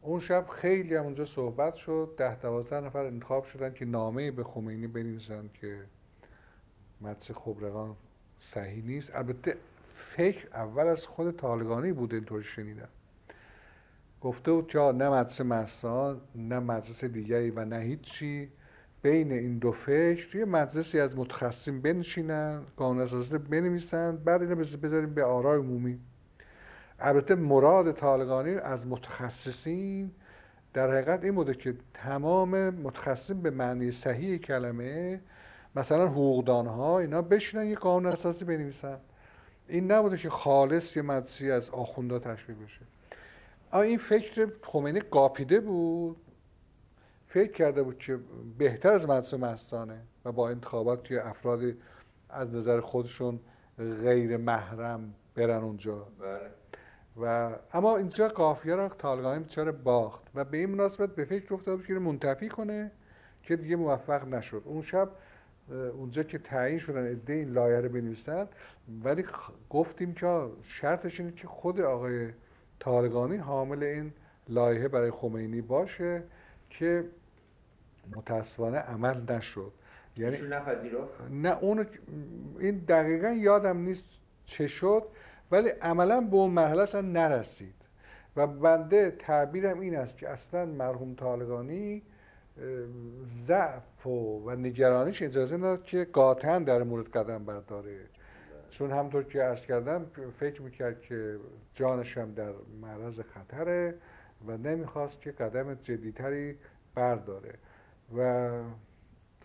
اون 0.07 0.19
شب 0.19 0.45
خیلی 0.49 0.95
هم 0.95 1.03
اونجا 1.03 1.25
صحبت 1.25 1.75
شد. 1.75 2.13
ده 2.17 2.39
دوازده 2.39 2.79
نفر 2.79 3.05
انتخاب 3.05 3.45
شدن 3.45 3.73
که 3.73 3.85
نامه 3.85 4.31
به 4.31 4.43
خمینی 4.43 4.87
بنویسن 4.87 5.49
که 5.53 5.79
مدرسه 7.01 7.33
خبرگان 7.33 7.95
صحیح 8.39 8.83
نیست. 8.83 9.15
البته 9.15 9.57
فکر 10.15 10.47
اول 10.53 10.87
از 10.87 11.05
خود 11.05 11.37
طالقانی 11.37 11.91
بود 11.91 12.13
اینطور 12.13 12.41
شنیدم 12.41 12.87
گفته 14.21 14.51
بود 14.51 14.67
که 14.67 14.79
نه 14.79 15.09
مدرسه 15.09 15.43
مستان 15.43 16.21
نه 16.35 16.59
مدرسه 16.59 17.07
دیگری 17.07 17.51
و 17.51 17.65
نه 17.65 17.79
هیچی. 17.79 18.49
بین 19.01 19.31
این 19.31 19.57
دو 19.57 19.71
فکر 19.71 20.35
یه 20.35 20.45
مدرسی 20.45 20.99
از 20.99 21.17
متخصصین 21.17 21.81
بنشینن 21.81 22.61
قانون 22.77 23.01
اساسی 23.01 23.37
بنویسن 23.37 24.17
بعد 24.17 24.41
اینو 24.41 24.55
بذاریم 24.55 25.13
به 25.13 25.23
آرای 25.23 25.59
عمومی. 25.59 25.99
البته 26.99 27.35
مراد 27.35 27.91
طالقانی 27.91 28.55
از 28.55 28.87
متخصصین 28.87 30.11
در 30.73 30.91
حقیقت 30.91 31.23
این 31.23 31.35
بوده 31.35 31.53
که 31.53 31.73
تمام 31.93 32.69
متخصصین 32.69 33.41
به 33.41 33.49
معنی 33.49 33.91
صحیح 33.91 34.37
کلمه 34.37 35.21
مثلا 35.75 36.07
حقوقدان 36.07 36.67
ها 36.67 36.99
اینا 36.99 37.21
بشینن 37.21 37.65
یه 37.65 37.75
قانون 37.75 38.11
اساسی 38.11 38.45
بنویسن. 38.45 38.97
این 39.67 39.91
نبوده 39.91 40.17
که 40.17 40.29
خالص 40.29 40.97
یه 40.97 41.01
مدرسی 41.01 41.51
از 41.51 41.69
آخوندا 41.69 42.19
تشکیل 42.19 42.55
بشه. 42.55 42.81
اما 43.73 43.81
این 43.81 43.97
فکر 43.97 44.47
خمینی 44.63 44.99
قاپیده 44.99 45.59
بود. 45.59 46.17
فکر 47.27 47.51
کرده 47.51 47.83
بود 47.83 47.97
که 47.97 48.19
بهتر 48.57 48.93
از 48.93 49.09
مدرسه 49.09 49.37
مستانه 49.37 50.01
و 50.25 50.31
با 50.31 50.49
انتخابات 50.49 51.03
که 51.03 51.27
افرادی 51.27 51.75
از 52.29 52.55
نظر 52.55 52.81
خودشون 52.81 53.39
غیر 53.77 54.37
محرم 54.37 55.13
برن 55.35 55.63
اونجا. 55.63 56.07
بله. 56.19 56.49
و 57.21 57.55
اما 57.73 57.97
اینجا 57.97 58.27
قافیه 58.27 58.75
را 58.75 58.89
طالقانی 58.89 59.43
بیچاره 59.43 59.71
باخت 59.71 60.21
و 60.35 60.45
به 60.45 60.57
این 60.57 60.69
مناسبت 60.69 61.15
به 61.15 61.25
فکر 61.25 61.53
افتاد 61.53 61.85
که 61.85 61.93
منتفی 61.93 62.49
کنه 62.49 62.91
که 63.43 63.55
دیگه 63.55 63.75
موفق 63.75 64.27
نشد. 64.27 64.61
اون 64.65 64.81
شب 64.81 65.09
اونجا 65.69 66.23
که 66.23 66.37
تعیین 66.37 66.79
شدن 66.79 67.07
عده 67.07 67.33
این 67.33 67.49
لایه 67.49 67.79
رو 67.79 67.89
بنویسن 67.89 68.47
ولی 69.03 69.25
گفتیم 69.69 70.13
که 70.13 70.41
شرطش 70.63 71.19
اینه 71.19 71.31
که 71.31 71.47
خود 71.47 71.81
آقای 71.81 72.29
طالقانی 72.79 73.37
حامل 73.37 73.83
این 73.83 74.13
لایحه 74.49 74.87
برای 74.87 75.11
خمینی 75.11 75.61
باشه 75.61 76.23
که 76.69 77.03
متاسفانه 78.15 78.77
عمل 78.77 79.31
نشد. 79.31 79.71
یعنی 80.17 80.37
نه 81.31 81.57
اون 81.57 81.87
این 82.59 82.77
دقیقا 82.77 83.29
یادم 83.29 83.77
نیست 83.77 84.03
چه 84.45 84.67
شد. 84.67 85.03
ولی 85.51 85.69
عملا 85.69 86.21
به 86.21 86.35
اون 86.35 86.51
مرحله 86.51 86.81
اصلا 86.81 87.01
نرسید. 87.01 87.73
و 88.35 88.47
بنده 88.47 89.11
تعبیرم 89.11 89.79
این 89.79 89.95
است 89.95 90.17
که 90.17 90.29
اصلا 90.29 90.65
مرحوم 90.65 91.15
طالقانی 91.15 92.01
ضعف 93.47 94.07
و, 94.07 94.43
و 94.45 94.51
نگرانیش 94.51 95.21
اجازه 95.21 95.57
نداد 95.57 95.83
که 95.83 96.07
قاطعا 96.13 96.59
در 96.59 96.83
مورد 96.83 97.09
قدم 97.09 97.45
برداره. 97.45 97.97
چون 98.71 98.91
همطور 98.91 99.23
که 99.23 99.43
ارز 99.43 99.61
کردم 99.61 100.05
فکر 100.39 100.61
می‌کرد 100.61 101.01
که 101.01 101.35
جانش 101.75 102.17
هم 102.17 102.33
در 102.33 102.51
معرض 102.81 103.19
خطره 103.19 103.95
و 104.47 104.57
نمی‌خواست 104.57 105.21
که 105.21 105.31
قدم 105.31 105.73
جدیتری 105.73 106.55
برداره. 106.95 107.53
و 108.17 108.49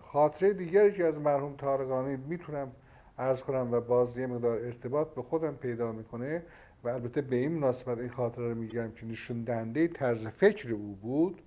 خاطره 0.00 0.52
دیگری 0.52 0.92
که 0.92 1.04
از 1.04 1.14
مرحوم 1.14 1.56
تارگانی 1.56 2.16
می‌تونم 2.16 2.72
ارز 3.18 3.40
کنم 3.40 3.72
و 3.72 3.80
باز 3.80 4.18
یه 4.18 4.26
مقدار 4.26 4.58
ارتباط 4.58 5.08
به 5.14 5.22
خودم 5.22 5.54
پیدا 5.54 5.92
می‌کنه 5.92 6.42
و 6.84 6.88
البته 6.88 7.20
به 7.20 7.36
این 7.36 7.52
مناسبت 7.52 7.98
این 7.98 8.10
خاطره 8.10 8.48
رو 8.48 8.54
میگم 8.54 8.90
که 8.90 9.06
نشون 9.06 9.44
دهنده 9.44 9.88
طرز 9.88 10.26
فکر 10.26 10.72
او 10.72 10.98
بود. 11.02 11.42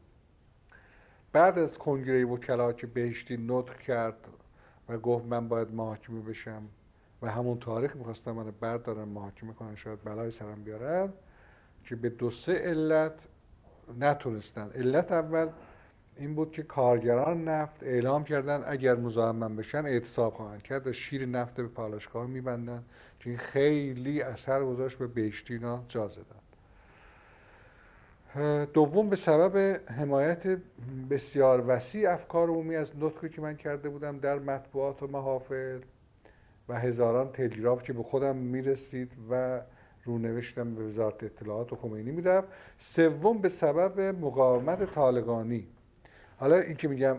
بعد 1.31 1.59
از 1.59 1.77
کنگره 1.77 2.25
وکلا 2.25 2.73
که 2.73 2.87
بهشتی 2.87 3.37
نطق 3.47 3.79
کرد 3.79 4.27
و 4.89 4.97
گفت 4.97 5.25
من 5.25 5.47
باید 5.47 5.73
محاکمه 5.73 6.21
بشم 6.21 6.61
و 7.21 7.31
همون 7.31 7.59
تاریخ 7.59 7.95
می‌خواستم 7.95 8.31
من 8.31 8.51
بردارم 8.59 9.07
محاکمه 9.07 9.53
کنن 9.53 9.75
شاید 9.75 10.03
بلای 10.03 10.31
سرم 10.31 10.63
بیارن 10.63 11.13
که 11.83 11.95
به 11.95 12.09
دو 12.09 12.31
سه 12.31 12.53
علت 12.53 13.27
نتونستن. 13.99 14.71
علت 14.75 15.11
اول 15.11 15.49
این 16.17 16.35
بود 16.35 16.51
که 16.51 16.63
کارگران 16.63 17.47
نفت 17.47 17.83
اعلام 17.83 18.23
کردن 18.23 18.63
اگر 18.67 18.95
مزاحم 18.95 19.55
بشن 19.55 19.85
اعتصاب 19.85 20.33
خواهند 20.33 20.63
کرد 20.63 20.87
و 20.87 20.93
شیر 20.93 21.25
نفت 21.25 21.55
به 21.55 21.67
پالاشگاه 21.67 22.27
میبندن 22.27 22.83
که 23.19 23.29
این 23.29 23.39
خیلی 23.39 24.21
اثر 24.21 24.63
گذاشت 24.65 24.97
به 24.97 25.07
بیشتینا 25.07 25.83
جا 25.89 26.07
زدن 26.07 26.45
دوم 28.73 29.09
به 29.09 29.15
سبب 29.15 29.81
حمایت 29.99 30.57
بسیار 31.09 31.63
وسیع 31.67 32.11
افکار 32.11 32.49
عمومی 32.49 32.75
از 32.75 32.91
نطقی 32.99 33.29
که 33.29 33.41
من 33.41 33.55
کرده 33.55 33.89
بودم 33.89 34.19
در 34.19 34.39
مطبوعات 34.39 35.03
و 35.03 35.07
محافل 35.07 35.79
و 36.69 36.79
هزاران 36.79 37.31
تلگراف 37.31 37.83
که 37.83 37.93
به 37.93 38.03
خودم 38.03 38.35
می‌رسید 38.35 39.11
و 39.29 39.61
رونوشتم 40.05 40.75
به 40.75 40.83
وزارت 40.83 41.23
اطلاعات 41.23 41.73
و 41.73 41.75
خمینی 41.75 42.11
می‌رفت. 42.11 42.47
سوم 42.77 43.37
به 43.37 43.49
سبب 43.49 43.99
مقاومت 43.99 44.93
طالقانی. 44.93 45.67
حالا 46.37 46.55
این 46.55 46.75
که 46.75 46.87
میگم 46.87 47.17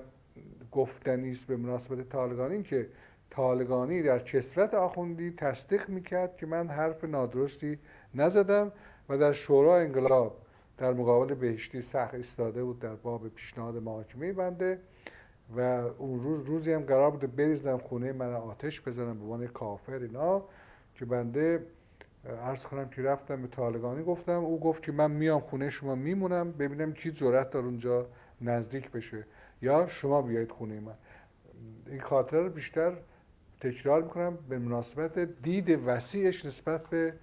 گفتنی 0.73 1.31
است 1.31 1.47
به 1.47 1.57
مناسبت 1.57 2.09
طالقانی 2.09 2.55
این 2.55 2.63
که 2.63 2.87
طالقانی 3.31 4.03
در 4.03 4.19
کسرت 4.19 4.75
آخوندی 4.75 5.31
تصدیق 5.31 5.89
می‌کرد 5.89 6.37
که 6.37 6.47
من 6.47 6.69
حرف 6.69 7.05
نادرستی 7.05 7.79
نزدم 8.15 8.73
و 9.09 9.19
در 9.19 9.33
شورا 9.33 9.77
انقلاب 9.79 10.37
در 10.79 10.93
مقابل 10.93 11.35
بهشتی 11.35 11.83
سخت 11.83 12.15
ایستاده 12.15 12.65
بود 12.65 12.79
در 12.79 12.95
باب 12.95 13.29
پیشنهاد 13.29 13.77
محاکمه 13.77 14.33
بنده 14.33 14.79
و 15.57 15.61
اون 15.99 16.23
روز 16.23 16.47
روزی 16.47 16.73
هم 16.73 16.83
قرار 16.83 17.11
بود 17.11 17.37
بریزم 17.37 17.79
خونه 17.79 18.13
من 18.13 18.35
آتش 18.35 18.81
بزنم 18.81 19.19
به 19.19 19.25
عنوان 19.25 19.47
کافر 19.47 19.95
اینا 19.95 20.43
که 20.95 21.05
بنده 21.05 21.67
عرض 22.43 22.63
کنم 22.63 22.89
که 22.89 23.03
رفتم 23.03 23.43
به 23.43 23.49
طالقانی 23.49 24.05
گفتم 24.05 24.45
او 24.45 24.61
گفت 24.61 24.83
که 24.83 24.93
من 24.93 25.11
میام 25.11 25.41
خونه 25.41 25.71
شما 25.71 25.95
میمونم 25.95 26.53
ببینم 26.53 26.93
کی 26.93 27.13
جرأت 27.13 27.51
دار 27.51 27.65
اونجا 27.65 28.07
نزدیک 28.41 28.91
بشه. 28.91 29.25
یا 29.63 29.87
شما 29.89 30.23
بیایید 30.23 30.51
خونه 30.51 30.81
من. 30.81 30.95
این 31.87 32.01
خاطره 32.01 32.43
رو 32.43 32.51
بیشتر 32.51 32.93
تکرار 33.61 34.03
می‌کنم 34.03 34.39
به 34.49 34.59
مناسبت 34.59 35.19
دید 35.19 35.81
وسیعش 35.87 36.45
نسبت 36.45 36.87
به 36.87 37.15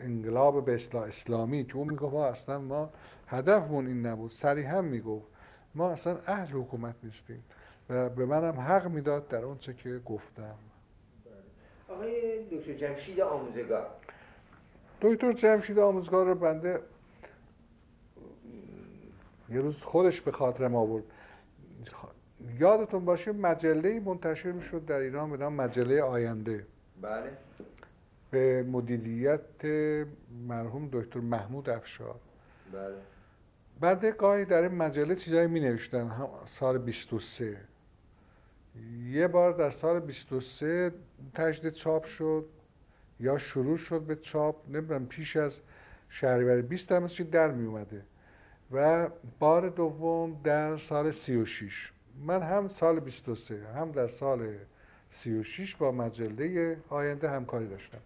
انقلاب 0.00 0.64
به 0.64 0.80
اسلامی. 0.94 1.64
که 1.64 1.76
اون 1.76 1.88
می‌گفت 1.88 2.14
اصلا 2.14 2.58
ما 2.58 2.90
هدفمون 3.26 3.86
این 3.86 4.06
نبود. 4.06 4.30
صریحا 4.30 4.80
می‌گفت 4.80 5.26
ما 5.74 5.90
اصلا 5.90 6.18
اهل 6.26 6.56
حکومت 6.58 6.94
نیستیم. 7.02 7.44
و 7.90 8.08
به 8.08 8.26
منم 8.26 8.60
حق 8.60 8.88
می‌داد 8.88 9.28
در 9.28 9.44
اون 9.44 9.58
چه 9.58 9.74
که 9.74 10.00
گفتم. 10.06 10.54
آقای 11.88 12.44
دکتر 12.44 12.72
جمشید 12.72 13.20
آموزگار. 13.20 13.86
دکتر 15.00 15.32
جمشید 15.32 15.78
آموزگار 15.78 16.26
رو 16.26 16.34
بنده 16.34 16.80
یه 19.50 19.60
روز 19.60 19.76
خودش 19.76 20.20
به 20.20 20.32
خاطرم 20.32 20.74
آورد. 20.74 21.04
یادتون 22.58 23.04
باشه 23.04 23.32
مجله 23.32 24.00
منتشر 24.00 24.52
می‌شد 24.52 24.86
در 24.86 24.96
ایران 24.96 25.30
به 25.30 25.36
نام 25.36 25.52
مجله 25.52 26.02
آینده. 26.02 26.66
بله. 27.02 27.30
به 28.30 28.62
مدیریت 28.62 29.64
مرحوم 30.48 30.88
دکتر 30.92 31.20
محمود 31.20 31.70
افشار. 31.70 32.14
بله. 32.72 32.94
بعد 33.80 34.04
گاهی 34.04 34.44
در 34.44 34.62
این 34.62 34.74
مجله 34.74 35.14
چیزایی 35.16 35.46
می 35.46 35.60
نوشتن 35.60 36.28
سال 36.46 36.78
23 36.78 37.56
یه 39.06 39.28
بار 39.28 39.52
در 39.52 39.70
سال 39.70 40.00
23 40.00 40.92
تجدید 41.34 41.72
چاپ 41.72 42.04
شد 42.04 42.44
یا 43.20 43.38
شروع 43.38 43.76
شد 43.76 44.00
به 44.00 44.16
چاپ. 44.16 44.56
نمی‌دونم 44.68 45.06
پیش 45.06 45.36
از 45.36 45.60
شهریور 46.08 46.62
20 46.62 46.92
هم 46.92 47.06
در 47.06 47.50
می 47.50 47.66
اومده 47.66 48.02
و 48.72 49.08
بار 49.38 49.68
دوم 49.68 50.40
در 50.44 50.76
سال 50.76 51.12
36 51.12 51.92
من 52.26 52.42
هم 52.42 52.68
سال 52.68 53.00
23 53.00 53.66
هم 53.74 53.92
در 53.92 54.08
سال 54.08 54.54
36 55.10 55.76
با 55.76 55.92
مجله 55.92 56.76
آینده 56.88 57.30
همکاری 57.30 57.68
داشتم. 57.68 57.98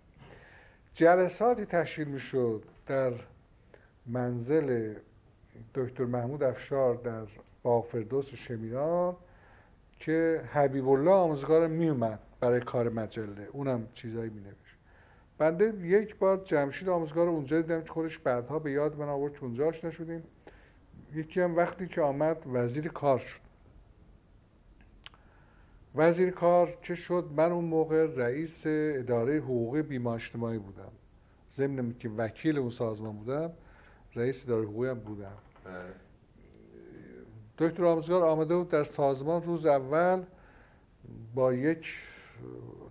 جلساتی 0.95 1.65
تشکیل 1.65 2.09
می 2.09 2.21
شد 2.21 2.63
در 2.87 3.13
منزل 4.07 4.95
دکتر 5.75 6.05
محمود 6.05 6.43
افشار 6.43 6.95
در 6.95 7.23
بافردوس 7.63 8.35
شمیران 8.35 9.17
که 9.99 10.43
حبیب 10.53 10.89
الله 10.89 11.11
آموزگار 11.11 11.67
می 11.67 11.89
اومد 11.89 12.19
برای 12.41 12.61
کار 12.61 12.89
مجله. 12.89 13.49
اونم 13.53 13.87
چیزایی 13.95 14.31
می 14.31 14.41
بنده 15.39 15.87
یک 15.87 16.17
بار 16.17 16.37
جمشید 16.45 16.89
آموزگار 16.89 17.29
اونجا 17.29 17.61
دیدم 17.61 17.83
که 17.83 17.89
خودش 17.89 18.19
بعدها 18.19 18.59
به 18.59 18.73
یاد 18.73 18.99
من 18.99 19.09
آورد 19.09 19.33
که 19.33 19.45
اونجا 19.45 19.69
آشنا 19.69 19.91
شدیم. 19.91 20.23
یکی 21.15 21.41
هم 21.41 21.57
وقتی 21.57 21.89
که 21.89 22.01
آمد 22.01 22.37
وزیر 22.53 22.89
کار 22.89 23.19
شد. 23.19 23.41
وزیر 25.95 26.31
کار 26.31 26.79
چه 26.83 26.95
شد؟ 26.95 27.31
من 27.37 27.53
اون 27.53 27.65
موقع 27.65 28.07
رئیس 28.17 28.63
اداره 28.67 29.39
حقوقی 29.39 29.83
بیمه 29.83 30.11
اجتماعی 30.11 30.59
بودم. 30.59 30.93
ضمن 31.57 31.95
که 31.99 32.09
وکیل 32.09 32.59
اون 32.59 32.71
سازمان 32.71 33.17
بودم 33.17 33.51
رئیس 34.15 34.45
اداره 34.45 34.67
حقوقی 34.67 34.89
هم 34.89 34.99
بودم. 34.99 35.37
دکتر 37.59 37.85
آموزگار 37.85 38.25
آمده 38.25 38.57
بود 38.57 38.69
در 38.69 38.85
سازمان 38.85 39.43
روز 39.43 39.67
اول 39.67 40.23
با 41.35 41.55
یک 41.55 41.87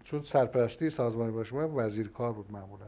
چون 0.04 0.24
سرپرستی 0.24 0.90
سازمانی 0.90 1.32
باشه 1.32 1.56
وزیر 1.56 2.08
کار 2.08 2.34
بود 2.34 2.52
معمولا. 2.52 2.86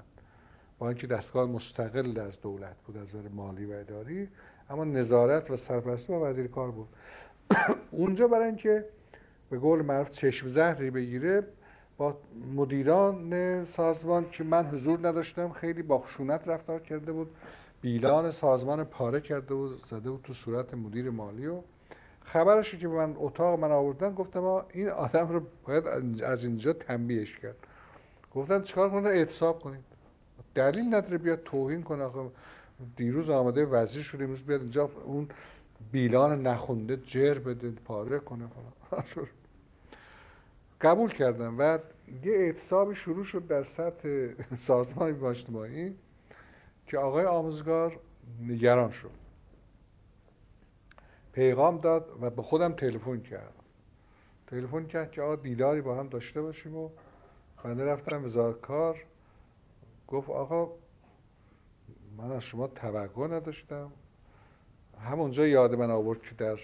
با 0.80 0.90
اینکه 0.90 1.08
دستگاه 1.08 1.50
مستقل 1.50 2.20
از 2.20 2.42
دولت 2.42 2.76
بود 2.86 2.98
از 2.98 3.16
نظر 3.16 3.30
مالی 3.30 3.66
و 3.66 3.72
اداری. 3.72 4.30
اما 4.72 4.84
نظارت 4.84 5.52
و 5.52 5.58
سرپرستی 5.58 6.14
با 6.14 6.30
وزیر 6.30 6.48
کار 6.48 6.72
بود. 6.72 6.88
اونجا 7.92 8.28
برای 8.28 8.46
اینکه 8.46 8.86
به 9.50 9.60
قول 9.60 9.82
معروف 9.82 10.10
چشم 10.10 10.50
زهری 10.50 10.90
بگیره 10.90 11.44
با 11.98 12.18
مدیران 12.56 13.66
سازمان 13.66 14.30
که 14.30 14.44
من 14.44 14.66
حضور 14.66 15.08
نداشتم 15.08 15.50
خیلی 15.50 15.82
با 15.82 16.00
خشونت 16.00 16.48
رفتار 16.48 16.80
کرده 16.80 17.12
بود. 17.12 17.30
بیلان 17.82 18.32
سازمان 18.32 18.84
پاره 18.84 19.22
کرده 19.22 19.54
بود 19.54 19.86
زده 19.90 20.12
بود 20.12 20.22
تو 20.24 20.34
صورت 20.34 20.74
مدیر 20.74 21.10
مالی 21.10 21.48
و 21.48 21.62
خبرشو 22.24 22.78
که 22.78 22.88
من 22.88 23.16
اتاق 23.18 23.60
من 23.60 23.72
آوردن 23.72 24.14
گفتم 24.14 24.44
این 24.74 24.90
آدم 24.90 25.28
رو 25.28 25.42
باید 25.68 25.88
از 26.24 26.44
اینجا 26.44 26.74
تنبیهش 26.74 27.38
کرد. 27.38 27.56
گفتن 28.36 28.62
چیکار 28.62 28.90
کنه 28.90 29.10
اعتصاب 29.10 29.60
کنید. 29.60 29.84
دلیل 30.56 30.86
نداره 30.96 31.18
بیاد 31.18 31.44
توهین 31.44 31.84
کنه. 31.84 32.04
آخه 32.04 32.20
دیروز 32.96 33.30
آمده 33.30 33.66
وزیر 33.66 34.04
شده 34.04 34.24
امروز 34.24 34.42
بیاد 34.42 34.62
اینجا 34.62 34.90
اون 35.06 35.28
بیلان 35.92 36.48
نخونده 36.48 36.98
جر 36.98 37.40
بده 37.40 37.72
پاره 37.72 38.20
کنه 38.20 38.48
قبول 40.82 41.10
کردم. 41.10 41.56
و 41.60 41.78
یه 42.24 42.34
اعتصابی 42.34 42.96
شروع 42.96 43.26
شد 43.26 43.48
در 43.48 43.64
سطح 43.64 44.30
سازمان 44.60 45.26
اجتماعی 45.26 45.96
که 46.88 46.98
آقای 46.98 47.26
آموزگار 47.26 48.00
نگران 48.42 48.92
شد. 48.92 49.12
پیغام 51.34 51.78
داد 51.78 52.10
و 52.22 52.30
به 52.30 52.42
خودم 52.42 52.74
تلفن 52.74 53.20
کرد. 53.20 53.54
تلفن 54.48 54.86
کرد 54.86 55.12
که 55.12 55.22
آقا 55.22 55.36
دیداری 55.36 55.82
با 55.82 55.96
هم 55.96 56.08
داشته 56.08 56.42
باشیم 56.42 56.76
و 56.76 56.90
بنده 57.64 57.86
رفتم 57.86 58.26
وزارت 58.26 58.62
کار. 58.62 58.98
گفت 60.08 60.30
آقا 60.30 60.72
من 62.18 62.32
از 62.32 62.44
شما 62.44 62.68
توقع 62.68 63.28
نداشتم. 63.28 63.92
همونجا 65.00 65.48
یاد 65.48 65.76
من 65.76 65.92
آورد 65.92 66.22
که 66.22 66.36
در 66.36 66.60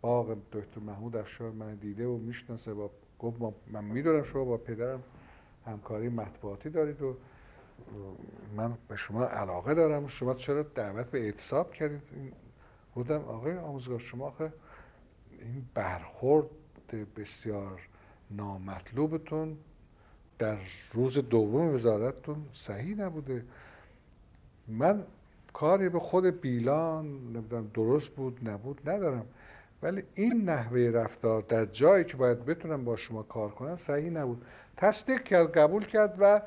باغ 0.00 0.36
دکتر 0.52 0.80
محمود 0.80 1.16
افشار 1.16 1.50
من 1.50 1.74
دیده 1.74 2.06
و 2.06 2.16
می‌شناسه 2.16 2.74
با 2.74 2.90
گفت 3.18 3.36
من 3.66 3.84
می‌دونم 3.84 4.24
شما 4.24 4.44
با 4.44 4.56
پدرم 4.56 5.02
همکاری 5.66 6.08
مطبوعاتی 6.08 6.70
دارید 6.70 7.02
و 7.02 7.16
من 8.56 8.78
به 8.88 8.96
شما 8.96 9.24
علاقه 9.24 9.74
دارم. 9.74 10.06
شما 10.08 10.34
چرا 10.34 10.62
دعوت 10.62 11.06
به 11.06 11.20
اعتصاب 11.20 11.72
کردید؟ 11.72 12.02
بودم 12.94 13.24
آقای 13.24 13.58
آموزگار 13.58 13.98
شما 13.98 14.26
آخه 14.26 14.52
این 15.30 15.64
برخورد 15.74 16.46
بسیار 17.16 17.80
نامطلوبتون 18.30 19.56
در 20.38 20.58
روز 20.92 21.18
دوم 21.18 21.74
وزارتتون 21.74 22.46
صحیح 22.52 22.96
نبوده. 22.96 23.44
من 24.70 25.02
کاری 25.52 25.88
به 25.88 25.98
خود 25.98 26.40
بیلان 26.40 27.06
نمی‌دونم 27.06 27.70
درست 27.74 28.08
بود 28.08 28.48
نبود 28.48 28.90
ندارم. 28.90 29.26
ولی 29.82 30.02
این 30.14 30.42
نحوه 30.44 30.80
رفتار 30.80 31.42
در 31.42 31.64
جایی 31.64 32.04
که 32.04 32.16
باید 32.16 32.44
بتونم 32.44 32.84
با 32.84 32.96
شما 32.96 33.22
کار 33.22 33.50
کنم 33.50 33.76
صحیح 33.76 34.10
نبود. 34.10 34.44
تصدیق 34.76 35.22
کرد 35.22 35.58
قبول 35.58 35.84
کرد 35.84 36.16
و 36.20 36.42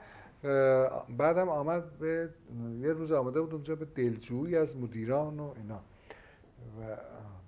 بعدم 1.18 1.50
آمد 1.50 1.98
به 2.00 2.30
یه 2.82 2.94
روز 2.94 3.12
آمده 3.12 3.42
بود 3.42 3.54
اونجا 3.54 3.76
به 3.76 3.86
دلجویی 3.86 4.58
از 4.58 4.78
مدیران 4.78 5.40
و 5.40 5.54
اینا. 5.58 5.80
و 6.80 6.98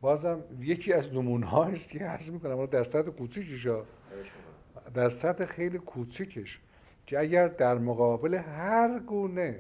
بازم 0.02 0.44
یکی 0.60 0.94
از 0.94 1.14
نمونه 1.14 1.56
است 1.56 1.90
که 1.90 2.00
عرض 2.00 2.32
می‌کنم 2.32 2.66
در 2.66 2.84
سطح 2.84 3.10
کوچیکش 3.10 3.68
در 4.94 5.10
سطح 5.10 5.46
خیلی 5.46 5.78
کوچیکش 5.78 6.60
که 7.06 7.20
اگر 7.20 7.48
در 7.48 7.78
مقابل 7.78 8.34
هر 8.34 9.00
گونه 9.00 9.60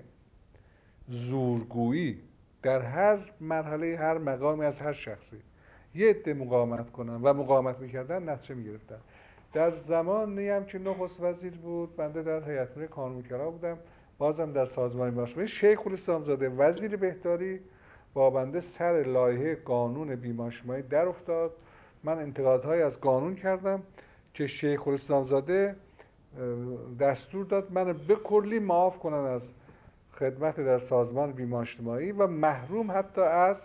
زورگویی 1.07 2.17
در 2.63 2.81
هر 2.81 3.17
مرحله 3.41 3.97
هر 3.97 4.17
مقامی 4.17 4.65
از 4.65 4.79
هر 4.79 4.93
شخصی. 4.93 5.37
یه 5.95 6.09
عده 6.09 6.33
مقاومت 6.33 6.91
کنن 6.91 7.21
و 7.21 7.33
مقاومت 7.33 7.79
می‌کردن 7.79 8.29
نتیجه 8.29 8.55
می‌گرفتن. 8.55 8.97
در 9.53 9.71
زمانی 9.87 10.49
هم 10.49 10.65
که 10.65 10.79
نخست 10.79 11.21
وزیر 11.23 11.53
بود 11.53 11.95
بنده 11.95 12.23
در 12.23 12.51
هیئت 12.51 12.71
مدیره 12.71 12.87
کانونگرا 12.87 13.51
بودم. 13.51 13.77
بازم 14.17 14.51
در 14.51 14.65
سازمان 14.65 15.15
باشم 15.15 15.45
شیخ 15.45 15.87
الاسلام 15.87 16.23
زاده 16.23 16.49
وزیر 16.49 16.95
بهداری 16.95 17.59
با 18.13 18.29
بنده 18.29 18.61
سر 18.61 19.03
لایحه 19.07 19.55
قانون 19.55 20.15
بیماشمایی 20.15 20.83
در 20.83 21.07
افتاد. 21.07 21.51
من 22.03 22.19
انتقادهایی 22.19 22.81
از 22.81 22.99
قانون 22.99 23.35
کردم 23.35 23.83
که 24.33 24.47
شیخ 24.47 24.87
الاسلام 24.87 25.25
زاده 25.25 25.75
دستور 26.99 27.45
داد 27.45 27.71
من 27.71 27.93
به 28.07 28.15
کلی 28.15 28.59
معاف 28.59 28.99
کنن 28.99 29.25
از 29.25 29.41
خدمت 30.19 30.59
در 30.59 30.79
سازمان 30.79 31.31
بیمه 31.31 31.55
اجتماعی 31.55 32.11
و 32.11 32.27
محروم 32.27 32.91
حتی 32.91 33.21
از 33.21 33.57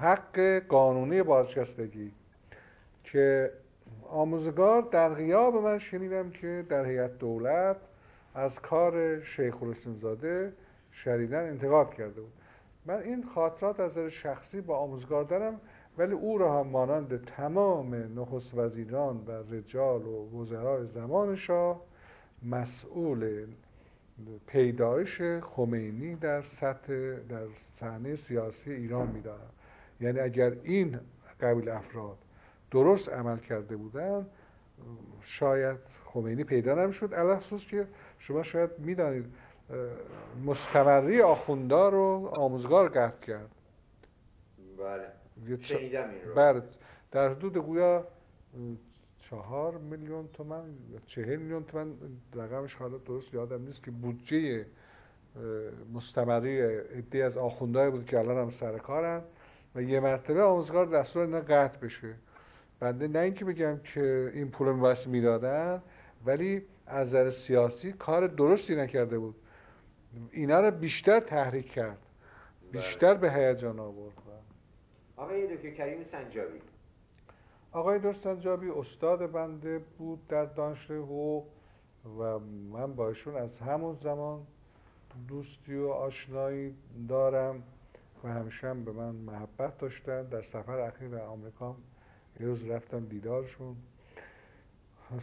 حق 0.00 0.62
قانونی 0.68 1.22
بازنشستگی 1.22 2.12
که 3.04 3.52
آموزگار 4.10 4.82
در 4.82 5.08
غیاب 5.08 5.54
من 5.54 5.78
شنیدم 5.78 6.30
که 6.30 6.64
در 6.68 6.84
هیئت 6.84 7.18
دولت 7.18 7.76
از 8.34 8.60
کار 8.60 9.20
شیخ 9.20 9.54
زاده 10.00 10.52
شدیدن 10.92 11.48
انتقاد 11.48 11.94
کرده 11.94 12.20
بود. 12.20 12.32
من 12.86 13.02
این 13.02 13.24
خاطرات 13.34 13.80
از 13.80 13.98
شخصی 13.98 14.60
با 14.60 14.78
آموزگار 14.78 15.24
دارم 15.24 15.60
ولی 15.98 16.12
او 16.12 16.38
را 16.38 16.60
هم 16.60 16.66
مانند 16.66 17.24
تمام 17.24 17.94
نخست 17.94 18.54
وزیران 18.54 19.16
و 19.26 19.54
رجال 19.54 20.02
و 20.02 20.40
وزرای 20.40 20.86
زمان 20.86 21.36
شاه 21.36 21.80
مسئول 22.42 23.46
پیدایش 24.46 25.22
خمینی 25.42 26.14
در 26.14 26.42
سطح 26.42 27.14
در 27.28 27.46
صحنه 27.80 28.16
سیاسی 28.16 28.72
ایران 28.72 29.08
می‌دانم 29.08 29.50
یعنی 30.00 30.20
اگر 30.20 30.56
این 30.62 31.00
قبیل 31.40 31.68
افراد 31.68 32.18
درست 32.70 33.08
عمل 33.08 33.38
کرده 33.38 33.76
بودن 33.76 34.26
شاید 35.22 35.78
خمینی 36.04 36.44
پیدا 36.44 36.74
نمی‌شد. 36.74 37.36
خصوص 37.36 37.64
که 37.64 37.86
شما 38.18 38.42
شاید 38.42 38.70
می‌دانید 38.78 39.24
مستمری 40.44 41.22
آخوندار 41.22 41.92
رو 41.92 42.30
آموزگار 42.34 42.88
قطع 42.88 43.26
کرد. 43.26 43.50
بله. 44.78 45.56
شنیدم 45.60 46.10
این 46.10 46.24
رو. 46.24 46.34
بله. 46.34 46.62
در 47.10 47.28
حدود 47.28 47.58
گویا 47.58 48.06
چهار 49.30 49.78
میلیون 49.78 50.28
تومن 50.28 50.64
چهل 51.06 51.36
میلیون 51.36 51.64
تومن 51.64 51.92
رقمش 52.34 52.74
حالا 52.74 52.98
درست 52.98 53.34
یادم 53.34 53.62
نیست 53.62 53.82
که 53.84 53.90
بودجه 53.90 54.66
مستمری 55.94 56.60
عده 56.60 57.24
از 57.24 57.38
آخوندهای 57.38 57.90
بود 57.90 58.06
که 58.06 58.18
الان 58.18 58.38
هم 58.38 58.50
سر 58.50 58.78
کارن 58.78 59.22
و 59.74 59.82
یه 59.82 60.00
مرتبه 60.00 60.42
آموزگار 60.42 60.86
دستور 60.86 61.22
اینا 61.22 61.40
قطع 61.40 61.78
بشه. 61.78 62.14
بنده 62.80 63.08
نه 63.08 63.18
اینکه 63.18 63.44
بگم 63.44 63.80
که 63.94 64.30
این 64.34 64.50
پول 64.50 64.72
میباید 64.72 64.98
می‌دادن 65.06 65.82
ولی 66.26 66.62
از 66.86 67.08
نظر 67.08 67.30
سیاسی 67.30 67.92
کار 67.92 68.26
درستی 68.26 68.76
نکرده 68.76 69.18
بود. 69.18 69.34
اینا 70.30 70.60
رو 70.60 70.70
بیشتر 70.70 71.20
تحریک 71.20 71.72
کرد. 71.72 71.98
بیشتر 72.72 73.14
به 73.14 73.32
هیجان 73.32 73.80
آورد. 73.80 74.14
آقای 75.16 75.56
دکتر 75.56 75.70
کریم 75.70 76.04
سنجابی. 76.12 76.60
آقای 77.72 77.98
دکتر 77.98 78.12
سنجابی 78.12 78.68
استاد 78.68 79.32
بنده 79.32 79.78
بود 79.78 80.26
در 80.28 80.44
دانشگاه 80.44 80.96
حقوق 80.96 81.44
و 82.18 82.38
من 82.72 82.94
با 82.94 83.08
ایشون 83.08 83.36
از 83.36 83.58
همون 83.58 83.98
زمان 84.02 84.46
دوستی 85.28 85.76
و 85.76 85.88
آشنایی 85.88 86.74
دارم 87.08 87.62
و 88.24 88.28
همیشه 88.28 88.68
هم 88.68 88.84
به 88.84 88.92
من 88.92 89.14
محبت 89.14 89.78
داشتن. 89.78 90.22
در 90.22 90.42
سفر 90.42 90.78
اخیر 90.78 91.08
به 91.08 91.22
آمریکا 91.22 91.76
یه 92.40 92.46
روز 92.46 92.64
رفتم 92.64 93.04
دیدارشون. 93.04 93.76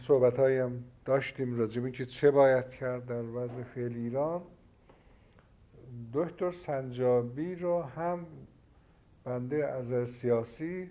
صحبت 0.06 0.38
هم 0.38 0.84
داشتیم 1.04 1.58
راجب 1.58 1.90
که 1.90 2.06
چه 2.06 2.30
باید 2.30 2.70
کرد 2.70 3.06
در 3.06 3.22
وضع 3.22 3.62
فعلی 3.62 4.00
ایران. 4.00 4.42
دکتر 6.14 6.52
سنجابی 6.52 7.54
رو 7.54 7.82
هم 7.82 8.26
بنده 9.24 9.66
از 9.66 10.08
سیاسی 10.08 10.90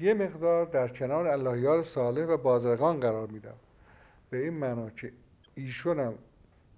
یه 0.00 0.14
مقدار 0.14 0.66
در 0.66 0.88
کنار 0.88 1.26
اللهیار 1.26 1.82
صالح 1.82 2.24
و 2.24 2.36
بازرگان 2.36 3.00
قرار 3.00 3.26
میدم. 3.26 3.54
به 4.30 4.38
این 4.38 4.54
معنا 4.54 4.90
که 4.90 5.12
ایشونم 5.54 6.14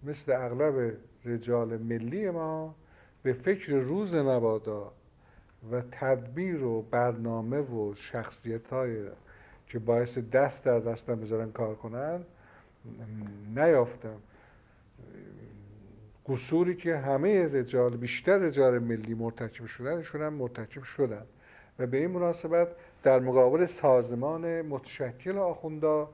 مثل 0.03 0.33
اغلب 0.33 0.97
رجال 1.25 1.77
ملی 1.77 2.31
ما 2.31 2.75
به 3.23 3.33
فکر 3.33 3.73
روز 3.73 4.15
مبادا 4.15 4.93
و 5.73 5.83
تدبیر 5.93 6.65
و 6.65 6.83
برنامه 6.83 7.61
و 7.61 7.95
شخصیت 7.95 8.67
های 8.67 9.07
که 9.67 9.79
باعث 9.79 10.19
دست 10.19 10.65
در 10.65 10.79
دستم 10.79 11.21
بذارن 11.21 11.53
کار 11.53 11.75
کنن 11.75 12.21
نیافتم. 13.55 14.17
قصوری 16.27 16.77
که 16.77 16.97
همه 16.97 17.45
رجال 17.45 17.97
بیشتر 17.97 18.39
رجال 18.39 18.79
ملی 18.79 19.15
مرتکب 19.15 19.67
شدن 19.67 20.03
هم 20.03 20.33
مرتکب 20.33 20.83
شدن. 20.83 21.27
و 21.79 21.87
به 21.87 21.97
این 21.97 22.11
مناسبت 22.11 22.69
در 23.03 23.19
مقابل 23.21 23.67
سازمان 23.67 24.63
متشکل 24.63 25.39
آخوندا 25.39 26.11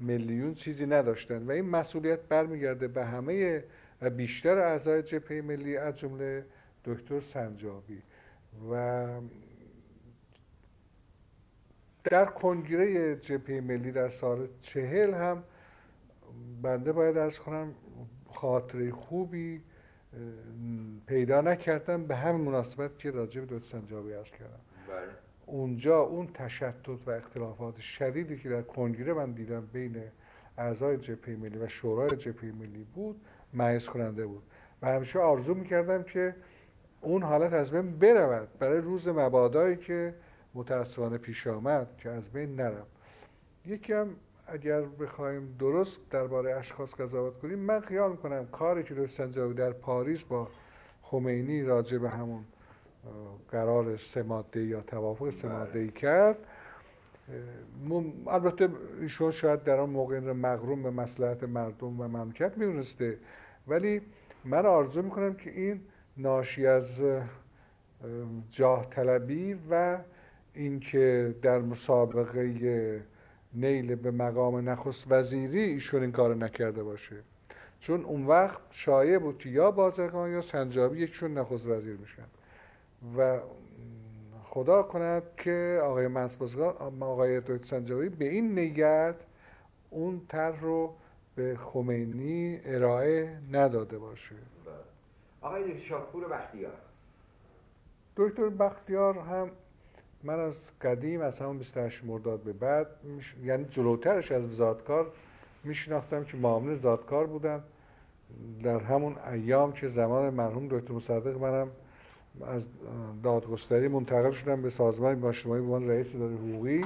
ملیون 0.00 0.54
چیزی 0.54 0.86
نداشتن. 0.86 1.46
و 1.46 1.50
این 1.50 1.64
مسئولیت 1.64 2.20
برمیگرده 2.20 2.88
به 2.88 3.04
همه 3.04 3.64
بیشتر 4.16 4.58
اعضای 4.58 5.02
جبهه 5.02 5.40
ملی 5.40 5.76
از 5.76 5.98
جمله 5.98 6.44
دکتر 6.84 7.20
سنجابی. 7.20 8.02
و 8.70 9.06
در 12.04 12.24
کنگره 12.24 13.16
جبهه 13.16 13.60
ملی 13.60 13.92
در 13.92 14.08
سال 14.08 14.48
چهل 14.62 15.14
هم 15.14 15.42
بنده 16.62 16.92
باید 16.92 17.16
از 17.16 17.38
کنم 17.38 17.74
خاطره 18.34 18.90
خوبی 18.90 19.62
پیدا 21.06 21.40
نکردم. 21.40 22.06
به 22.06 22.16
همین 22.16 22.40
مناسبت 22.40 22.98
که 22.98 23.10
راجع 23.10 23.40
به 23.40 23.58
دکتر 23.58 23.68
سنجابی 23.68 24.12
ارز 24.12 24.30
کردم. 24.30 24.60
بله. 24.88 25.27
اونجا 25.50 26.00
اون 26.00 26.26
تشتت 26.34 26.88
و 27.06 27.10
اختلافات 27.10 27.78
شدیدی 27.78 28.38
که 28.38 28.48
در 28.48 28.62
کنگره 28.62 29.12
من 29.12 29.32
دیدم 29.32 29.66
بین 29.72 29.96
اعضای 30.58 30.96
جبهه 30.96 31.36
ملی 31.36 31.58
و 31.58 31.68
شورای 31.68 32.16
جبهه 32.16 32.52
ملی 32.52 32.86
بود 32.94 33.20
مایز 33.54 33.86
کننده 33.86 34.26
بود. 34.26 34.42
و 34.82 34.86
همیشه 34.86 35.18
آرزو 35.18 35.54
می‌کردم 35.54 36.02
که 36.02 36.34
اون 37.00 37.22
حالت 37.22 37.52
از 37.52 37.70
بین 37.70 37.98
برود. 37.98 38.48
برای 38.58 38.80
روز 38.80 39.08
مبادایی 39.08 39.76
که 39.76 40.14
متاسفانه 40.54 41.18
پیش 41.18 41.46
آمد 41.46 41.86
که 41.98 42.10
از 42.10 42.32
بین 42.32 42.56
نرم. 42.56 42.86
یکی 43.66 43.92
هم 43.92 44.08
اگر 44.46 44.80
بخوایم 44.80 45.56
درست 45.58 46.10
درباره 46.10 46.56
اشخاص 46.56 46.94
قضاوت 46.94 47.38
کنیم 47.38 47.58
من 47.58 47.80
خیال 47.80 48.10
می‌کنم 48.10 48.46
کاری 48.46 48.82
که 48.82 48.94
دکتر 48.94 49.16
سنجاوی 49.16 49.54
در 49.54 49.72
پاریس 49.72 50.24
با 50.24 50.48
خمینی 51.02 51.62
راجع 51.62 51.98
به 51.98 52.10
همون 52.10 52.44
قرار 53.50 53.96
سه 53.96 54.24
یا 54.54 54.80
توافق 54.80 55.30
سه 55.30 55.48
بله. 55.48 55.88
کرد. 55.88 56.36
البته 58.26 58.68
ایشون 59.00 59.30
شاید 59.30 59.62
در 59.62 59.80
آن 59.80 59.90
موقع 59.90 60.20
مغروم 60.20 60.82
به 60.82 60.90
مسلحت 60.90 61.42
مردم 61.42 62.00
و 62.00 62.08
مملکت 62.08 62.58
می‌دونسته. 62.58 63.18
ولی 63.68 64.00
من 64.44 64.66
آرزو 64.66 65.02
می‌کنم 65.02 65.34
که 65.34 65.50
این 65.50 65.80
ناشی 66.16 66.66
از 66.66 67.00
جاه 68.50 68.90
طلبی 68.90 69.58
و 69.70 69.98
اینکه 70.54 71.34
در 71.42 71.58
مسابقه 71.58 73.02
نیل 73.54 73.94
به 73.94 74.10
مقام 74.10 74.68
نخست 74.68 75.06
وزیری 75.10 75.60
ایشون 75.60 76.02
این 76.02 76.12
کار 76.12 76.34
نکرده 76.34 76.82
باشه. 76.82 77.16
چون 77.80 78.04
اون 78.04 78.26
وقت 78.26 78.60
شایع 78.70 79.18
بود 79.18 79.38
که 79.38 79.48
یا 79.48 79.70
بازرگان 79.70 80.30
یا 80.30 80.40
سنجابی 80.40 80.98
یکشون 80.98 81.38
نخست 81.38 81.66
وزیر 81.66 81.96
میشن. 81.96 82.22
و 83.18 83.38
خدا 84.44 84.82
کند 84.82 85.22
که 85.36 85.80
آقای 85.84 86.06
منصبازگان 86.06 87.02
آقای 87.02 87.40
دکتر 87.40 87.66
سنجابی 87.66 88.08
به 88.08 88.28
این 88.28 88.58
نیت 88.58 89.14
اون 89.90 90.20
طرح 90.28 90.60
رو 90.60 90.94
به 91.36 91.56
خمینی 91.56 92.60
ارائه 92.64 93.38
نداده 93.52 93.98
باشه. 93.98 94.34
آقای 95.40 95.80
شاپور 95.80 96.28
بختیار. 96.28 96.72
دکتر 98.16 98.48
بختیار 98.48 99.18
هم 99.18 99.50
من 100.22 100.40
از 100.40 100.54
قدیم 100.82 101.20
از 101.20 101.38
همون 101.38 101.58
28 101.58 102.04
مرداد 102.04 102.40
به 102.40 102.52
بعد 102.52 102.86
یعنی 103.44 103.64
جلوترش 103.64 104.32
از 104.32 104.50
زادکار 104.50 105.12
میشناختم 105.64 106.24
که 106.24 106.36
معامل 106.36 106.78
زادکار 106.78 107.26
بودن. 107.26 107.62
در 108.62 108.78
همون 108.78 109.16
ایام 109.32 109.72
که 109.72 109.88
زمان 109.88 110.34
مرحوم 110.34 110.68
دکتر 110.68 110.92
مصدق 110.92 111.38
منم 111.38 111.70
از 112.46 112.62
دادگستری 113.22 113.88
منتقل 113.88 114.30
شدم 114.30 114.62
به 114.62 114.70
سازمان 114.70 115.20
باشنامایی 115.20 115.66
به 115.66 115.72
عنوان 115.72 115.90
رئیس 115.90 116.14
اداره 116.14 116.34
حقوقی. 116.34 116.84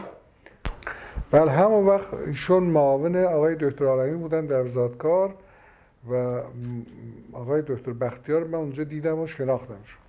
بل 1.31 1.49
همون 1.49 1.87
وقت 1.87 2.15
ایشون 2.15 2.63
معاون 2.63 3.17
آقای 3.17 3.57
دکتر 3.61 3.85
عالمی 3.85 4.17
بودن 4.17 4.47
در 4.47 4.69
زادکار 4.69 5.35
و 6.11 6.43
آقای 7.33 7.63
دکتر 7.63 7.93
بختیار 7.93 8.45
من 8.45 8.55
اونجا 8.55 8.85
دیدم 8.85 9.19
و 9.19 9.27
شناختم 9.27 9.79
شد 9.85 10.03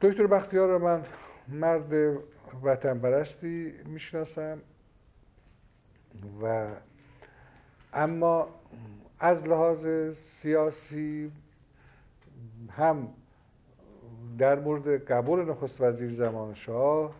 دکتر 0.00 0.26
بختیار 0.26 0.68
رو 0.68 0.78
من 0.78 1.02
مرد 1.48 2.18
وطن 2.62 2.98
پرستی 2.98 3.72
می‌شناسم 3.86 4.58
و 6.42 6.66
اما 7.92 8.48
از 9.20 9.46
لحاظ 9.46 10.14
سیاسی 10.16 11.30
هم 12.70 13.08
در 14.38 14.58
مورد 14.58 15.04
قبول 15.04 15.50
نخست 15.50 15.80
وزیر 15.80 16.14
زمان 16.14 16.54
شاه 16.54 17.14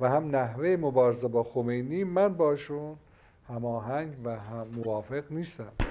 و 0.00 0.08
هم 0.08 0.36
نحوه 0.36 0.76
مبارزه 0.80 1.28
با 1.28 1.42
خمینی 1.42 2.04
من 2.04 2.34
باشون 2.34 2.96
هماهنگ 3.48 4.14
و 4.24 4.36
هم 4.36 4.66
موافق 4.84 5.24
نیستم. 5.30 5.85